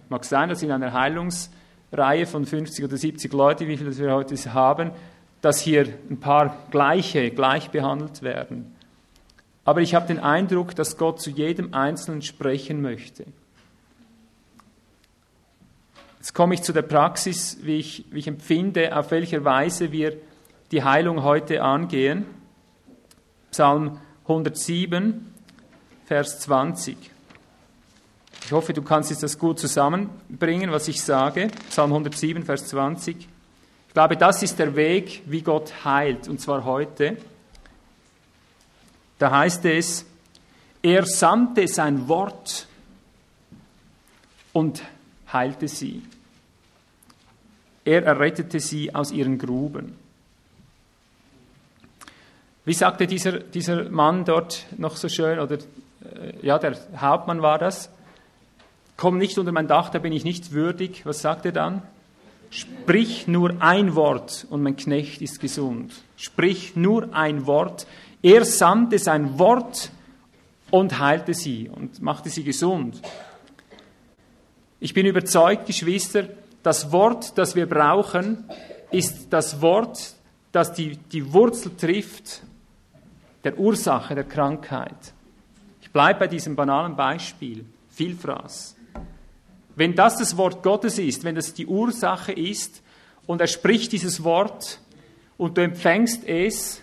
Mag 0.09 0.25
sein, 0.25 0.49
dass 0.49 0.61
in 0.65 0.73
einer 0.73 0.93
Heilungs- 0.93 1.51
Reihe 1.93 2.27
von 2.27 2.45
50 2.45 2.85
oder 2.85 2.97
70 2.97 3.33
Leute, 3.33 3.67
wie 3.67 3.77
viele 3.77 3.97
wir 3.97 4.13
heute 4.13 4.55
haben, 4.55 4.91
dass 5.41 5.61
hier 5.61 5.87
ein 6.11 6.21
paar 6.21 6.57
gleiche, 6.71 7.31
gleich 7.31 7.71
behandelt 7.71 8.23
werden. 8.23 8.75
Aber 9.65 9.81
ich 9.81 9.95
habe 9.95 10.07
den 10.07 10.19
Eindruck, 10.19 10.75
dass 10.75 10.97
Gott 10.97 11.21
zu 11.21 11.31
jedem 11.31 11.75
Einzelnen 11.75 12.23
sprechen 12.23 12.81
möchte. 12.83 13.25
Jetzt 16.19 16.35
komme 16.35 16.55
ich 16.55 16.63
zu 16.63 16.73
der 16.73 16.83
Praxis, 16.83 17.59
wie 17.63 17.77
ich, 17.77 18.05
wie 18.11 18.19
ich 18.19 18.27
empfinde, 18.27 18.97
auf 18.97 19.11
welcher 19.11 19.45
Weise 19.45 19.93
wir 19.93 20.17
die 20.73 20.83
Heilung 20.83 21.23
heute 21.23 21.63
angehen. 21.63 22.27
Psalm 23.51 23.99
107, 24.25 25.33
Vers 26.07 26.41
20. 26.41 26.97
Ich 28.45 28.53
hoffe, 28.53 28.73
du 28.73 28.83
kannst 28.83 29.11
jetzt 29.11 29.23
das 29.23 29.39
gut 29.39 29.59
zusammenbringen, 29.59 30.71
was 30.71 30.89
ich 30.89 31.03
sage. 31.03 31.49
Psalm 31.69 31.93
107, 31.93 32.45
Vers 32.45 32.67
20. 32.69 33.17
Ich 33.17 33.95
glaube, 33.95 34.17
das 34.17 34.43
ist 34.43 34.59
der 34.59 34.75
Weg, 34.77 35.23
wie 35.27 35.43
Gott 35.43 35.85
heilt, 35.85 36.29
und 36.29 36.41
zwar 36.41 36.65
heute. 36.65 37.17
Da 39.19 39.31
heißt 39.31 39.65
es, 39.67 40.07
er 40.83 41.05
sandte 41.05 41.67
sein 41.69 42.09
Wort 42.09 42.67
und 44.53 44.83
heilte 45.33 45.69
sie. 45.69 46.03
Er 47.85 48.05
errettete 48.05 48.61
sie 48.61 48.95
aus 48.95 49.11
ihren 49.11 49.39
Gruben. 49.39 49.97
Wie 52.65 52.75
sagte 52.75 53.07
dieser, 53.07 53.39
dieser 53.39 53.89
Mann 53.89 54.25
dort 54.25 54.67
noch 54.77 54.97
so 54.97 55.09
schön, 55.09 55.39
oder 55.39 55.57
äh, 55.57 56.35
ja, 56.43 56.59
der 56.59 56.77
Hauptmann 56.99 57.41
war 57.41 57.59
das, 57.59 57.91
komm 58.99 59.17
nicht 59.17 59.39
unter 59.39 59.53
mein 59.53 59.69
Dach, 59.69 59.89
da 59.89 59.99
bin 59.99 60.13
ich 60.13 60.25
nicht 60.25 60.53
würdig. 60.53 61.07
Was 61.07 61.23
sagt 61.23 61.47
er 61.47 61.53
dann? 61.53 61.83
Sprich 62.51 63.27
nur 63.29 63.63
ein 63.63 63.95
Wort 63.95 64.47
und 64.51 64.63
mein 64.63 64.77
Knecht 64.77 65.23
ist 65.23 65.41
gesund. 65.41 65.93
Sprich 66.17 66.77
nur 66.77 67.15
ein 67.15 67.47
Wort. 67.47 67.87
Er 68.23 68.45
sandte 68.45 68.99
sein 68.99 69.39
Wort 69.39 69.91
und 70.71 70.99
heilte 70.99 71.33
sie 71.33 71.71
und 71.71 72.03
machte 72.03 72.29
sie 72.29 72.43
gesund. 72.43 73.01
Ich 74.81 74.95
bin 74.95 75.07
überzeugt, 75.07 75.67
Geschwister, 75.67 76.29
das 76.63 76.91
Wort, 76.91 77.39
das 77.39 77.55
wir 77.55 77.69
brauchen, 77.69 78.45
ist 78.91 79.29
das 79.31 79.63
Wort, 79.63 80.15
das 80.51 80.73
die, 80.73 80.97
die 80.97 81.33
Wurzel 81.33 81.77
trifft 81.77 82.43
der 83.45 83.59
Ursache 83.59 84.15
der 84.15 84.25
Krankheit. 84.25 85.15
Ich 85.83 85.91
bleibe 85.91 86.21
bei 86.21 86.27
diesem 86.27 86.57
banalen 86.57 86.97
Beispiel. 86.97 87.65
Vielfraß. 87.91 88.78
Wenn 89.79 89.95
das 89.95 90.17
das 90.17 90.37
Wort 90.37 90.65
Gottes 90.65 90.99
ist, 90.99 91.23
wenn 91.23 91.37
das 91.37 91.55
die 91.55 91.65
Ursache 91.65 92.33
ist 92.33 92.83
und 93.29 93.41
er 93.41 93.47
spricht 93.47 93.93
dieses 93.93 94.25
Wort 94.25 94.81
und 95.37 95.57
du 95.57 95.63
empfängst 95.63 96.27
es, 96.27 96.83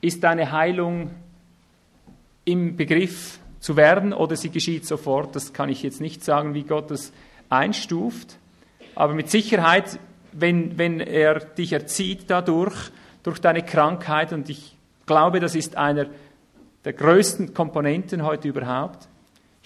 ist 0.00 0.22
deine 0.22 0.52
Heilung 0.52 1.10
im 2.44 2.76
Begriff 2.76 3.40
zu 3.58 3.76
werden 3.76 4.12
oder 4.12 4.36
sie 4.36 4.50
geschieht 4.50 4.86
sofort. 4.86 5.34
Das 5.34 5.52
kann 5.52 5.68
ich 5.68 5.82
jetzt 5.82 6.00
nicht 6.00 6.22
sagen, 6.22 6.54
wie 6.54 6.62
Gott 6.62 6.92
das 6.92 7.12
einstuft. 7.48 8.36
Aber 8.94 9.14
mit 9.14 9.30
Sicherheit, 9.30 9.98
wenn, 10.30 10.78
wenn 10.78 11.00
er 11.00 11.40
dich 11.40 11.72
erzieht 11.72 12.26
dadurch, 12.28 12.92
durch 13.24 13.40
deine 13.40 13.64
Krankheit, 13.64 14.32
und 14.32 14.48
ich 14.48 14.76
glaube, 15.06 15.40
das 15.40 15.56
ist 15.56 15.76
einer 15.76 16.06
der 16.84 16.92
größten 16.92 17.52
Komponenten 17.52 18.22
heute 18.22 18.46
überhaupt. 18.46 19.08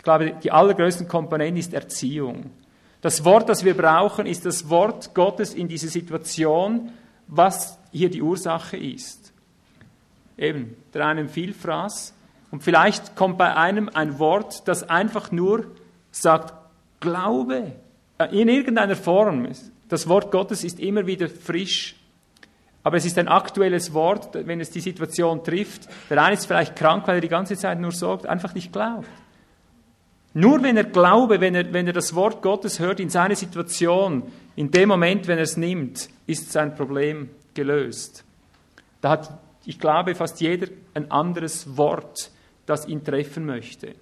Ich 0.03 0.05
glaube, 0.05 0.33
die 0.43 0.51
allergrößte 0.51 1.05
Komponente 1.05 1.61
ist 1.61 1.73
Erziehung 1.73 2.51
Das 3.03 3.25
Wort, 3.25 3.49
das 3.49 3.65
wir 3.65 3.77
brauchen, 3.77 4.27
ist 4.27 4.45
das 4.45 4.69
Wort 4.69 5.15
Gottes 5.15 5.55
in 5.55 5.69
diese 5.69 5.87
Situation, 5.87 6.91
was 7.29 7.79
hier 7.93 8.11
die 8.11 8.21
Ursache 8.21 8.77
ist. 8.77 9.33
Eben, 10.37 10.77
der 10.93 11.07
einen 11.07 11.29
Vielfraß. 11.29 12.15
Und 12.51 12.65
vielleicht 12.65 13.15
kommt 13.15 13.39
bei 13.39 13.55
einem 13.55 13.89
ein 13.95 14.19
Wort, 14.19 14.67
das 14.67 14.83
einfach 14.91 15.31
nur 15.31 15.67
sagt, 16.11 16.53
Glaube. 16.99 17.71
Äh, 18.19 18.41
in 18.41 18.49
irgendeiner 18.49 18.97
Form. 18.97 19.47
Das 19.89 20.09
Wort 20.09 20.33
Gottes 20.33 20.65
ist 20.65 20.81
immer 20.81 21.07
wieder 21.07 21.29
frisch. 21.29 21.95
Aber 22.83 22.97
es 22.97 23.05
ist 23.05 23.19
ein 23.19 23.29
aktuelles 23.29 23.95
Wort, 23.95 24.31
wenn 24.35 24.61
es 24.61 24.71
die 24.71 24.81
Situation 24.81 25.45
trifft. 25.45 25.89
Der 26.11 26.21
eine 26.21 26.35
ist 26.35 26.47
vielleicht 26.47 26.75
krank, 26.75 27.07
weil 27.07 27.19
er 27.19 27.21
die 27.21 27.29
ganze 27.29 27.57
Zeit 27.57 27.79
nur 27.79 27.93
sorgt, 27.93 28.27
einfach 28.27 28.53
nicht 28.53 28.73
glaubt. 28.73 29.07
Nur 30.35 30.63
wenn 30.63 30.77
er 30.77 30.85
glaube, 30.85 31.41
wenn 31.41 31.55
er, 31.55 31.73
wenn 31.73 31.87
er 31.87 31.93
das 31.93 32.15
Wort 32.15 32.43
Gottes 32.43 32.79
hört 32.79 33.01
in 33.01 33.11
seine 33.11 33.37
Situation, 33.37 34.23
in 34.57 34.71
dem 34.71 34.89
Moment, 34.89 35.29
wenn 35.29 35.39
er 35.39 35.45
es 35.45 35.57
nimmt, 35.57 36.09
ist 36.27 36.53
sein 36.53 36.75
Problem 36.75 37.31
gelöst. 37.55 38.25
Da 39.01 39.11
hat, 39.11 39.39
ich 39.65 39.79
glaube, 39.79 40.15
fast 40.15 40.41
jeder 40.41 40.69
ein 40.95 41.11
anderes 41.11 41.77
Wort, 41.77 42.31
das 42.67 42.87
ihn 42.87 43.05
treffen 43.05 43.45
möchte. 43.45 43.95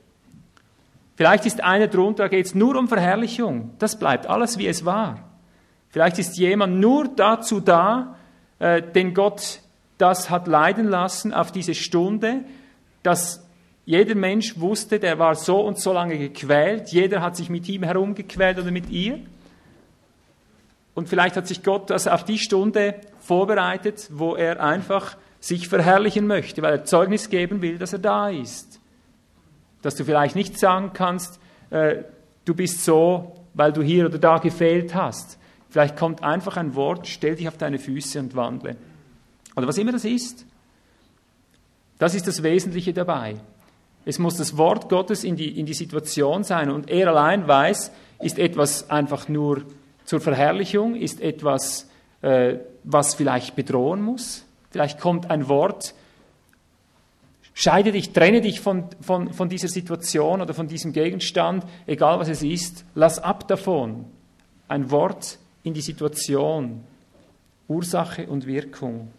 Vielleicht 1.16 1.47
ist 1.47 1.62
einer 1.62 1.88
drunter, 1.88 2.25
da 2.25 2.29
geht 2.29 2.47
es 2.47 2.55
nur 2.55 2.77
um 2.77 2.88
Verherrlichung. 2.88 3.73
Das 3.79 3.99
bleibt 3.99 4.27
alles, 4.27 4.57
wie 4.57 4.66
es 4.66 4.85
war. 4.85 5.29
Vielleicht 5.90 6.19
ist 6.19 6.38
jemand 6.38 6.79
nur 6.79 7.09
dazu 7.09 7.61
da, 7.61 8.16
äh, 8.59 8.81
den 8.81 9.12
Gott 9.14 9.61
das 10.01 10.31
hat 10.31 10.47
leiden 10.47 10.88
lassen 10.88 11.35
auf 11.35 11.53
diese 11.53 11.75
Stunde, 11.75 12.45
dass 13.03 13.47
jeder 13.90 14.14
Mensch 14.14 14.57
wusste, 14.61 15.00
der 15.00 15.18
war 15.18 15.35
so 15.35 15.61
und 15.62 15.81
so 15.81 15.92
lange 15.92 16.16
gequält, 16.16 16.90
jeder 16.90 17.22
hat 17.22 17.35
sich 17.35 17.50
mit 17.50 17.68
ihm 17.68 17.83
herumgequält 17.83 18.57
oder 18.57 18.70
mit 18.70 18.88
ihr. 18.88 19.18
Und 20.94 21.09
vielleicht 21.09 21.35
hat 21.35 21.48
sich 21.48 21.64
Gott 21.64 21.90
das 21.90 22.07
auf 22.07 22.24
die 22.24 22.38
Stunde 22.38 22.94
vorbereitet, 23.18 24.09
wo 24.12 24.37
er 24.37 24.62
einfach 24.62 25.16
sich 25.40 25.68
verherrlichen 25.68 26.29
möchte, 26.29 26.62
weil 26.62 26.74
er 26.74 26.85
Zeugnis 26.85 27.31
geben 27.31 27.62
will, 27.62 27.79
dass 27.79 27.92
er 27.92 27.98
da 27.98 28.29
ist. 28.29 28.79
Dass 29.83 29.96
du 29.96 30.05
vielleicht 30.05 30.37
nicht 30.37 30.57
sagen 30.57 30.92
kannst, 30.94 31.40
äh, 31.70 32.05
du 32.44 32.55
bist 32.55 32.85
so, 32.85 33.44
weil 33.55 33.72
du 33.72 33.83
hier 33.83 34.07
oder 34.07 34.18
da 34.18 34.38
gefehlt 34.38 34.94
hast. 34.94 35.37
Vielleicht 35.68 35.96
kommt 35.96 36.22
einfach 36.22 36.57
ein 36.57 36.76
Wort, 36.76 37.09
stell 37.09 37.35
dich 37.35 37.48
auf 37.48 37.57
deine 37.57 37.81
Füße 37.81 38.20
und 38.20 38.37
wandle. 38.37 38.76
Oder 39.57 39.66
was 39.66 39.79
immer 39.79 39.90
das 39.90 40.05
ist. 40.05 40.46
Das 41.98 42.14
ist 42.14 42.29
das 42.29 42.44
Wesentliche 42.44 42.92
dabei. 42.92 43.35
Es 44.05 44.19
muss 44.19 44.37
das 44.37 44.57
Wort 44.57 44.89
Gottes 44.89 45.25
in 45.25 45.37
die, 45.37 45.59
in 45.59 45.67
die 45.67 45.75
Situation 45.75 46.45
sein 46.45 46.71
und 46.71 46.91
er 46.91 47.09
allein 47.09 47.47
weiß, 47.47 47.93
ist 48.21 48.39
etwas 48.39 48.91
einfach 48.91 49.29
nur 49.29 49.63
zur 50.05 50.21
Verherrlichung, 50.21 50.97
ist 50.97 51.21
etwas, 51.21 51.89
äh, 52.23 52.57
was 52.85 53.15
vielleicht 53.15 53.57
bedrohen 53.57 54.03
muss. 54.03 54.45
Vielleicht 54.71 55.01
kommt 55.01 55.31
ein 55.31 55.49
Wort, 55.49 55.95
scheide 57.55 57.93
dich, 57.93 58.13
trenne 58.13 58.41
dich 58.41 58.61
von, 58.61 58.85
von, 59.01 59.33
von 59.33 59.49
dieser 59.49 59.69
Situation 59.69 60.41
oder 60.41 60.55
von 60.55 60.69
diesem 60.69 60.93
Gegenstand, 60.93 61.65
egal 61.87 62.19
was 62.19 62.29
es 62.29 62.43
ist, 62.43 62.85
lass 62.95 63.19
ab 63.19 63.49
davon. 63.49 64.07
Ein 64.69 64.91
Wort 64.91 65.39
in 65.63 65.75
die 65.75 65.81
Situation, 65.81 66.85
Ursache 67.69 68.27
und 68.27 68.47
Wirkung. 68.47 69.11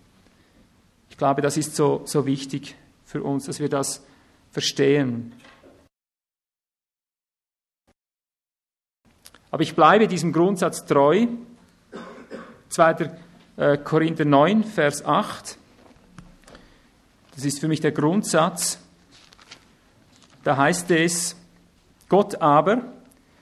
Ich 1.10 1.18
glaube, 1.18 1.42
das 1.42 1.58
ist 1.58 1.76
so, 1.76 2.02
so 2.06 2.26
wichtig 2.26 2.76
für 3.06 3.22
uns, 3.22 3.46
dass 3.46 3.60
wir 3.60 3.70
das 3.70 4.04
verstehen. 4.52 5.34
Aber 9.50 9.64
ich 9.64 9.76
bleibe 9.76 10.08
diesem 10.08 10.32
Grundsatz 10.32 10.86
treu. 10.86 11.28
2. 12.70 13.12
Äh, 13.58 13.78
Korinther 13.78 14.24
9, 14.24 14.64
Vers 14.64 15.04
8. 15.04 15.58
Das 17.36 17.46
ist 17.46 17.60
für 17.60 17.68
mich 17.68 17.82
der 17.82 17.92
Grundsatz. 17.92 18.80
Da 20.44 20.58
heißt 20.58 20.90
es, 20.92 21.36
Gott 22.08 22.42
aber 22.42 22.82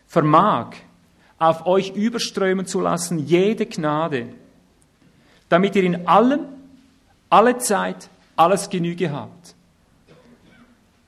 vermag 0.08 0.72
auf 1.38 1.66
euch 1.66 1.96
überströmen 1.96 2.66
zu 2.66 2.82
lassen 2.82 3.20
jede 3.20 3.66
Gnade, 3.66 4.34
damit 5.48 5.76
ihr 5.76 5.84
in 5.84 6.08
allem, 6.08 6.42
alle 7.30 7.58
Zeit, 7.60 8.10
alles 8.36 8.70
Genüge 8.70 9.12
habt. 9.12 9.56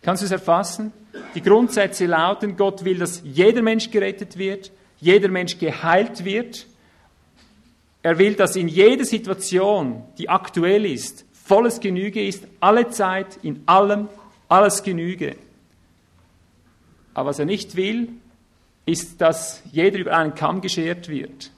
Kannst 0.01 0.21
du 0.21 0.25
es 0.25 0.31
erfassen? 0.31 0.91
Die 1.35 1.41
Grundsätze 1.41 2.05
lauten, 2.05 2.57
Gott 2.57 2.83
will, 2.83 2.97
dass 2.97 3.21
jeder 3.23 3.61
Mensch 3.61 3.91
gerettet 3.91 4.37
wird, 4.37 4.71
jeder 4.99 5.29
Mensch 5.29 5.57
geheilt 5.59 6.25
wird. 6.25 6.65
Er 8.01 8.17
will, 8.17 8.33
dass 8.33 8.55
in 8.55 8.67
jeder 8.67 9.05
Situation, 9.05 10.03
die 10.17 10.27
aktuell 10.27 10.85
ist, 10.85 11.25
volles 11.31 11.79
Genüge 11.79 12.25
ist, 12.25 12.47
alle 12.59 12.89
Zeit, 12.89 13.37
in 13.43 13.61
allem, 13.67 14.09
alles 14.49 14.81
Genüge. 14.81 15.35
Aber 17.13 17.29
was 17.29 17.39
er 17.39 17.45
nicht 17.45 17.75
will, 17.75 18.09
ist, 18.85 19.21
dass 19.21 19.61
jeder 19.71 19.99
über 19.99 20.17
einen 20.17 20.33
Kamm 20.33 20.61
geschert 20.61 21.09
wird. 21.09 21.51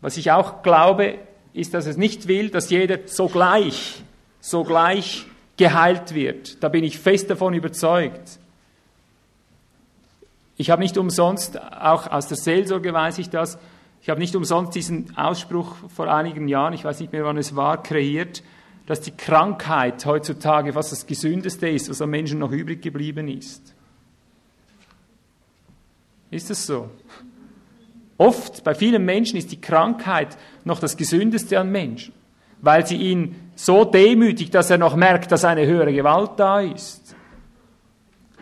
Was 0.00 0.16
ich 0.16 0.32
auch 0.32 0.62
glaube, 0.62 1.18
ist, 1.52 1.72
dass 1.72 1.86
es 1.86 1.96
nicht 1.96 2.26
will, 2.26 2.50
dass 2.50 2.70
jeder 2.70 3.06
sogleich, 3.06 4.02
sogleich 4.40 5.26
geheilt 5.56 6.14
wird. 6.14 6.62
Da 6.62 6.68
bin 6.68 6.84
ich 6.84 6.98
fest 6.98 7.30
davon 7.30 7.54
überzeugt. 7.54 8.38
Ich 10.56 10.70
habe 10.70 10.82
nicht 10.82 10.98
umsonst, 10.98 11.60
auch 11.60 12.10
aus 12.10 12.28
der 12.28 12.36
Seelsorge 12.36 12.92
weiß 12.92 13.18
ich 13.18 13.30
das, 13.30 13.58
ich 14.00 14.10
habe 14.10 14.20
nicht 14.20 14.36
umsonst 14.36 14.74
diesen 14.74 15.16
Ausspruch 15.16 15.74
vor 15.88 16.12
einigen 16.12 16.46
Jahren, 16.46 16.74
ich 16.74 16.84
weiß 16.84 17.00
nicht 17.00 17.12
mehr 17.12 17.24
wann 17.24 17.38
es 17.38 17.56
war, 17.56 17.82
kreiert, 17.82 18.42
dass 18.86 19.00
die 19.00 19.12
Krankheit 19.12 20.04
heutzutage 20.04 20.74
fast 20.74 20.92
das 20.92 21.06
Gesündeste 21.06 21.68
ist, 21.68 21.88
was 21.88 22.02
am 22.02 22.10
Menschen 22.10 22.38
noch 22.38 22.52
übrig 22.52 22.82
geblieben 22.82 23.28
ist. 23.28 23.74
Ist 26.30 26.50
es 26.50 26.66
so? 26.66 26.90
Oft, 28.18 28.62
bei 28.62 28.74
vielen 28.74 29.04
Menschen 29.04 29.38
ist 29.38 29.50
die 29.50 29.60
Krankheit 29.60 30.36
noch 30.64 30.80
das 30.80 30.96
Gesündeste 30.96 31.58
an 31.58 31.72
Menschen 31.72 32.12
weil 32.64 32.86
sie 32.86 32.96
ihn 32.96 33.34
so 33.54 33.84
demütigt, 33.84 34.54
dass 34.54 34.70
er 34.70 34.78
noch 34.78 34.96
merkt, 34.96 35.30
dass 35.32 35.44
eine 35.44 35.66
höhere 35.66 35.92
Gewalt 35.92 36.32
da 36.36 36.60
ist. 36.60 37.14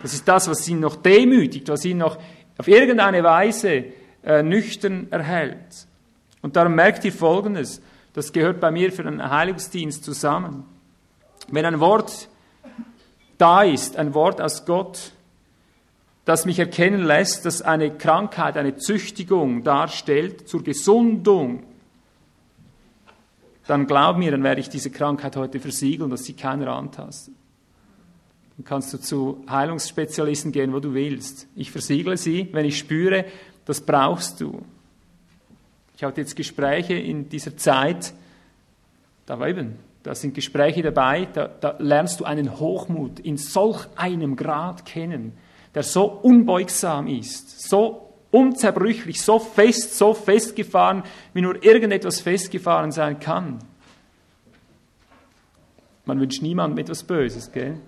Das 0.02 0.14
ist 0.14 0.26
das, 0.26 0.48
was 0.48 0.66
ihn 0.68 0.80
noch 0.80 0.96
demütigt, 0.96 1.68
was 1.68 1.84
ihn 1.84 1.98
noch 1.98 2.18
auf 2.58 2.68
irgendeine 2.68 3.22
Weise 3.22 3.84
äh, 4.24 4.42
nüchtern 4.42 5.06
erhält. 5.10 5.86
Und 6.42 6.56
darum 6.56 6.74
merkt 6.74 7.04
ihr 7.04 7.12
Folgendes, 7.12 7.80
das 8.14 8.32
gehört 8.32 8.60
bei 8.60 8.70
mir 8.70 8.92
für 8.92 9.04
den 9.04 9.30
Heiligungsdienst 9.30 10.04
zusammen. 10.04 10.64
Wenn 11.48 11.64
ein 11.64 11.80
Wort 11.80 12.28
da 13.38 13.62
ist, 13.62 13.96
ein 13.96 14.14
Wort 14.14 14.40
aus 14.40 14.66
Gott, 14.66 15.12
das 16.24 16.46
mich 16.46 16.58
erkennen 16.58 17.02
lässt, 17.02 17.46
dass 17.46 17.62
eine 17.62 17.96
Krankheit 17.96 18.56
eine 18.56 18.76
Züchtigung 18.76 19.64
darstellt 19.64 20.48
zur 20.48 20.62
Gesundung, 20.62 21.64
dann 23.66 23.86
glaub 23.86 24.16
mir, 24.16 24.30
dann 24.30 24.42
werde 24.42 24.60
ich 24.60 24.68
diese 24.68 24.90
Krankheit 24.90 25.36
heute 25.36 25.60
versiegeln, 25.60 26.10
dass 26.10 26.24
sie 26.24 26.34
keiner 26.34 26.72
antastet. 26.72 27.34
Dann 28.56 28.64
kannst 28.64 28.92
du 28.92 28.98
zu 28.98 29.44
Heilungsspezialisten 29.48 30.52
gehen, 30.52 30.72
wo 30.72 30.80
du 30.80 30.94
willst. 30.94 31.46
Ich 31.54 31.70
versiegle 31.70 32.16
sie, 32.16 32.48
wenn 32.52 32.66
ich 32.66 32.78
spüre, 32.78 33.24
das 33.64 33.80
brauchst 33.80 34.40
du. 34.40 34.62
Ich 35.96 36.04
hatte 36.04 36.20
jetzt 36.20 36.34
Gespräche 36.34 36.94
in 36.94 37.28
dieser 37.28 37.56
Zeit, 37.56 38.12
da 39.26 39.38
war 39.38 39.48
eben, 39.48 39.76
da 40.02 40.14
sind 40.14 40.34
Gespräche 40.34 40.82
dabei, 40.82 41.28
da, 41.32 41.46
da 41.46 41.76
lernst 41.78 42.18
du 42.20 42.24
einen 42.24 42.58
Hochmut 42.58 43.20
in 43.20 43.36
solch 43.36 43.86
einem 43.94 44.34
Grad 44.34 44.84
kennen, 44.84 45.32
der 45.74 45.84
so 45.84 46.04
unbeugsam 46.04 47.06
ist, 47.06 47.68
so 47.68 48.11
unzerbrüchlich, 48.32 49.22
so 49.22 49.38
fest, 49.38 49.96
so 49.96 50.14
festgefahren, 50.14 51.04
wie 51.34 51.42
nur 51.42 51.62
irgendetwas 51.62 52.20
festgefahren 52.20 52.90
sein 52.90 53.20
kann. 53.20 53.58
Man 56.04 56.18
wünscht 56.18 56.42
niemandem 56.42 56.78
etwas 56.78 57.04
Böses, 57.04 57.52
gell? 57.52 57.78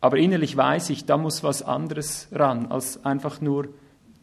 Aber 0.00 0.16
innerlich 0.16 0.56
weiß 0.56 0.90
ich, 0.90 1.04
da 1.04 1.18
muss 1.18 1.42
was 1.42 1.62
anderes 1.62 2.28
ran, 2.32 2.66
als 2.66 3.04
einfach 3.04 3.40
nur 3.40 3.68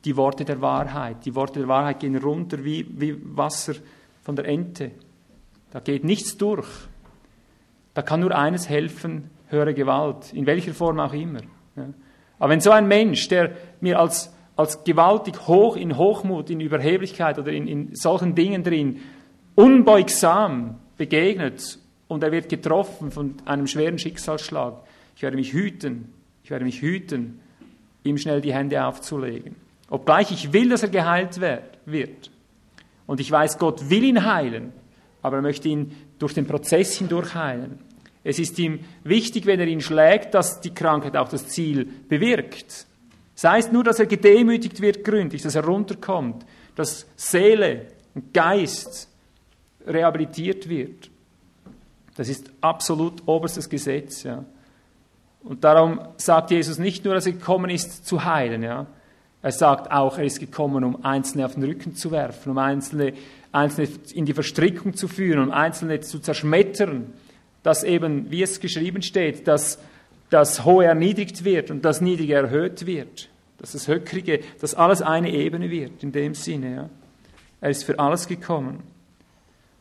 die 0.06 0.16
Worte 0.16 0.46
der 0.46 0.62
Wahrheit. 0.62 1.26
Die 1.26 1.36
Worte 1.36 1.60
der 1.60 1.68
Wahrheit 1.68 2.00
gehen 2.00 2.16
runter 2.16 2.64
wie, 2.64 2.88
wie 2.90 3.16
Wasser 3.36 3.74
von 4.24 4.36
der 4.36 4.46
Ente. 4.46 4.92
Da 5.72 5.80
geht 5.80 6.04
nichts 6.04 6.38
durch. 6.38 6.68
Da 7.94 8.02
kann 8.02 8.22
nur 8.22 8.36
eines 8.36 8.70
helfen, 8.70 9.30
höhere 9.50 9.74
Gewalt, 9.74 10.34
in 10.34 10.46
welcher 10.46 10.74
Form 10.74 11.00
auch 11.00 11.14
immer. 11.14 11.42
Aber 12.40 12.50
wenn 12.50 12.62
so 12.62 12.72
ein 12.72 12.88
Mensch, 12.88 13.28
der 13.28 13.52
mir 13.82 14.00
als 14.00 14.34
als 14.56 14.84
gewaltig 14.84 15.48
hoch 15.48 15.76
in 15.76 15.98
Hochmut, 15.98 16.50
in 16.50 16.60
Überheblichkeit 16.60 17.40
oder 17.40 17.52
in, 17.52 17.68
in 17.68 17.96
solchen 17.96 18.36
Dingen 18.36 18.64
drin, 18.64 19.00
unbeugsam 19.56 20.76
begegnet 20.98 21.80
und 22.08 22.24
er 22.24 22.32
wird 22.32 22.50
getroffen 22.50 23.12
von 23.12 23.36
einem 23.46 23.68
schweren 23.68 23.98
Schicksalsschlag. 23.98 24.76
Ich 25.16 25.22
werde 25.22 25.38
mich 25.38 25.54
hüten, 25.54 26.14
ich 26.44 26.52
werde 26.52 26.66
mich 26.66 26.82
hüten, 26.82 27.40
ihm 28.04 28.18
schnell 28.18 28.42
die 28.42 28.54
Hände 28.54 28.84
aufzulegen. 28.86 29.56
Obgleich 29.90 30.32
ich 30.32 30.54
will, 30.54 30.70
dass 30.70 30.84
er 30.84 30.90
geheilt 30.90 31.40
wird. 31.40 32.32
Und 33.06 33.20
ich 33.20 33.32
weiß, 33.32 33.58
Gott 33.58 33.90
will 33.90 34.04
ihn 34.04 34.26
heilen, 34.26 34.72
aber 35.22 35.38
er 35.38 35.42
möchte 35.42 35.70
ihn 35.70 35.92
durch 36.20 36.34
den 36.34 36.48
Prozess 36.48 36.98
hindurch 36.98 37.36
heilen. 37.36 37.80
Es 38.24 38.40
ist 38.40 38.58
ihm 38.60 38.80
wichtig, 39.04 39.46
wenn 39.46 39.60
er 39.60 39.68
ihn 39.68 39.82
schlägt, 39.82 40.34
dass 40.34 40.62
die 40.62 40.74
Krankheit 40.74 41.18
auch 41.18 41.28
das 41.28 41.48
Ziel 41.48 41.86
bewirkt. 42.08 42.88
Sei 43.36 43.60
es 43.60 43.72
nur, 43.72 43.84
dass 43.84 44.00
er 44.00 44.06
gedemütigt 44.06 44.82
wird 44.82 45.04
gründlich, 45.04 45.42
dass 45.42 45.56
er 45.56 45.66
runterkommt, 45.66 46.46
dass 46.76 47.06
Seele 47.16 47.88
und 48.14 48.34
Geist 48.34 49.10
rehabilitiert 49.88 50.70
wird. 50.70 51.10
Das 52.16 52.30
ist 52.30 52.52
absolut 52.62 53.24
oberstes 53.26 53.70
Gesetz. 53.70 54.24
Ja. 54.24 54.46
Und 55.44 55.64
darum 55.64 56.00
sagt 56.18 56.52
Jesus 56.52 56.78
nicht 56.78 57.04
nur, 57.06 57.16
dass 57.16 57.26
er 57.26 57.34
gekommen 57.34 57.70
ist, 57.70 58.06
zu 58.06 58.24
heilen. 58.24 58.64
Ja. 58.64 58.86
Er 59.42 59.52
sagt 59.52 59.92
auch, 59.92 60.18
er 60.18 60.24
ist 60.24 60.40
gekommen, 60.40 60.84
um 60.84 61.04
Einzelne 61.04 61.46
auf 61.46 61.56
den 61.56 61.64
Rücken 61.64 61.96
zu 61.96 62.12
werfen, 62.12 62.52
um 62.52 62.58
Einzelne, 62.58 63.14
Einzelne 63.52 63.90
in 64.14 64.26
die 64.26 64.34
Verstrickung 64.34 64.94
zu 64.94 65.08
führen, 65.08 65.40
um 65.40 65.52
Einzelne 65.52 66.00
zu 66.00 66.20
zerschmettern, 66.20 67.14
dass 67.62 67.84
eben, 67.84 68.32
wie 68.32 68.44
es 68.44 68.60
geschrieben 68.60 69.02
steht, 69.02 69.48
dass 69.48 69.80
das 70.34 70.66
Hohe 70.66 70.86
erniedrigt 70.86 71.44
wird 71.44 71.70
und 71.70 71.86
das 71.86 72.02
Niedrige 72.02 72.34
erhöht 72.34 72.88
wird, 72.88 73.30
dass 73.60 73.74
das 73.74 73.88
Höckrige, 73.88 74.40
dass 74.60 74.74
alles 74.74 75.04
eine 75.04 75.30
Ebene 75.30 75.70
wird, 75.70 76.04
in 76.04 76.12
dem 76.12 76.34
Sinne. 76.34 76.76
Ja. 76.76 76.90
Er 77.62 77.70
ist 77.70 77.84
für 77.84 78.00
alles 78.00 78.28
gekommen. 78.28 78.82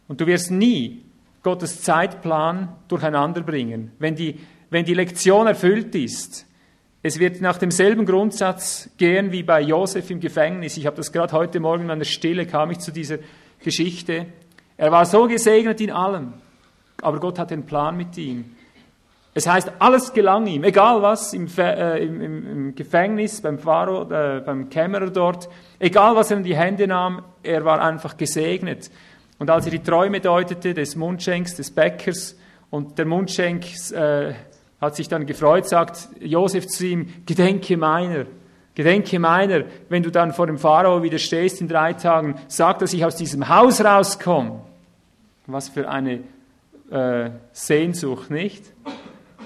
Und 0.08 0.20
du 0.20 0.26
wirst 0.26 0.50
nie 0.50 1.04
Gottes 1.42 1.80
Zeitplan 1.80 2.68
durcheinander 2.86 3.40
bringen. 3.40 3.92
Wenn 3.98 4.14
die, 4.14 4.38
wenn 4.68 4.84
die 4.84 4.94
Lektion 4.94 5.46
erfüllt 5.46 5.94
ist, 5.94 6.46
es 7.02 7.18
wird 7.18 7.40
nach 7.40 7.56
demselben 7.56 8.04
Grundsatz 8.04 8.90
gehen 8.98 9.32
wie 9.32 9.42
bei 9.42 9.60
Josef 9.62 10.10
im 10.10 10.20
Gefängnis. 10.20 10.76
Ich 10.76 10.86
habe 10.86 10.96
das 10.96 11.10
gerade 11.10 11.32
heute 11.32 11.58
Morgen 11.60 11.82
in 11.82 11.88
meiner 11.88 12.04
Stille, 12.04 12.46
kam 12.46 12.70
ich 12.70 12.78
zu 12.78 12.92
dieser 12.92 13.18
Geschichte. 13.58 14.26
Er 14.76 14.92
war 14.92 15.06
so 15.06 15.26
gesegnet 15.26 15.80
in 15.80 15.90
allem, 15.90 16.34
aber 17.00 17.18
Gott 17.18 17.38
hat 17.38 17.50
einen 17.52 17.64
Plan 17.64 17.96
mit 17.96 18.16
ihm. 18.18 18.54
Es 19.34 19.46
heißt, 19.46 19.72
alles 19.78 20.12
gelang 20.12 20.46
ihm, 20.46 20.62
egal 20.62 21.00
was, 21.00 21.32
im, 21.32 21.48
äh, 21.56 22.04
im, 22.04 22.20
im, 22.20 22.74
Gefängnis, 22.74 23.40
beim 23.40 23.58
Pharao, 23.58 24.02
äh, 24.10 24.42
beim 24.44 24.68
Kämmerer 24.68 25.08
dort, 25.08 25.48
egal 25.78 26.14
was 26.16 26.30
er 26.30 26.36
in 26.36 26.42
die 26.42 26.56
Hände 26.56 26.86
nahm, 26.86 27.22
er 27.42 27.64
war 27.64 27.80
einfach 27.80 28.16
gesegnet. 28.18 28.90
Und 29.38 29.48
als 29.48 29.64
er 29.64 29.70
die 29.70 29.82
Träume 29.82 30.20
deutete 30.20 30.74
des 30.74 30.96
Mundschenks, 30.96 31.56
des 31.56 31.70
Bäckers, 31.70 32.36
und 32.68 32.98
der 32.98 33.04
Mundschenk 33.04 33.66
äh, 33.92 34.32
hat 34.80 34.96
sich 34.96 35.08
dann 35.08 35.26
gefreut, 35.26 35.68
sagt 35.68 36.08
Josef 36.20 36.66
zu 36.66 36.86
ihm, 36.86 37.12
gedenke 37.26 37.76
meiner, 37.76 38.24
gedenke 38.74 39.18
meiner, 39.18 39.64
wenn 39.90 40.02
du 40.02 40.10
dann 40.10 40.32
vor 40.32 40.46
dem 40.46 40.58
Pharao 40.58 41.02
wieder 41.02 41.18
stehst 41.18 41.60
in 41.60 41.68
drei 41.68 41.92
Tagen, 41.92 42.36
sag, 42.48 42.78
dass 42.78 42.92
ich 42.92 43.04
aus 43.04 43.16
diesem 43.16 43.48
Haus 43.48 43.82
rauskomme. 43.84 44.60
Was 45.46 45.68
für 45.68 45.88
eine 45.88 46.20
äh, 46.90 47.30
Sehnsucht, 47.52 48.30
nicht? 48.30 48.64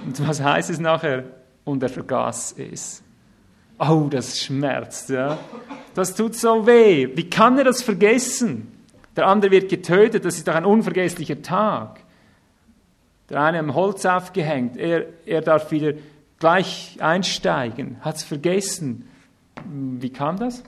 Und 0.04 0.26
was 0.26 0.40
heißt 0.40 0.70
es 0.70 0.78
nachher? 0.78 1.24
Und 1.64 1.82
er 1.82 1.88
vergaß 1.88 2.56
es. 2.58 3.02
Oh, 3.78 4.06
das 4.10 4.40
schmerzt, 4.40 5.10
ja. 5.10 5.38
Das 5.94 6.14
tut 6.14 6.34
so 6.34 6.66
weh. 6.66 7.08
Wie 7.14 7.28
kann 7.28 7.58
er 7.58 7.64
das 7.64 7.82
vergessen? 7.82 8.72
Der 9.16 9.26
andere 9.26 9.50
wird 9.50 9.68
getötet, 9.68 10.24
das 10.24 10.36
ist 10.36 10.46
doch 10.46 10.54
ein 10.54 10.64
unvergesslicher 10.64 11.42
Tag. 11.42 12.00
Der 13.28 13.40
eine 13.40 13.58
am 13.58 13.74
Holz 13.74 14.04
aufgehängt, 14.04 14.76
er, 14.76 15.06
er 15.24 15.40
darf 15.40 15.70
wieder 15.70 15.94
gleich 16.38 16.98
einsteigen, 17.00 17.96
hat 18.02 18.16
es 18.16 18.24
vergessen. 18.24 19.08
Wie 19.64 20.10
kam 20.10 20.38
das? 20.38 20.62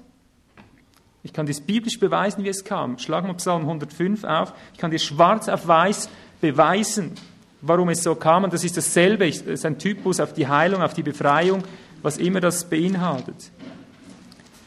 Ich 1.23 1.33
kann 1.33 1.47
das 1.47 1.61
biblisch 1.61 2.01
beweisen, 2.01 2.43
wie 2.45 2.49
es 2.49 2.65
kam. 2.65 2.99
Schlag 2.99 3.25
mal 3.25 3.35
Psalm 3.35 3.63
105 3.63 4.25
auf. 4.25 4.55
Ich 4.73 4.79
kann 4.79 4.91
dir 4.91 4.99
schwarz 4.99 5.49
auf 5.49 5.69
weiß 5.69 6.09
beweisen, 6.41 7.13
warum 7.61 7.89
es 7.89 8.03
so 8.03 8.15
kam. 8.15 8.45
Und 8.45 8.53
das 8.53 8.65
ist 8.65 8.77
dasselbe. 8.77 9.27
Es 9.27 9.43
ist 9.43 9.67
ein 9.67 9.79
Typus 9.79 10.21
auf 10.21 10.33
die 10.33 10.47
Heilung, 10.47 10.83
auf 10.83 10.95
die 10.95 11.03
Befreiung, 11.03 11.63
was 12.03 12.19
immer 12.19 12.41
das 12.41 12.65
beinhaltet. 12.69 13.51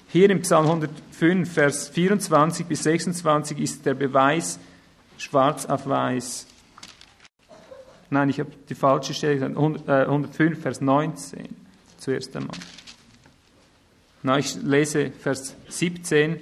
Hier 0.10 0.30
im 0.30 0.42
Psalm 0.42 0.66
105, 0.66 1.52
Vers 1.52 1.90
24 1.90 2.66
bis 2.66 2.84
26 2.84 3.60
ist 3.60 3.86
der 3.86 3.94
Beweis 3.94 4.60
schwarz 5.18 5.66
auf 5.66 5.88
weiß. 5.88 6.48
Nein, 8.10 8.30
ich 8.30 8.40
habe 8.42 8.52
die 8.68 8.76
falsche 8.76 9.14
Stelle 9.14 9.36
gesagt. 9.36 9.56
105, 9.56 10.40
äh, 10.40 10.62
Vers 10.62 10.82
19 10.82 11.56
zuerst 11.98 12.36
einmal. 12.36 12.58
Na, 14.24 14.38
ich 14.38 14.56
lese 14.56 15.12
Vers 15.12 15.56
17. 15.70 16.40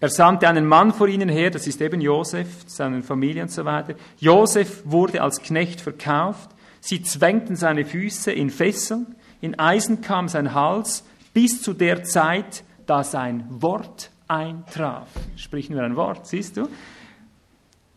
Er 0.00 0.08
sandte 0.08 0.48
einen 0.48 0.66
Mann 0.66 0.92
vor 0.92 1.08
ihnen 1.08 1.28
her, 1.28 1.50
das 1.50 1.66
ist 1.66 1.80
eben 1.80 2.00
Josef, 2.00 2.64
seine 2.66 3.02
Familie 3.02 3.42
und 3.42 3.50
so 3.50 3.64
weiter. 3.64 3.94
Josef 4.18 4.82
wurde 4.84 5.22
als 5.22 5.42
Knecht 5.42 5.80
verkauft. 5.80 6.50
Sie 6.80 7.02
zwängten 7.02 7.56
seine 7.56 7.84
Füße 7.84 8.30
in 8.30 8.50
Fesseln. 8.50 9.16
In 9.40 9.58
Eisen 9.58 10.00
kam 10.00 10.28
sein 10.28 10.54
Hals 10.54 11.04
bis 11.34 11.62
zu 11.62 11.72
der 11.72 12.04
Zeit, 12.04 12.62
da 12.86 13.02
sein 13.02 13.46
Wort 13.48 14.10
eintraf. 14.28 15.08
Sprich 15.36 15.68
nur 15.70 15.82
ein 15.82 15.96
Wort, 15.96 16.26
siehst 16.26 16.56
du? 16.56 16.68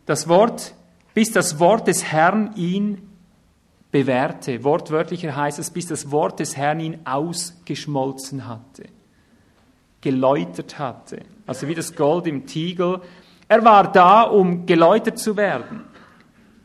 Das 0.06 0.28
Wort, 0.28 0.74
bis 1.14 1.32
das 1.32 1.60
Wort 1.60 1.88
des 1.88 2.04
Herrn 2.04 2.56
ihn 2.56 3.10
bewährte. 3.92 4.64
Wortwörtlicher 4.64 5.36
heißt 5.36 5.60
es, 5.60 5.70
bis 5.70 5.88
das 5.88 6.12
Wort 6.12 6.40
des 6.40 6.58
Herrn 6.58 6.80
ihn 6.80 7.00
ausgeschmolzen 7.06 8.48
hatte, 8.48 8.86
geläutert 10.02 10.78
hatte. 10.80 11.22
Also 11.46 11.68
wie 11.68 11.76
das 11.76 11.96
Gold 11.96 12.28
im 12.28 12.46
Tiegel. 12.46 13.00
Er 13.48 13.64
war 13.64 13.92
da, 13.92 14.24
um 14.24 14.66
geläutert 14.66 15.20
zu 15.20 15.38
werden. 15.38 15.82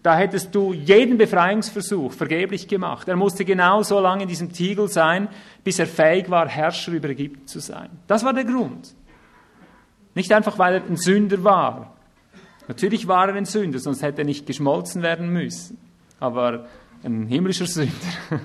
Da 0.03 0.16
hättest 0.16 0.55
du 0.55 0.72
jeden 0.72 1.18
Befreiungsversuch 1.18 2.12
vergeblich 2.12 2.68
gemacht. 2.68 3.09
Er 3.09 3.16
musste 3.16 3.45
genau 3.45 3.82
so 3.82 3.99
lange 3.99 4.22
in 4.22 4.28
diesem 4.28 4.53
Tiegel 4.53 4.89
sein, 4.89 5.28
bis 5.64 5.80
er 5.80 5.87
fähig 5.89 6.30
war, 6.30 6.49
Herrscher 6.49 6.93
über 6.93 7.09
Ägypten 7.09 7.47
zu 7.49 7.59
sein. 7.59 7.91
Das 8.07 8.24
war 8.24 8.32
der 8.32 8.45
Grund. 8.45 8.95
Nicht 10.14 10.32
einfach, 10.32 10.59
weil 10.61 10.74
er 10.74 10.84
ein 10.84 10.97
Sünder 10.97 11.43
war. 11.43 11.97
Natürlich 12.68 13.09
war 13.09 13.28
er 13.28 13.34
ein 13.34 13.47
Sünder, 13.47 13.80
sonst 13.80 14.03
hätte 14.03 14.22
er 14.22 14.24
nicht 14.24 14.47
geschmolzen 14.47 15.03
werden 15.03 15.32
müssen. 15.32 15.76
Aber 16.20 16.66
ein 17.03 17.26
himmlischer 17.26 17.66
Sünder. 17.66 17.93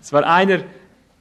es 0.00 0.12
war 0.12 0.24
einer, 0.24 0.60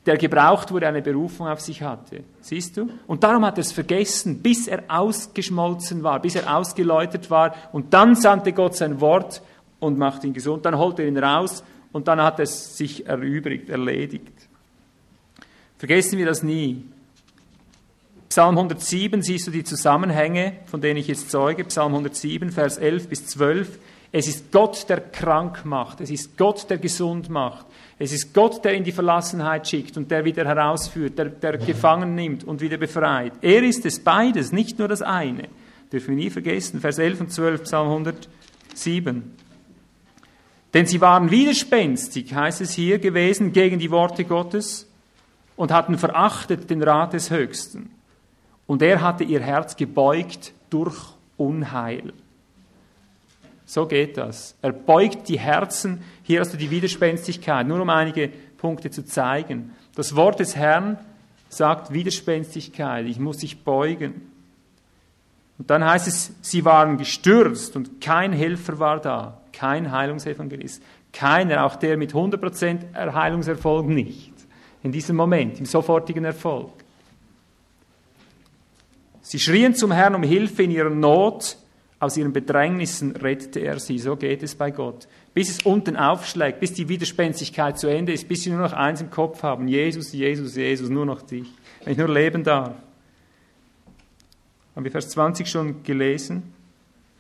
der 0.06 0.18
gebraucht 0.18 0.72
wurde, 0.72 0.88
eine 0.88 1.02
Berufung 1.02 1.47
auf 1.47 1.62
sich 1.62 1.82
hatte. 1.84 2.24
Siehst 2.41 2.78
du? 2.78 2.89
Und 3.06 3.24
darum 3.24 3.45
hat 3.45 3.58
er 3.58 3.62
es 3.62 3.72
vergessen, 3.72 4.41
bis 4.41 4.68
er 4.68 4.84
ausgeschmolzen 4.88 6.02
war, 6.02 6.20
bis 6.20 6.36
er 6.36 6.56
ausgeläutert 6.56 7.30
war. 7.30 7.54
Und 7.72 7.93
dann 7.93 8.16
sandte 8.16 8.52
Gott 8.52 8.76
sein 8.76 8.99
Wort 8.99 9.41
und 9.80 9.99
machte 9.99 10.26
ihn 10.26 10.34
gesund. 10.34 10.66
Dann 10.66 10.78
holte 10.78 11.04
er 11.04 11.08
ihn 11.08 11.18
raus 11.18 11.64
und 11.91 12.08
dann 12.08 12.20
hat 12.22 12.39
es 12.39 12.78
sich 12.78 13.06
erübrigt, 13.06 13.70
erledigt. 13.70 14.34
Vergessen 15.78 16.18
wir 16.18 16.26
das 16.26 16.41
nie. 16.41 16.84
Psalm 18.30 18.58
107 18.58 19.22
siehst 19.22 19.47
du 19.47 19.52
die 19.52 19.64
Zusammenhänge, 19.64 20.54
von 20.66 20.80
denen 20.80 20.97
ich 20.97 21.08
jetzt 21.08 21.30
zeuge. 21.30 21.66
Psalm 21.66 21.91
107, 21.91 22.52
Vers 22.52 22.78
11 22.78 23.10
bis 23.10 23.28
12. 23.28 23.78
Es 24.14 24.28
ist 24.28 24.51
Gott, 24.51 24.89
der 24.89 24.99
krank 24.99 25.64
macht. 25.64 26.01
Es 26.01 26.09
ist 26.09 26.38
Gott, 26.38 26.70
der 26.70 26.80
gesund 26.80 27.30
macht. 27.30 27.66
Es 27.97 28.12
ist 28.12 28.34
Gott, 28.34 28.64
der 28.66 28.74
in 28.74 28.84
die 28.84 28.91
Verlassenheit 28.91 29.68
schickt 29.68 29.95
und 29.95 30.12
der 30.12 30.26
wieder 30.26 30.45
herausführt, 30.45 31.18
der, 31.18 31.26
der 31.26 31.57
gefangen 31.57 32.14
nimmt 32.16 32.43
und 32.43 32.59
wieder 32.59 32.78
befreit. 32.78 33.34
Er 33.41 33.64
ist 33.64 33.86
es 33.86 34.03
beides, 34.03 34.51
nicht 34.51 34.80
nur 34.80 34.89
das 34.89 35.01
eine. 35.01 35.47
Dürfen 35.91 36.18
wir 36.18 36.24
nie 36.24 36.30
vergessen. 36.30 36.82
Vers 36.82 36.97
11 36.97 37.22
und 37.22 37.32
12, 37.32 37.64
Psalm 37.64 37.88
107. 37.88 39.34
Denn 40.74 40.86
sie 40.86 41.01
waren 41.01 41.32
widerspenstig, 41.32 42.34
heißt 42.34 42.62
es 42.62 42.72
hier, 42.72 42.99
gewesen 42.99 43.53
gegen 43.53 43.80
die 43.80 43.91
Worte 43.91 44.26
Gottes 44.26 44.89
und 45.55 45.72
hatten 45.72 45.97
verachtet 45.97 46.70
den 46.70 46.84
Rat 46.84 47.14
des 47.14 47.30
Höchsten. 47.30 47.91
Und 48.68 48.82
er 48.82 49.01
hatte 49.01 49.24
ihr 49.24 49.41
Herz 49.41 49.76
gebeugt 49.76 50.53
durch 50.70 50.97
Unheil. 51.38 52.14
So 53.72 53.86
geht 53.86 54.17
das. 54.17 54.53
Er 54.61 54.74
beugt 54.74 55.30
die 55.30 55.39
Herzen. 55.39 56.03
Hier 56.24 56.41
hast 56.41 56.51
du 56.51 56.57
die 56.57 56.69
Widerspenstigkeit. 56.69 57.65
Nur 57.65 57.80
um 57.80 57.89
einige 57.89 58.28
Punkte 58.57 58.91
zu 58.91 59.05
zeigen. 59.05 59.72
Das 59.95 60.13
Wort 60.13 60.41
des 60.41 60.57
Herrn 60.57 60.97
sagt 61.47 61.93
Widerspenstigkeit. 61.93 63.05
Ich 63.05 63.17
muss 63.17 63.38
dich 63.38 63.63
beugen. 63.63 64.30
Und 65.57 65.69
dann 65.69 65.86
heißt 65.86 66.05
es, 66.09 66.34
sie 66.41 66.65
waren 66.65 66.97
gestürzt 66.97 67.78
und 67.78 68.01
kein 68.01 68.34
Helfer 68.34 68.78
war 68.78 68.99
da. 68.99 69.39
Kein 69.53 69.89
Heilungsevangelist. 69.89 70.84
Keiner, 71.13 71.63
auch 71.63 71.78
der 71.78 71.95
mit 71.95 72.11
100% 72.11 73.13
Heilungserfolg 73.13 73.88
nicht. 73.88 74.34
In 74.84 74.91
diesem 74.91 75.15
Moment, 75.15 75.59
im 75.59 75.65
sofortigen 75.65 76.26
Erfolg. 76.26 76.74
Sie 79.22 79.39
schrien 79.39 79.74
zum 79.76 79.93
Herrn 79.93 80.15
um 80.15 80.24
Hilfe 80.24 80.63
in 80.63 80.72
ihrer 80.72 80.89
Not 80.89 81.55
Aus 82.02 82.18
ihren 82.18 82.34
Bedrängnissen 82.34 83.16
rettete 83.16 83.60
er 83.60 83.80
sie. 83.80 83.99
So 83.99 84.16
geht 84.16 84.41
es 84.41 84.56
bei 84.56 84.72
Gott. 84.72 85.08
Bis 85.36 85.52
es 85.52 85.62
unten 85.62 85.95
aufschlägt, 85.95 86.60
bis 86.60 86.74
die 86.74 86.89
Widerspenstigkeit 86.89 87.78
zu 87.78 87.89
Ende 87.89 88.12
ist, 88.12 88.28
bis 88.28 88.41
sie 88.41 88.49
nur 88.49 88.60
noch 88.60 88.74
eins 88.74 89.02
im 89.02 89.12
Kopf 89.12 89.43
haben. 89.43 89.68
Jesus, 89.68 90.12
Jesus, 90.12 90.56
Jesus, 90.56 90.89
nur 90.89 91.06
noch 91.06 91.22
dich. 91.22 91.47
Wenn 91.84 91.91
ich 91.91 91.99
nur 91.99 92.10
leben 92.10 92.43
darf. 92.43 92.74
Haben 94.76 94.84
wir 94.84 94.91
Vers 94.91 95.10
20 95.10 95.47
schon 95.47 95.84
gelesen? 95.84 96.52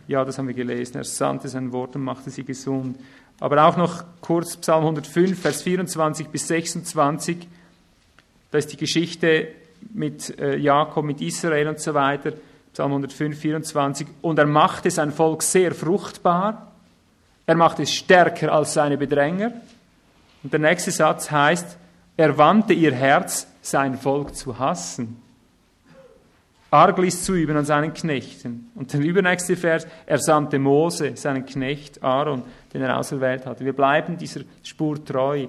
Ja, 0.07 0.25
das 0.25 0.39
haben 0.39 0.47
wir 0.47 0.55
gelesen. 0.55 0.97
Er 0.97 1.03
sandte 1.03 1.47
sein 1.47 1.71
Wort 1.71 1.95
und 1.95 2.01
machte 2.01 2.31
sie 2.31 2.43
gesund. 2.43 2.97
Aber 3.39 3.63
auch 3.63 3.77
noch 3.77 4.03
kurz 4.19 4.57
Psalm 4.57 4.81
105, 4.81 5.39
Vers 5.39 5.61
24 5.61 6.27
bis 6.29 6.47
26. 6.47 7.47
Da 8.49 8.57
ist 8.57 8.73
die 8.73 8.77
Geschichte 8.77 9.49
mit 9.93 10.39
äh, 10.39 10.57
Jakob, 10.57 11.05
mit 11.05 11.21
Israel 11.21 11.67
und 11.67 11.79
so 11.79 11.93
weiter. 11.93 12.33
Psalm 12.73 12.91
105, 12.91 13.37
24. 13.37 14.07
Und 14.21 14.39
er 14.39 14.45
machte 14.45 14.89
sein 14.89 15.11
Volk 15.11 15.43
sehr 15.43 15.73
fruchtbar. 15.73 16.71
Er 17.45 17.55
machte 17.55 17.83
es 17.83 17.93
stärker 17.93 18.51
als 18.53 18.73
seine 18.73 18.97
Bedränger. 18.97 19.51
Und 20.43 20.53
der 20.53 20.59
nächste 20.59 20.91
Satz 20.91 21.29
heißt, 21.29 21.77
er 22.17 22.37
wandte 22.37 22.73
ihr 22.73 22.93
Herz, 22.93 23.47
sein 23.61 23.97
Volk 23.97 24.35
zu 24.35 24.57
hassen. 24.57 25.21
Arglis 26.71 27.25
zu 27.25 27.33
üben 27.33 27.57
an 27.57 27.65
seinen 27.65 27.93
Knechten. 27.93 28.71
Und 28.75 28.93
der 28.93 29.01
übernächste 29.01 29.57
Vers, 29.57 29.85
er 30.05 30.19
sandte 30.19 30.57
Mose, 30.57 31.17
seinen 31.17 31.45
Knecht 31.45 32.01
Aaron, 32.01 32.43
den 32.73 32.81
er 32.81 32.97
auserwählt 32.97 33.45
hatte. 33.45 33.65
Wir 33.65 33.73
bleiben 33.73 34.17
dieser 34.17 34.41
Spur 34.63 35.03
treu. 35.03 35.47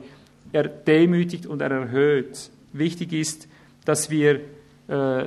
Er 0.53 0.65
demütigt 0.65 1.47
und 1.47 1.63
er 1.63 1.71
erhöht. 1.71 2.51
Wichtig 2.73 3.13
ist, 3.13 3.49
dass 3.85 4.11
wir 4.11 4.41
äh, 4.89 5.27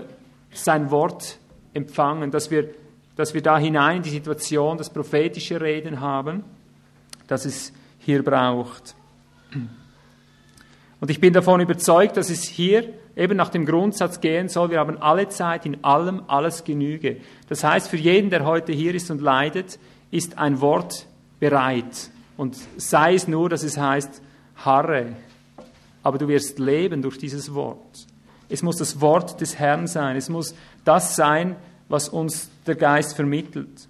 sein 0.51 0.91
Wort 0.91 1.37
empfangen, 1.75 2.31
dass 2.31 2.49
wir, 2.49 2.69
dass 3.15 3.35
wir 3.35 3.43
da 3.43 3.59
hinein 3.59 3.97
in 3.97 4.03
die 4.03 4.09
Situation, 4.09 4.77
das 4.77 4.89
prophetische 4.89 5.61
Reden 5.61 5.99
haben, 5.99 6.43
das 7.27 7.45
es 7.45 7.71
hier 7.99 8.23
braucht. 8.23 8.95
Und 10.99 11.11
ich 11.11 11.19
bin 11.19 11.33
davon 11.33 11.59
überzeugt, 11.59 12.17
dass 12.17 12.29
es 12.29 12.43
hier 12.43 12.93
eben 13.15 13.37
nach 13.37 13.49
dem 13.49 13.65
Grundsatz 13.65 14.21
gehen 14.21 14.49
soll, 14.49 14.71
wir 14.71 14.79
haben 14.79 15.01
alle 15.01 15.29
Zeit, 15.29 15.65
in 15.65 15.83
allem 15.83 16.23
alles 16.27 16.63
Genüge. 16.63 17.17
Das 17.47 17.63
heißt, 17.63 17.89
für 17.89 17.97
jeden, 17.97 18.29
der 18.29 18.45
heute 18.45 18.73
hier 18.73 18.95
ist 18.95 19.11
und 19.11 19.21
leidet, 19.21 19.79
ist 20.11 20.37
ein 20.37 20.61
Wort 20.61 21.05
bereit. 21.39 22.09
Und 22.37 22.57
sei 22.77 23.15
es 23.15 23.27
nur, 23.27 23.49
dass 23.49 23.63
es 23.63 23.77
heißt, 23.77 24.21
harre, 24.57 25.15
aber 26.03 26.17
du 26.17 26.27
wirst 26.27 26.59
leben 26.59 27.01
durch 27.01 27.17
dieses 27.17 27.53
Wort. 27.53 28.07
Es 28.47 28.61
muss 28.61 28.77
das 28.77 29.01
Wort 29.01 29.41
des 29.41 29.57
Herrn 29.57 29.87
sein. 29.87 30.15
Es 30.15 30.29
muss 30.29 30.53
das 30.85 31.15
sein, 31.15 31.55
was 31.89 32.07
uns 32.07 32.49
der 32.65 32.75
Geist 32.75 33.15
vermittelt. 33.15 33.89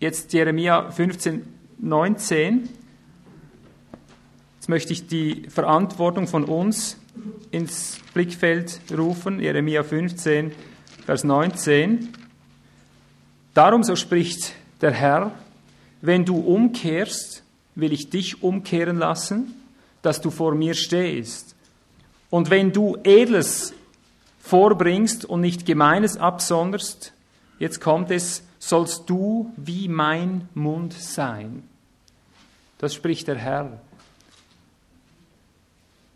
Jetzt 0.00 0.32
Jeremia 0.32 0.90
15, 0.90 1.42
19. 1.78 2.68
Jetzt 4.56 4.68
möchte 4.68 4.92
ich 4.92 5.06
die 5.06 5.48
Verantwortung 5.48 6.26
von 6.26 6.44
uns 6.44 6.98
ins 7.50 7.98
Blickfeld 8.14 8.80
rufen. 8.96 9.40
Jeremia 9.40 9.82
15, 9.82 10.52
Vers 11.04 11.24
19. 11.24 12.08
Darum, 13.54 13.82
so 13.82 13.96
spricht 13.96 14.52
der 14.80 14.92
Herr, 14.92 15.32
wenn 16.00 16.24
du 16.24 16.36
umkehrst, 16.36 17.42
will 17.74 17.92
ich 17.92 18.10
dich 18.10 18.42
umkehren 18.42 18.98
lassen, 18.98 19.54
dass 20.02 20.20
du 20.20 20.30
vor 20.30 20.54
mir 20.54 20.74
stehst. 20.74 21.56
Und 22.30 22.50
wenn 22.50 22.72
du 22.72 22.96
Edles 23.02 23.72
vorbringst 24.40 25.24
und 25.24 25.40
nicht 25.40 25.66
Gemeines 25.66 26.16
absonderst, 26.16 27.12
jetzt 27.58 27.80
kommt 27.80 28.10
es, 28.10 28.42
sollst 28.58 29.08
du 29.08 29.52
wie 29.56 29.88
mein 29.88 30.48
Mund 30.54 30.92
sein. 30.92 31.62
Das 32.78 32.94
spricht 32.94 33.28
der 33.28 33.36
Herr. 33.36 33.80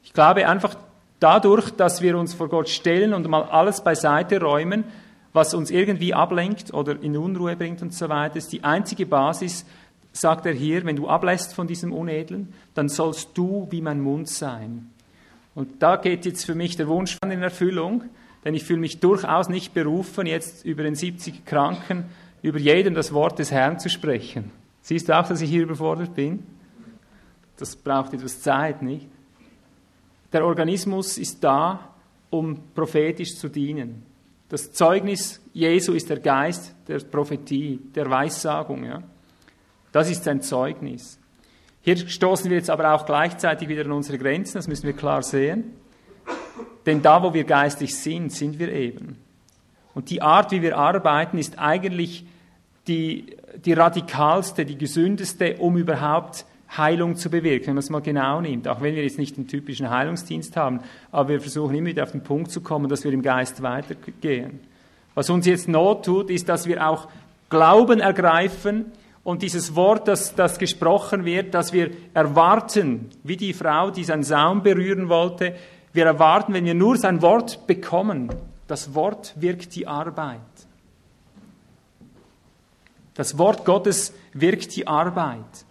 Ich 0.04 0.12
glaube 0.12 0.46
einfach 0.48 0.76
dadurch, 1.18 1.70
dass 1.70 2.02
wir 2.02 2.18
uns 2.18 2.34
vor 2.34 2.48
Gott 2.48 2.68
stellen 2.68 3.14
und 3.14 3.28
mal 3.28 3.44
alles 3.44 3.82
beiseite 3.82 4.40
räumen, 4.40 4.84
was 5.32 5.54
uns 5.54 5.70
irgendwie 5.70 6.12
ablenkt 6.12 6.74
oder 6.74 7.00
in 7.00 7.16
Unruhe 7.16 7.56
bringt 7.56 7.80
und 7.82 7.94
so 7.94 8.08
weiter, 8.08 8.36
ist 8.36 8.52
die 8.52 8.64
einzige 8.64 9.06
Basis, 9.06 9.64
sagt 10.12 10.44
er 10.46 10.52
hier, 10.52 10.84
wenn 10.84 10.96
du 10.96 11.08
ablässt 11.08 11.54
von 11.54 11.66
diesem 11.66 11.92
Unedlen, 11.92 12.52
dann 12.74 12.88
sollst 12.88 13.30
du 13.34 13.66
wie 13.70 13.80
mein 13.80 14.00
Mund 14.00 14.28
sein. 14.28 14.91
Und 15.54 15.82
da 15.82 15.96
geht 15.96 16.24
jetzt 16.24 16.44
für 16.44 16.54
mich 16.54 16.76
der 16.76 16.88
Wunsch 16.88 17.18
in 17.22 17.42
Erfüllung, 17.42 18.04
denn 18.44 18.54
ich 18.54 18.64
fühle 18.64 18.80
mich 18.80 19.00
durchaus 19.00 19.48
nicht 19.48 19.74
berufen, 19.74 20.26
jetzt 20.26 20.64
über 20.64 20.82
den 20.82 20.94
70 20.94 21.44
Kranken, 21.44 22.04
über 22.42 22.58
jedem 22.58 22.94
das 22.94 23.12
Wort 23.12 23.38
des 23.38 23.50
Herrn 23.50 23.78
zu 23.78 23.88
sprechen. 23.88 24.50
Siehst 24.80 25.08
du 25.08 25.18
auch, 25.18 25.28
dass 25.28 25.40
ich 25.40 25.50
hier 25.50 25.62
überfordert 25.62 26.14
bin? 26.14 26.44
Das 27.56 27.76
braucht 27.76 28.14
etwas 28.14 28.40
Zeit, 28.40 28.82
nicht? 28.82 29.06
Der 30.32 30.44
Organismus 30.44 31.18
ist 31.18 31.44
da, 31.44 31.92
um 32.30 32.58
prophetisch 32.74 33.36
zu 33.36 33.48
dienen. 33.48 34.02
Das 34.48 34.72
Zeugnis 34.72 35.40
Jesu 35.52 35.92
ist 35.92 36.10
der 36.10 36.18
Geist 36.18 36.74
der 36.88 36.98
Prophetie, 37.00 37.78
der 37.94 38.08
Weissagung. 38.10 38.84
Ja? 38.84 39.02
Das 39.92 40.10
ist 40.10 40.24
sein 40.24 40.40
Zeugnis. 40.40 41.18
Hier 41.82 41.96
stoßen 41.96 42.48
wir 42.48 42.56
jetzt 42.56 42.70
aber 42.70 42.94
auch 42.94 43.04
gleichzeitig 43.06 43.68
wieder 43.68 43.84
an 43.84 43.92
unsere 43.92 44.16
Grenzen, 44.16 44.54
das 44.54 44.68
müssen 44.68 44.86
wir 44.86 44.92
klar 44.92 45.22
sehen. 45.22 45.72
Denn 46.86 47.02
da, 47.02 47.22
wo 47.22 47.34
wir 47.34 47.44
geistlich 47.44 47.96
sind, 47.96 48.32
sind 48.32 48.58
wir 48.58 48.72
eben. 48.72 49.18
Und 49.94 50.10
die 50.10 50.22
Art, 50.22 50.52
wie 50.52 50.62
wir 50.62 50.78
arbeiten, 50.78 51.38
ist 51.38 51.58
eigentlich 51.58 52.24
die, 52.86 53.36
die 53.64 53.72
radikalste, 53.72 54.64
die 54.64 54.78
gesündeste, 54.78 55.56
um 55.58 55.76
überhaupt 55.76 56.46
Heilung 56.76 57.16
zu 57.16 57.30
bewirken, 57.30 57.68
wenn 57.68 57.74
man 57.74 57.80
es 57.80 57.90
mal 57.90 58.00
genau 58.00 58.40
nimmt. 58.40 58.66
Auch 58.66 58.80
wenn 58.80 58.94
wir 58.94 59.02
jetzt 59.02 59.18
nicht 59.18 59.36
den 59.36 59.46
typischen 59.46 59.90
Heilungsdienst 59.90 60.56
haben, 60.56 60.80
aber 61.10 61.30
wir 61.30 61.40
versuchen 61.40 61.74
immer 61.74 61.88
wieder 61.88 62.04
auf 62.04 62.12
den 62.12 62.22
Punkt 62.22 62.50
zu 62.50 62.60
kommen, 62.60 62.88
dass 62.88 63.04
wir 63.04 63.12
im 63.12 63.22
Geist 63.22 63.62
weitergehen. 63.62 64.60
Was 65.14 65.28
uns 65.28 65.46
jetzt 65.46 65.68
Not 65.68 66.04
tut, 66.04 66.30
ist, 66.30 66.48
dass 66.48 66.66
wir 66.66 66.88
auch 66.88 67.08
Glauben 67.50 68.00
ergreifen, 68.00 68.86
und 69.24 69.42
dieses 69.42 69.76
Wort, 69.76 70.08
das, 70.08 70.34
das 70.34 70.58
gesprochen 70.58 71.24
wird, 71.24 71.54
dass 71.54 71.72
wir 71.72 71.90
erwarten, 72.12 73.10
wie 73.22 73.36
die 73.36 73.52
Frau, 73.52 73.90
die 73.90 74.04
seinen 74.04 74.24
Saum 74.24 74.62
berühren 74.62 75.08
wollte, 75.08 75.54
wir 75.92 76.06
erwarten, 76.06 76.54
wenn 76.54 76.64
wir 76.64 76.74
nur 76.74 76.96
sein 76.96 77.22
Wort 77.22 77.66
bekommen, 77.66 78.30
das 78.66 78.94
Wort 78.94 79.34
wirkt 79.36 79.74
die 79.76 79.86
Arbeit. 79.86 80.40
Das 83.14 83.36
Wort 83.36 83.64
Gottes 83.64 84.14
wirkt 84.32 84.74
die 84.74 84.86
Arbeit. 84.86 85.66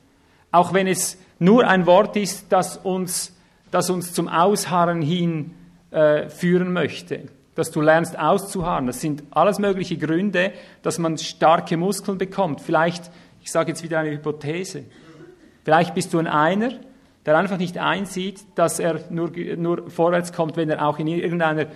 Auch 0.51 0.73
wenn 0.73 0.87
es 0.87 1.17
nur 1.39 1.67
ein 1.67 1.87
Wort 1.87 2.15
ist, 2.15 2.51
das 2.51 2.77
uns, 2.77 3.35
das 3.71 3.89
uns 3.89 4.13
zum 4.13 4.27
Ausharren 4.27 5.01
hin 5.01 5.55
äh, 5.89 6.29
führen 6.29 6.71
möchte. 6.71 7.23
Dass 7.55 7.71
du 7.71 7.81
lernst 7.81 8.17
auszuharren. 8.17 8.87
Das 8.87 9.01
sind 9.01 9.23
alles 9.31 9.57
mögliche 9.59 9.97
Gründe, 9.97 10.53
dass 10.83 10.99
man 10.99 11.17
starke 11.17 11.77
Muskeln 11.77 12.17
bekommt. 12.17 12.61
Vielleicht 12.61 13.11
ich 13.41 13.51
sage 13.51 13.69
jetzt 13.69 13.83
wieder 13.83 13.99
eine 13.99 14.11
Hypothese. 14.11 14.83
Vielleicht 15.63 15.93
bist 15.93 16.13
du 16.13 16.19
ein 16.19 16.27
Einer, 16.27 16.71
der 17.25 17.37
einfach 17.37 17.57
nicht 17.57 17.77
einsieht, 17.77 18.41
dass 18.55 18.79
er 18.79 18.99
nur, 19.09 19.31
nur 19.31 19.89
vorwärts 19.89 20.33
kommt, 20.33 20.57
wenn 20.57 20.69
er 20.69 20.85
auch 20.85 20.99
in 20.99 21.07
irgendeiner 21.07 21.67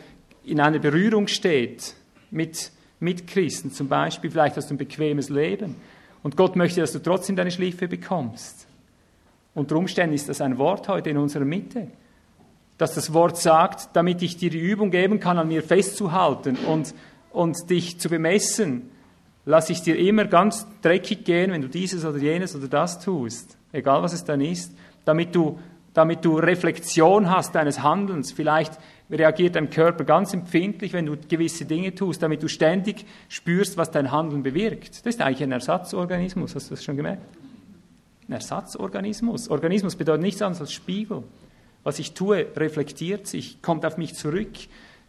in 0.45 0.59
einer 0.59 0.80
Berührung 0.80 1.28
steht 1.28 1.95
mit, 2.32 2.72
mit 2.99 3.28
Christen. 3.28 3.72
Zum 3.72 3.88
Beispiel, 3.88 4.32
vielleicht 4.32 4.55
hast 4.57 4.70
du 4.70 4.76
ein 4.76 4.78
bequemes 4.78 5.30
Leben. 5.30 5.76
Und 6.24 6.38
Gott 6.38 6.55
möchte, 6.55 6.82
dass 6.82 6.91
du 6.91 6.99
trotzdem 6.99 7.36
deine 7.36 7.51
Schlife 7.51 7.88
bekommst. 7.88 8.68
Unter 9.53 9.76
Umständen 9.76 10.16
ist 10.16 10.30
das 10.30 10.41
ein 10.41 10.57
Wort 10.57 10.88
heute 10.88 11.09
in 11.09 11.18
unserer 11.18 11.45
Mitte. 11.45 11.88
Dass 12.78 12.95
das 12.95 13.13
Wort 13.13 13.38
sagt, 13.38 13.95
damit 13.95 14.22
ich 14.22 14.38
dir 14.38 14.49
die 14.49 14.59
Übung 14.59 14.91
geben 14.91 15.20
kann, 15.20 15.38
an 15.38 15.47
mir 15.47 15.63
festzuhalten 15.63 16.57
und, 16.68 16.93
und 17.32 17.70
dich 17.70 17.99
zu 17.99 18.09
bemessen, 18.09 18.89
lasse 19.46 19.72
ich 19.72 19.82
dir 19.82 19.98
immer 19.98 20.26
ganz 20.26 20.68
dreckig 20.82 21.24
gehen, 21.24 21.52
wenn 21.52 21.62
du 21.62 21.70
dieses 21.70 22.04
oder 22.04 22.18
jenes 22.18 22.56
oder 22.56 22.68
das 22.68 23.00
tust, 23.00 23.58
egal 23.72 24.02
was 24.02 24.14
es 24.14 24.24
dann 24.24 24.41
ist, 24.41 24.76
damit 25.06 25.36
du, 25.36 25.60
damit 25.93 26.26
du 26.26 26.38
Reflexion 26.38 27.30
hast 27.30 27.56
deines 27.56 27.82
Handelns. 27.82 28.32
Vielleicht 28.32 28.74
reagiert 29.10 29.56
dein 29.56 29.70
Körper 29.70 30.04
ganz 30.04 30.34
empfindlich, 30.34 30.93
wenn 30.93 31.06
du 31.06 31.16
gewisse 31.16 31.66
Dinge 31.66 31.93
tust, 31.93 32.24
damit 32.24 32.41
du 32.41 32.48
ständig 32.48 33.06
spürst, 33.30 33.78
was 33.78 33.91
dein 33.91 34.12
Handeln 34.12 34.41
bewirkt. 34.41 35.06
Das 35.06 35.16
ist 35.16 35.22
eigentlich 35.22 35.43
ein 35.43 35.52
Ersatzorganismus, 35.52 36.56
hast 36.56 36.72
du 36.72 36.76
das 36.76 36.84
schon 36.84 36.98
gemerkt? 36.98 37.22
Ein 38.28 38.34
Ersatzorganismus. 38.34 39.50
Organismus 39.50 39.96
bedeutet 39.96 40.24
nichts 40.24 40.41
anderes 40.41 40.62
als 40.62 40.74
Spiegel. 40.74 41.24
Was 41.84 42.00
ich 42.00 42.14
tue, 42.14 42.48
reflektiert 42.56 43.28
sich, 43.28 43.62
kommt 43.62 43.86
auf 43.86 43.98
mich 43.98 44.16
zurück. 44.16 44.50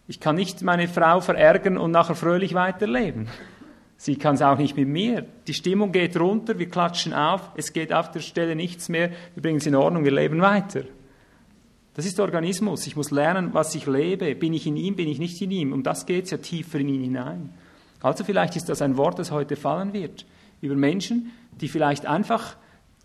Ich 0.09 0.21
kann 0.21 0.37
nicht 0.37 0.61
meine 0.61 0.89
Frau 0.89 1.23
verärgern 1.23 1.79
und 1.79 1.91
nachher 1.91 2.15
fröhlich 2.15 2.53
weiterleben. 2.53 3.29
Sie 3.99 4.17
kann 4.17 4.35
es 4.35 4.43
auch 4.43 4.59
nicht 4.59 4.77
mit 4.77 4.89
mir. 4.89 5.27
Die 5.47 5.55
Stimmung 5.55 5.91
geht 5.93 6.19
runter, 6.19 6.59
wir 6.59 6.69
klatschen 6.69 7.13
auf, 7.15 7.51
es 7.57 7.73
geht 7.73 7.93
auf 7.93 8.11
der 8.11 8.21
Stelle 8.21 8.55
nichts 8.55 8.89
mehr, 8.89 9.11
wir 9.35 9.43
bringen 9.43 9.59
es 9.59 9.67
in 9.67 9.75
Ordnung, 9.75 10.05
wir 10.05 10.13
leben 10.13 10.41
weiter. 10.41 10.83
Das 11.95 12.05
ist 12.05 12.19
der 12.19 12.27
Organismus. 12.27 12.87
Ich 12.87 12.95
muss 12.95 13.11
lernen, 13.11 13.55
was 13.55 13.75
ich 13.75 13.87
lebe. 13.87 14.35
Bin 14.35 14.53
ich 14.53 14.67
in 14.67 14.77
ihm, 14.77 14.97
bin 14.97 15.09
ich 15.09 15.19
nicht 15.19 15.41
in 15.41 15.51
ihm. 15.51 15.73
Um 15.73 15.83
das 15.83 16.05
geht 16.05 16.27
es 16.27 16.31
ja 16.31 16.37
tiefer 16.37 16.79
in 16.79 16.91
ihn 16.91 17.03
hinein. 17.03 17.55
Also 18.03 18.23
vielleicht 18.23 18.55
ist 18.55 18.69
das 18.69 18.83
ein 18.83 18.99
Wort, 18.99 19.19
das 19.19 19.31
heute 19.31 19.57
fallen 19.57 19.95
wird 19.95 20.27
über 20.61 20.75
Menschen, 20.75 21.33
die 21.53 21.69
vielleicht 21.69 22.05
einfach 22.05 22.57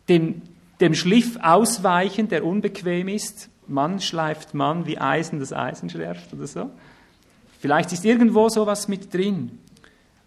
dem, 0.10 0.42
dem 0.82 0.94
Schliff 0.94 1.38
ausweichen, 1.42 2.28
der 2.28 2.46
unbequem 2.46 3.08
ist. 3.08 3.50
Mann 3.68 4.02
schleift 4.02 4.54
Mann, 4.54 4.86
wie 4.86 4.98
Eisen 4.98 5.40
das 5.40 5.54
Eisen 5.54 5.90
schärft 5.90 6.34
oder 6.34 6.48
so. 6.48 6.70
Vielleicht 7.60 7.94
ist 7.94 8.04
irgendwo 8.04 8.50
sowas 8.50 8.88
mit 8.88 9.14
drin. 9.14 9.60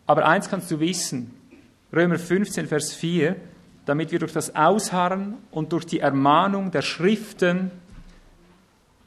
Aber 0.07 0.26
eins 0.26 0.48
kannst 0.48 0.70
du 0.70 0.80
wissen, 0.80 1.34
Römer 1.92 2.18
15, 2.18 2.66
Vers 2.66 2.92
4, 2.94 3.36
damit 3.86 4.12
wir 4.12 4.18
durch 4.18 4.32
das 4.32 4.55
Ausharren 4.57 5.36
und 5.50 5.72
durch 5.72 5.86
die 5.86 6.00
Ermahnung 6.00 6.70
der 6.70 6.82
Schriften 6.82 7.70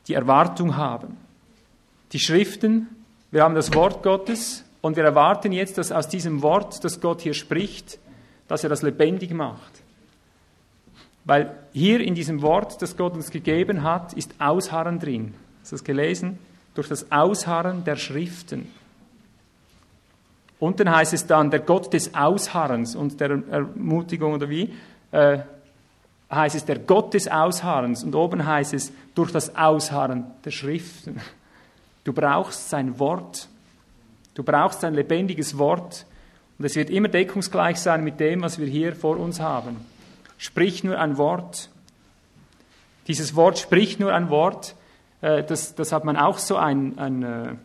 die 0.07 0.13
Erwartung 0.13 0.77
haben. 0.77 1.17
Die 2.13 2.19
Schriften, 2.19 2.87
wir 3.31 3.43
haben 3.43 3.55
das 3.55 3.73
Wort 3.73 4.03
Gottes 4.03 4.63
und 4.81 4.95
wir 4.95 5.03
erwarten 5.03 5.51
jetzt, 5.51 5.77
dass 5.77 5.91
aus 5.91 6.07
diesem 6.07 6.41
Wort, 6.41 6.83
das 6.83 7.01
Gott 7.01 7.21
hier 7.21 7.33
spricht, 7.33 7.99
dass 8.47 8.63
er 8.63 8.69
das 8.69 8.83
lebendig 8.83 9.31
macht. 9.31 9.81
Weil 11.25 11.53
hier 11.73 11.99
in 11.99 12.15
diesem 12.15 12.41
Wort, 12.41 12.81
das 12.81 12.95
Gott 12.95 13.13
uns 13.13 13.31
gegeben 13.31 13.83
hat, 13.83 14.13
ist 14.13 14.33
Ausharren 14.39 14.99
drin. 14.99 15.33
Hast 15.61 15.73
du 15.73 15.75
das 15.75 15.83
gelesen? 15.83 16.39
Durch 16.73 16.87
das 16.87 17.11
Ausharren 17.11 17.83
der 17.83 17.97
Schriften. 17.97 18.71
Unten 20.59 20.89
heißt 20.89 21.13
es 21.13 21.27
dann, 21.27 21.51
der 21.51 21.59
Gott 21.59 21.93
des 21.93 22.15
Ausharrens 22.15 22.95
und 22.95 23.19
der 23.19 23.41
Ermutigung 23.49 24.33
oder 24.33 24.49
wie, 24.49 24.73
äh, 25.11 25.39
heißt 26.31 26.55
es 26.55 26.65
der 26.65 26.79
Gott 26.79 27.13
des 27.13 27.27
Ausharrens 27.27 28.03
und 28.03 28.15
oben 28.15 28.45
heißt 28.45 28.73
es 28.73 28.91
durch 29.15 29.31
das 29.31 29.55
Ausharren 29.55 30.25
der 30.43 30.51
Schriften. 30.51 31.21
Du 32.03 32.13
brauchst 32.13 32.69
sein 32.69 32.99
Wort. 32.99 33.47
Du 34.33 34.43
brauchst 34.43 34.83
ein 34.83 34.93
lebendiges 34.93 35.57
Wort 35.57 36.05
und 36.57 36.65
es 36.65 36.75
wird 36.75 36.89
immer 36.89 37.07
deckungsgleich 37.07 37.77
sein 37.79 38.03
mit 38.03 38.19
dem, 38.19 38.41
was 38.41 38.59
wir 38.59 38.67
hier 38.67 38.95
vor 38.95 39.17
uns 39.17 39.39
haben. 39.39 39.77
Sprich 40.37 40.83
nur 40.83 40.99
ein 40.99 41.17
Wort. 41.17 41.69
Dieses 43.07 43.35
Wort 43.35 43.57
spricht 43.57 43.99
nur 43.99 44.13
ein 44.13 44.29
Wort. 44.29 44.75
Äh, 45.21 45.43
das, 45.43 45.75
das 45.75 45.91
hat 45.91 46.03
man 46.03 46.17
auch 46.17 46.37
so 46.37 46.57
ein, 46.57 46.97
ein, 46.97 47.23
äh, 47.23 47.55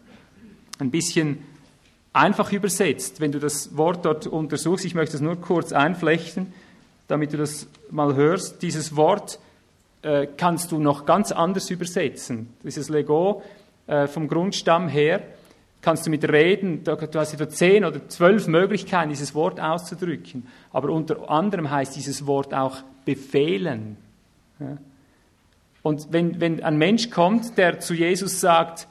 ein 0.79 0.91
bisschen 0.91 1.45
einfach 2.13 2.53
übersetzt. 2.53 3.21
Wenn 3.21 3.33
du 3.33 3.39
das 3.39 3.77
Wort 3.77 4.05
dort 4.05 4.27
untersuchst, 4.27 4.85
ich 4.85 4.95
möchte 4.95 5.17
es 5.17 5.23
nur 5.23 5.37
kurz 5.41 5.73
einflechten, 5.73 6.53
damit 7.09 7.33
du 7.33 7.37
das 7.37 7.67
mal 7.91 8.15
hörst. 8.15 8.63
Dieses 8.63 8.97
Wort 8.97 9.39
äh, 10.03 10.27
kannst 10.37 10.73
du 10.73 10.79
noch 10.79 11.07
ganz 11.07 11.33
anders 11.33 11.71
übersetzen. 11.71 12.53
Dieses 12.63 12.89
Lego 12.89 13.43
äh, 13.87 14.07
vom 14.07 14.29
Grundstamm 14.29 14.89
her 14.89 15.23
kannst 15.81 16.07
du 16.07 16.11
mit 16.11 16.25
Reden, 16.29 16.85
du 16.85 16.97
hast 17.15 17.35
etwa 17.35 17.49
zehn 17.49 17.85
oder 17.85 18.09
zwölf 18.09 18.47
Möglichkeiten, 18.47 19.11
dieses 19.11 19.35
Wort 19.35 19.61
auszudrücken. 19.61 20.47
Aber 20.73 20.91
unter 20.91 21.29
anderem 21.29 21.71
heißt 21.71 21.97
dieses 21.97 22.27
Wort 22.27 22.55
auch 22.55 22.79
befehlen. 23.05 23.97
Ja. 24.61 24.79
Und 25.83 26.13
wenn, 26.13 26.41
wenn 26.41 26.63
ein 26.63 26.79
Mensch 26.79 27.11
kommt, 27.11 27.59
der 27.59 27.81
zu 27.81 27.95
Jesus 27.95 28.41
sagt, 28.41 28.87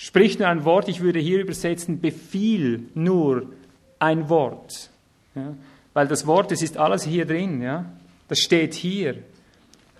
sprich 0.00 0.38
nur 0.38 0.48
ein 0.48 0.64
Wort, 0.64 0.88
ich 0.88 1.02
würde 1.02 1.18
hier 1.18 1.40
übersetzen, 1.40 2.00
befiehl 2.00 2.84
nur 2.94 3.52
ein 3.98 4.30
Wort. 4.30 4.88
Ja? 5.34 5.54
Weil 5.92 6.08
das 6.08 6.26
Wort, 6.26 6.50
es 6.52 6.62
ist 6.62 6.78
alles 6.78 7.04
hier 7.04 7.26
drin, 7.26 7.60
ja? 7.60 7.84
das 8.26 8.40
steht 8.40 8.72
hier. 8.72 9.16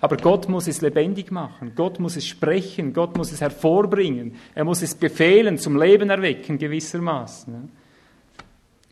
Aber 0.01 0.17
Gott 0.17 0.49
muss 0.49 0.67
es 0.69 0.81
lebendig 0.81 1.31
machen, 1.31 1.73
Gott 1.77 2.01
muss 2.01 2.17
es 2.17 2.27
sprechen, 2.27 2.95
Gott 2.95 3.19
muss 3.19 3.31
es 3.31 3.43
hervorbringen, 3.43 4.37
er 4.55 4.65
muss 4.65 4.81
es 4.81 4.95
befehlen, 4.95 5.59
zum 5.59 5.79
Leben 5.79 6.09
erwecken 6.09 6.57
gewissermaßen. 6.57 7.53
Ja? 7.53 7.61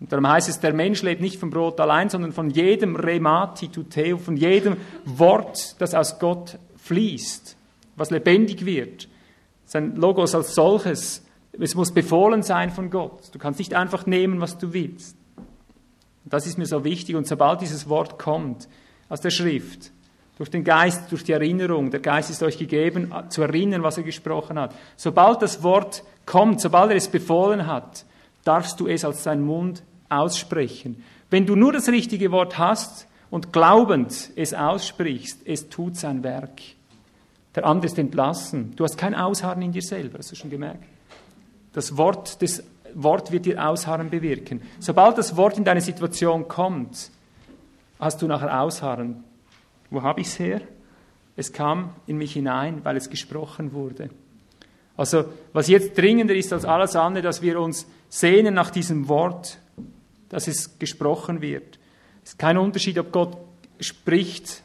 Und 0.00 0.12
darum 0.12 0.28
heißt 0.28 0.50
es, 0.50 0.60
der 0.60 0.74
Mensch 0.74 1.00
lebt 1.00 1.22
nicht 1.22 1.40
vom 1.40 1.48
Brot 1.48 1.80
allein, 1.80 2.10
sondern 2.10 2.32
von 2.32 2.50
jedem 2.50 2.96
Remati 2.96 3.68
tuteo, 3.68 4.18
von 4.18 4.36
jedem 4.36 4.76
Wort, 5.06 5.80
das 5.80 5.94
aus 5.94 6.18
Gott 6.18 6.58
fließt, 6.76 7.56
was 7.96 8.10
lebendig 8.10 8.66
wird. 8.66 9.08
Sein 9.68 9.96
Logos 9.96 10.34
als 10.34 10.54
solches, 10.54 11.22
es 11.52 11.74
muss 11.74 11.92
befohlen 11.92 12.42
sein 12.42 12.70
von 12.70 12.88
Gott. 12.88 13.28
Du 13.32 13.38
kannst 13.38 13.58
nicht 13.58 13.74
einfach 13.74 14.06
nehmen, 14.06 14.40
was 14.40 14.56
du 14.56 14.72
willst. 14.72 15.14
Das 16.24 16.46
ist 16.46 16.56
mir 16.56 16.64
so 16.64 16.84
wichtig. 16.84 17.16
Und 17.16 17.26
sobald 17.26 17.60
dieses 17.60 17.86
Wort 17.86 18.18
kommt 18.18 18.66
aus 19.10 19.20
der 19.20 19.28
Schrift, 19.28 19.92
durch 20.38 20.50
den 20.50 20.64
Geist, 20.64 21.12
durch 21.12 21.22
die 21.22 21.32
Erinnerung, 21.32 21.90
der 21.90 22.00
Geist 22.00 22.30
ist 22.30 22.42
euch 22.42 22.56
gegeben, 22.56 23.12
zu 23.28 23.42
erinnern, 23.42 23.82
was 23.82 23.98
er 23.98 24.04
gesprochen 24.04 24.58
hat. 24.58 24.74
Sobald 24.96 25.42
das 25.42 25.62
Wort 25.62 26.02
kommt, 26.24 26.62
sobald 26.62 26.90
er 26.90 26.96
es 26.96 27.08
befohlen 27.08 27.66
hat, 27.66 28.06
darfst 28.44 28.80
du 28.80 28.86
es 28.86 29.04
aus 29.04 29.22
seinem 29.22 29.44
Mund 29.44 29.82
aussprechen. 30.08 31.04
Wenn 31.28 31.44
du 31.44 31.56
nur 31.56 31.74
das 31.74 31.88
richtige 31.88 32.32
Wort 32.32 32.56
hast 32.56 33.06
und 33.28 33.52
glaubend 33.52 34.30
es 34.34 34.54
aussprichst, 34.54 35.42
es 35.44 35.68
tut 35.68 35.96
sein 35.96 36.24
Werk. 36.24 36.62
Der 37.58 37.66
andere 37.66 37.86
ist 37.86 37.98
entlassen. 37.98 38.76
Du 38.76 38.84
hast 38.84 38.96
kein 38.96 39.16
Ausharren 39.16 39.62
in 39.62 39.72
dir 39.72 39.82
selber, 39.82 40.18
hast 40.18 40.30
du 40.30 40.36
schon 40.36 40.48
gemerkt? 40.48 40.84
Das 41.72 41.96
Wort, 41.96 42.40
das 42.40 42.62
Wort 42.94 43.32
wird 43.32 43.46
dir 43.46 43.66
Ausharren 43.68 44.10
bewirken. 44.10 44.62
Sobald 44.78 45.18
das 45.18 45.36
Wort 45.36 45.58
in 45.58 45.64
deine 45.64 45.80
Situation 45.80 46.46
kommt, 46.46 47.10
hast 47.98 48.22
du 48.22 48.28
nachher 48.28 48.60
Ausharren. 48.60 49.24
Wo 49.90 50.02
habe 50.02 50.20
ich 50.20 50.28
es 50.28 50.38
her? 50.38 50.60
Es 51.34 51.52
kam 51.52 51.94
in 52.06 52.16
mich 52.16 52.34
hinein, 52.34 52.84
weil 52.84 52.96
es 52.96 53.10
gesprochen 53.10 53.72
wurde. 53.72 54.10
Also, 54.96 55.24
was 55.52 55.66
jetzt 55.66 55.98
dringender 55.98 56.36
ist 56.36 56.52
als 56.52 56.64
alles 56.64 56.94
andere, 56.94 57.24
dass 57.24 57.42
wir 57.42 57.60
uns 57.60 57.88
sehnen 58.08 58.54
nach 58.54 58.70
diesem 58.70 59.08
Wort, 59.08 59.58
dass 60.28 60.46
es 60.46 60.78
gesprochen 60.78 61.40
wird. 61.40 61.80
Es 62.22 62.34
ist 62.34 62.38
kein 62.38 62.56
Unterschied, 62.56 63.00
ob 63.00 63.10
Gott 63.10 63.36
spricht 63.80 64.62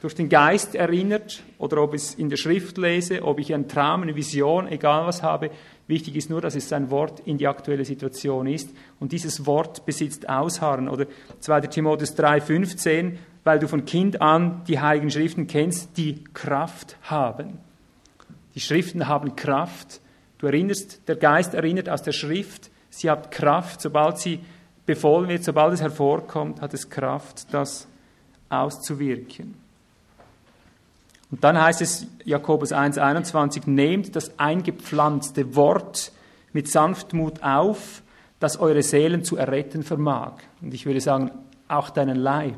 durch 0.00 0.14
den 0.14 0.28
Geist 0.30 0.74
erinnert 0.74 1.42
oder 1.58 1.82
ob 1.82 1.94
ich 1.94 2.02
es 2.02 2.14
in 2.14 2.30
der 2.30 2.38
Schrift 2.38 2.78
lese, 2.78 3.22
ob 3.22 3.38
ich 3.38 3.52
einen 3.52 3.68
Traum, 3.68 4.02
eine 4.02 4.16
Vision, 4.16 4.66
egal 4.66 5.06
was 5.06 5.22
habe. 5.22 5.50
Wichtig 5.86 6.16
ist 6.16 6.30
nur, 6.30 6.40
dass 6.40 6.54
es 6.54 6.68
sein 6.68 6.90
Wort 6.90 7.20
in 7.26 7.36
die 7.36 7.46
aktuelle 7.46 7.84
Situation 7.84 8.46
ist. 8.46 8.70
Und 8.98 9.12
dieses 9.12 9.44
Wort 9.44 9.84
besitzt 9.84 10.28
Ausharren. 10.28 10.88
Oder 10.88 11.06
2. 11.40 11.60
Timotheus 11.62 12.16
3,15, 12.16 13.16
weil 13.44 13.58
du 13.58 13.68
von 13.68 13.84
Kind 13.84 14.22
an 14.22 14.62
die 14.66 14.80
Heiligen 14.80 15.10
Schriften 15.10 15.46
kennst, 15.46 15.96
die 15.98 16.24
Kraft 16.32 16.96
haben. 17.02 17.58
Die 18.54 18.60
Schriften 18.60 19.06
haben 19.06 19.36
Kraft. 19.36 20.00
Du 20.38 20.46
erinnerst, 20.46 21.06
der 21.08 21.16
Geist 21.16 21.52
erinnert 21.52 21.90
aus 21.90 22.02
der 22.02 22.12
Schrift, 22.12 22.70
sie 22.88 23.10
hat 23.10 23.30
Kraft, 23.30 23.82
sobald 23.82 24.18
sie 24.18 24.40
befohlen 24.86 25.28
wird, 25.28 25.44
sobald 25.44 25.74
es 25.74 25.82
hervorkommt, 25.82 26.62
hat 26.62 26.72
es 26.72 26.88
Kraft, 26.88 27.52
das 27.52 27.86
auszuwirken. 28.48 29.59
Und 31.30 31.44
dann 31.44 31.60
heißt 31.60 31.80
es, 31.80 32.06
Jakobus 32.24 32.72
1,21, 32.72 33.68
nehmt 33.70 34.16
das 34.16 34.38
eingepflanzte 34.38 35.54
Wort 35.54 36.12
mit 36.52 36.68
Sanftmut 36.68 37.42
auf, 37.42 38.02
das 38.40 38.58
eure 38.58 38.82
Seelen 38.82 39.22
zu 39.22 39.36
erretten 39.36 39.82
vermag. 39.82 40.38
Und 40.60 40.74
ich 40.74 40.86
würde 40.86 41.00
sagen, 41.00 41.30
auch 41.68 41.90
deinen 41.90 42.16
Leib. 42.16 42.56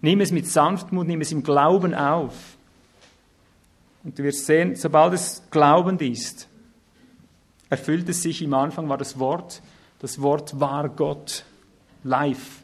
Nimm 0.00 0.20
es 0.20 0.32
mit 0.32 0.46
Sanftmut, 0.46 1.06
nimm 1.06 1.20
es 1.20 1.30
im 1.30 1.42
Glauben 1.42 1.94
auf. 1.94 2.34
Und 4.02 4.18
du 4.18 4.24
wirst 4.24 4.46
sehen, 4.46 4.74
sobald 4.74 5.14
es 5.14 5.42
glaubend 5.50 6.02
ist, 6.02 6.48
erfüllt 7.70 8.08
es 8.08 8.22
sich, 8.22 8.42
im 8.42 8.52
Anfang 8.54 8.88
war 8.88 8.98
das 8.98 9.18
Wort, 9.18 9.62
das 10.00 10.20
Wort 10.20 10.60
war 10.60 10.88
Gott, 10.88 11.44
live. 12.02 12.62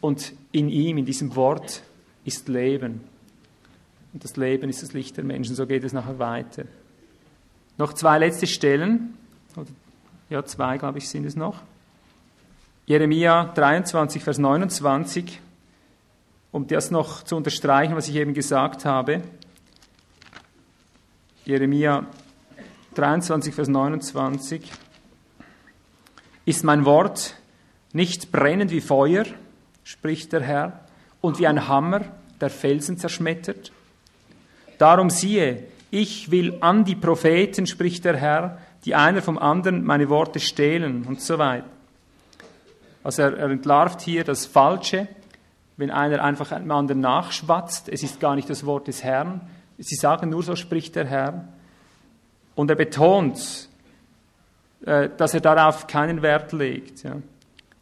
Und 0.00 0.32
in 0.52 0.68
ihm, 0.68 0.98
in 0.98 1.06
diesem 1.06 1.34
Wort, 1.36 1.82
ist 2.24 2.48
Leben. 2.48 3.00
Und 4.12 4.24
das 4.24 4.36
Leben 4.36 4.68
ist 4.68 4.82
das 4.82 4.92
Licht 4.92 5.16
der 5.16 5.24
Menschen. 5.24 5.54
So 5.54 5.66
geht 5.66 5.84
es 5.84 5.92
nachher 5.92 6.18
weiter. 6.18 6.64
Noch 7.78 7.92
zwei 7.92 8.18
letzte 8.18 8.46
Stellen. 8.46 9.16
Ja, 10.28 10.44
zwei, 10.44 10.78
glaube 10.78 10.98
ich, 10.98 11.08
sind 11.08 11.24
es 11.24 11.36
noch. 11.36 11.60
Jeremia 12.86 13.44
23, 13.54 14.22
Vers 14.22 14.38
29. 14.38 15.40
Um 16.52 16.66
das 16.66 16.90
noch 16.90 17.22
zu 17.22 17.36
unterstreichen, 17.36 17.94
was 17.94 18.08
ich 18.08 18.16
eben 18.16 18.34
gesagt 18.34 18.84
habe. 18.84 19.22
Jeremia 21.44 22.06
23, 22.94 23.54
Vers 23.54 23.68
29. 23.68 24.70
Ist 26.44 26.64
mein 26.64 26.84
Wort 26.84 27.36
nicht 27.92 28.32
brennend 28.32 28.72
wie 28.72 28.80
Feuer, 28.80 29.24
spricht 29.84 30.32
der 30.32 30.42
Herr, 30.42 30.80
und 31.20 31.38
wie 31.38 31.46
ein 31.46 31.68
Hammer, 31.68 32.02
der 32.40 32.50
Felsen 32.50 32.98
zerschmettert? 32.98 33.72
Darum 34.80 35.10
siehe, 35.10 35.64
ich 35.90 36.30
will 36.30 36.56
an 36.60 36.86
die 36.86 36.94
Propheten, 36.94 37.66
spricht 37.66 38.06
der 38.06 38.16
Herr, 38.16 38.56
die 38.86 38.94
einer 38.94 39.20
vom 39.20 39.36
anderen 39.36 39.84
meine 39.84 40.08
Worte 40.08 40.40
stehlen 40.40 41.04
und 41.06 41.20
so 41.20 41.36
weiter. 41.36 41.66
Also 43.04 43.20
er, 43.20 43.36
er 43.36 43.50
entlarvt 43.50 44.00
hier 44.00 44.24
das 44.24 44.46
Falsche, 44.46 45.06
wenn 45.76 45.90
einer 45.90 46.24
einfach 46.24 46.50
einem 46.52 46.70
anderen 46.70 47.02
nachschwatzt, 47.02 47.90
es 47.90 48.02
ist 48.02 48.20
gar 48.20 48.34
nicht 48.34 48.48
das 48.48 48.64
Wort 48.64 48.88
des 48.88 49.04
Herrn, 49.04 49.42
sie 49.76 49.96
sagen 49.96 50.30
nur 50.30 50.42
so 50.42 50.56
spricht 50.56 50.96
der 50.96 51.06
Herr. 51.06 51.44
Und 52.54 52.70
er 52.70 52.76
betont, 52.76 53.68
äh, 54.86 55.10
dass 55.14 55.34
er 55.34 55.40
darauf 55.42 55.88
keinen 55.88 56.22
Wert 56.22 56.52
legt. 56.52 57.04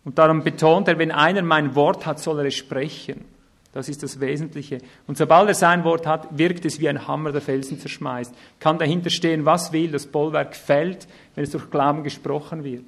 Und 0.05 0.19
darum 0.19 0.43
betont 0.43 0.89
er, 0.89 0.99
wenn 0.99 1.13
einer 1.13 1.43
mein 1.43 1.77
Wort 1.77 2.07
hat, 2.07 2.19
soll 2.19 2.41
er 2.41 2.47
es 2.47 2.57
sprechen. 2.57 3.38
Das 3.73 3.89
ist 3.89 4.03
das 4.03 4.19
Wesentliche. 4.21 4.79
Und 5.07 5.19
sobald 5.19 5.49
er 5.49 5.55
sein 5.55 5.85
Wort 5.85 6.07
hat, 6.07 6.37
wirkt 6.37 6.65
es 6.65 6.81
wie 6.81 6.89
ein 6.89 7.07
Hammer, 7.07 7.33
der 7.33 7.43
Felsen 7.43 7.79
zerschmeißt. 7.79 8.35
Kann 8.61 8.79
dahinter 8.79 9.11
stehen, 9.11 9.45
was 9.45 9.73
will, 9.73 9.91
das 9.91 10.07
Bollwerk 10.07 10.57
fällt, 10.57 11.07
wenn 11.35 11.45
es 11.45 11.51
durch 11.51 11.71
Glauben 11.71 12.03
gesprochen 12.03 12.65
wird. 12.65 12.87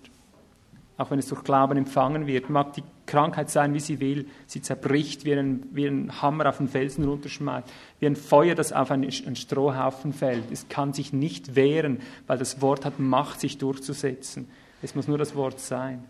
Auch 0.97 1.11
wenn 1.11 1.19
es 1.19 1.29
durch 1.29 1.45
Glauben 1.45 1.77
empfangen 1.77 2.27
wird. 2.27 2.49
Mag 2.49 2.73
die 2.73 2.83
Krankheit 3.07 3.51
sein, 3.51 3.75
wie 3.75 3.81
sie 3.81 4.01
will, 4.01 4.27
sie 4.47 4.63
zerbricht 4.63 5.25
wie 5.25 5.35
ein, 5.35 5.67
wie 5.73 5.87
ein 5.87 6.23
Hammer 6.23 6.49
auf 6.49 6.59
den 6.59 6.69
Felsen 6.69 7.05
runterschmeißt, 7.05 7.67
wie 7.99 8.07
ein 8.07 8.17
Feuer, 8.17 8.55
das 8.55 8.73
auf 8.73 8.91
einen, 8.91 9.11
einen 9.27 9.37
Strohhaufen 9.37 10.13
fällt. 10.13 10.51
Es 10.51 10.69
kann 10.69 10.93
sich 10.93 11.13
nicht 11.13 11.57
wehren, 11.57 12.01
weil 12.27 12.39
das 12.39 12.63
Wort 12.63 12.85
hat 12.85 12.99
Macht, 12.99 13.41
sich 13.41 13.59
durchzusetzen. 13.59 14.49
Es 14.81 14.95
muss 14.95 15.09
nur 15.09 15.19
das 15.19 15.35
Wort 15.35 15.61
sein. 15.61 16.05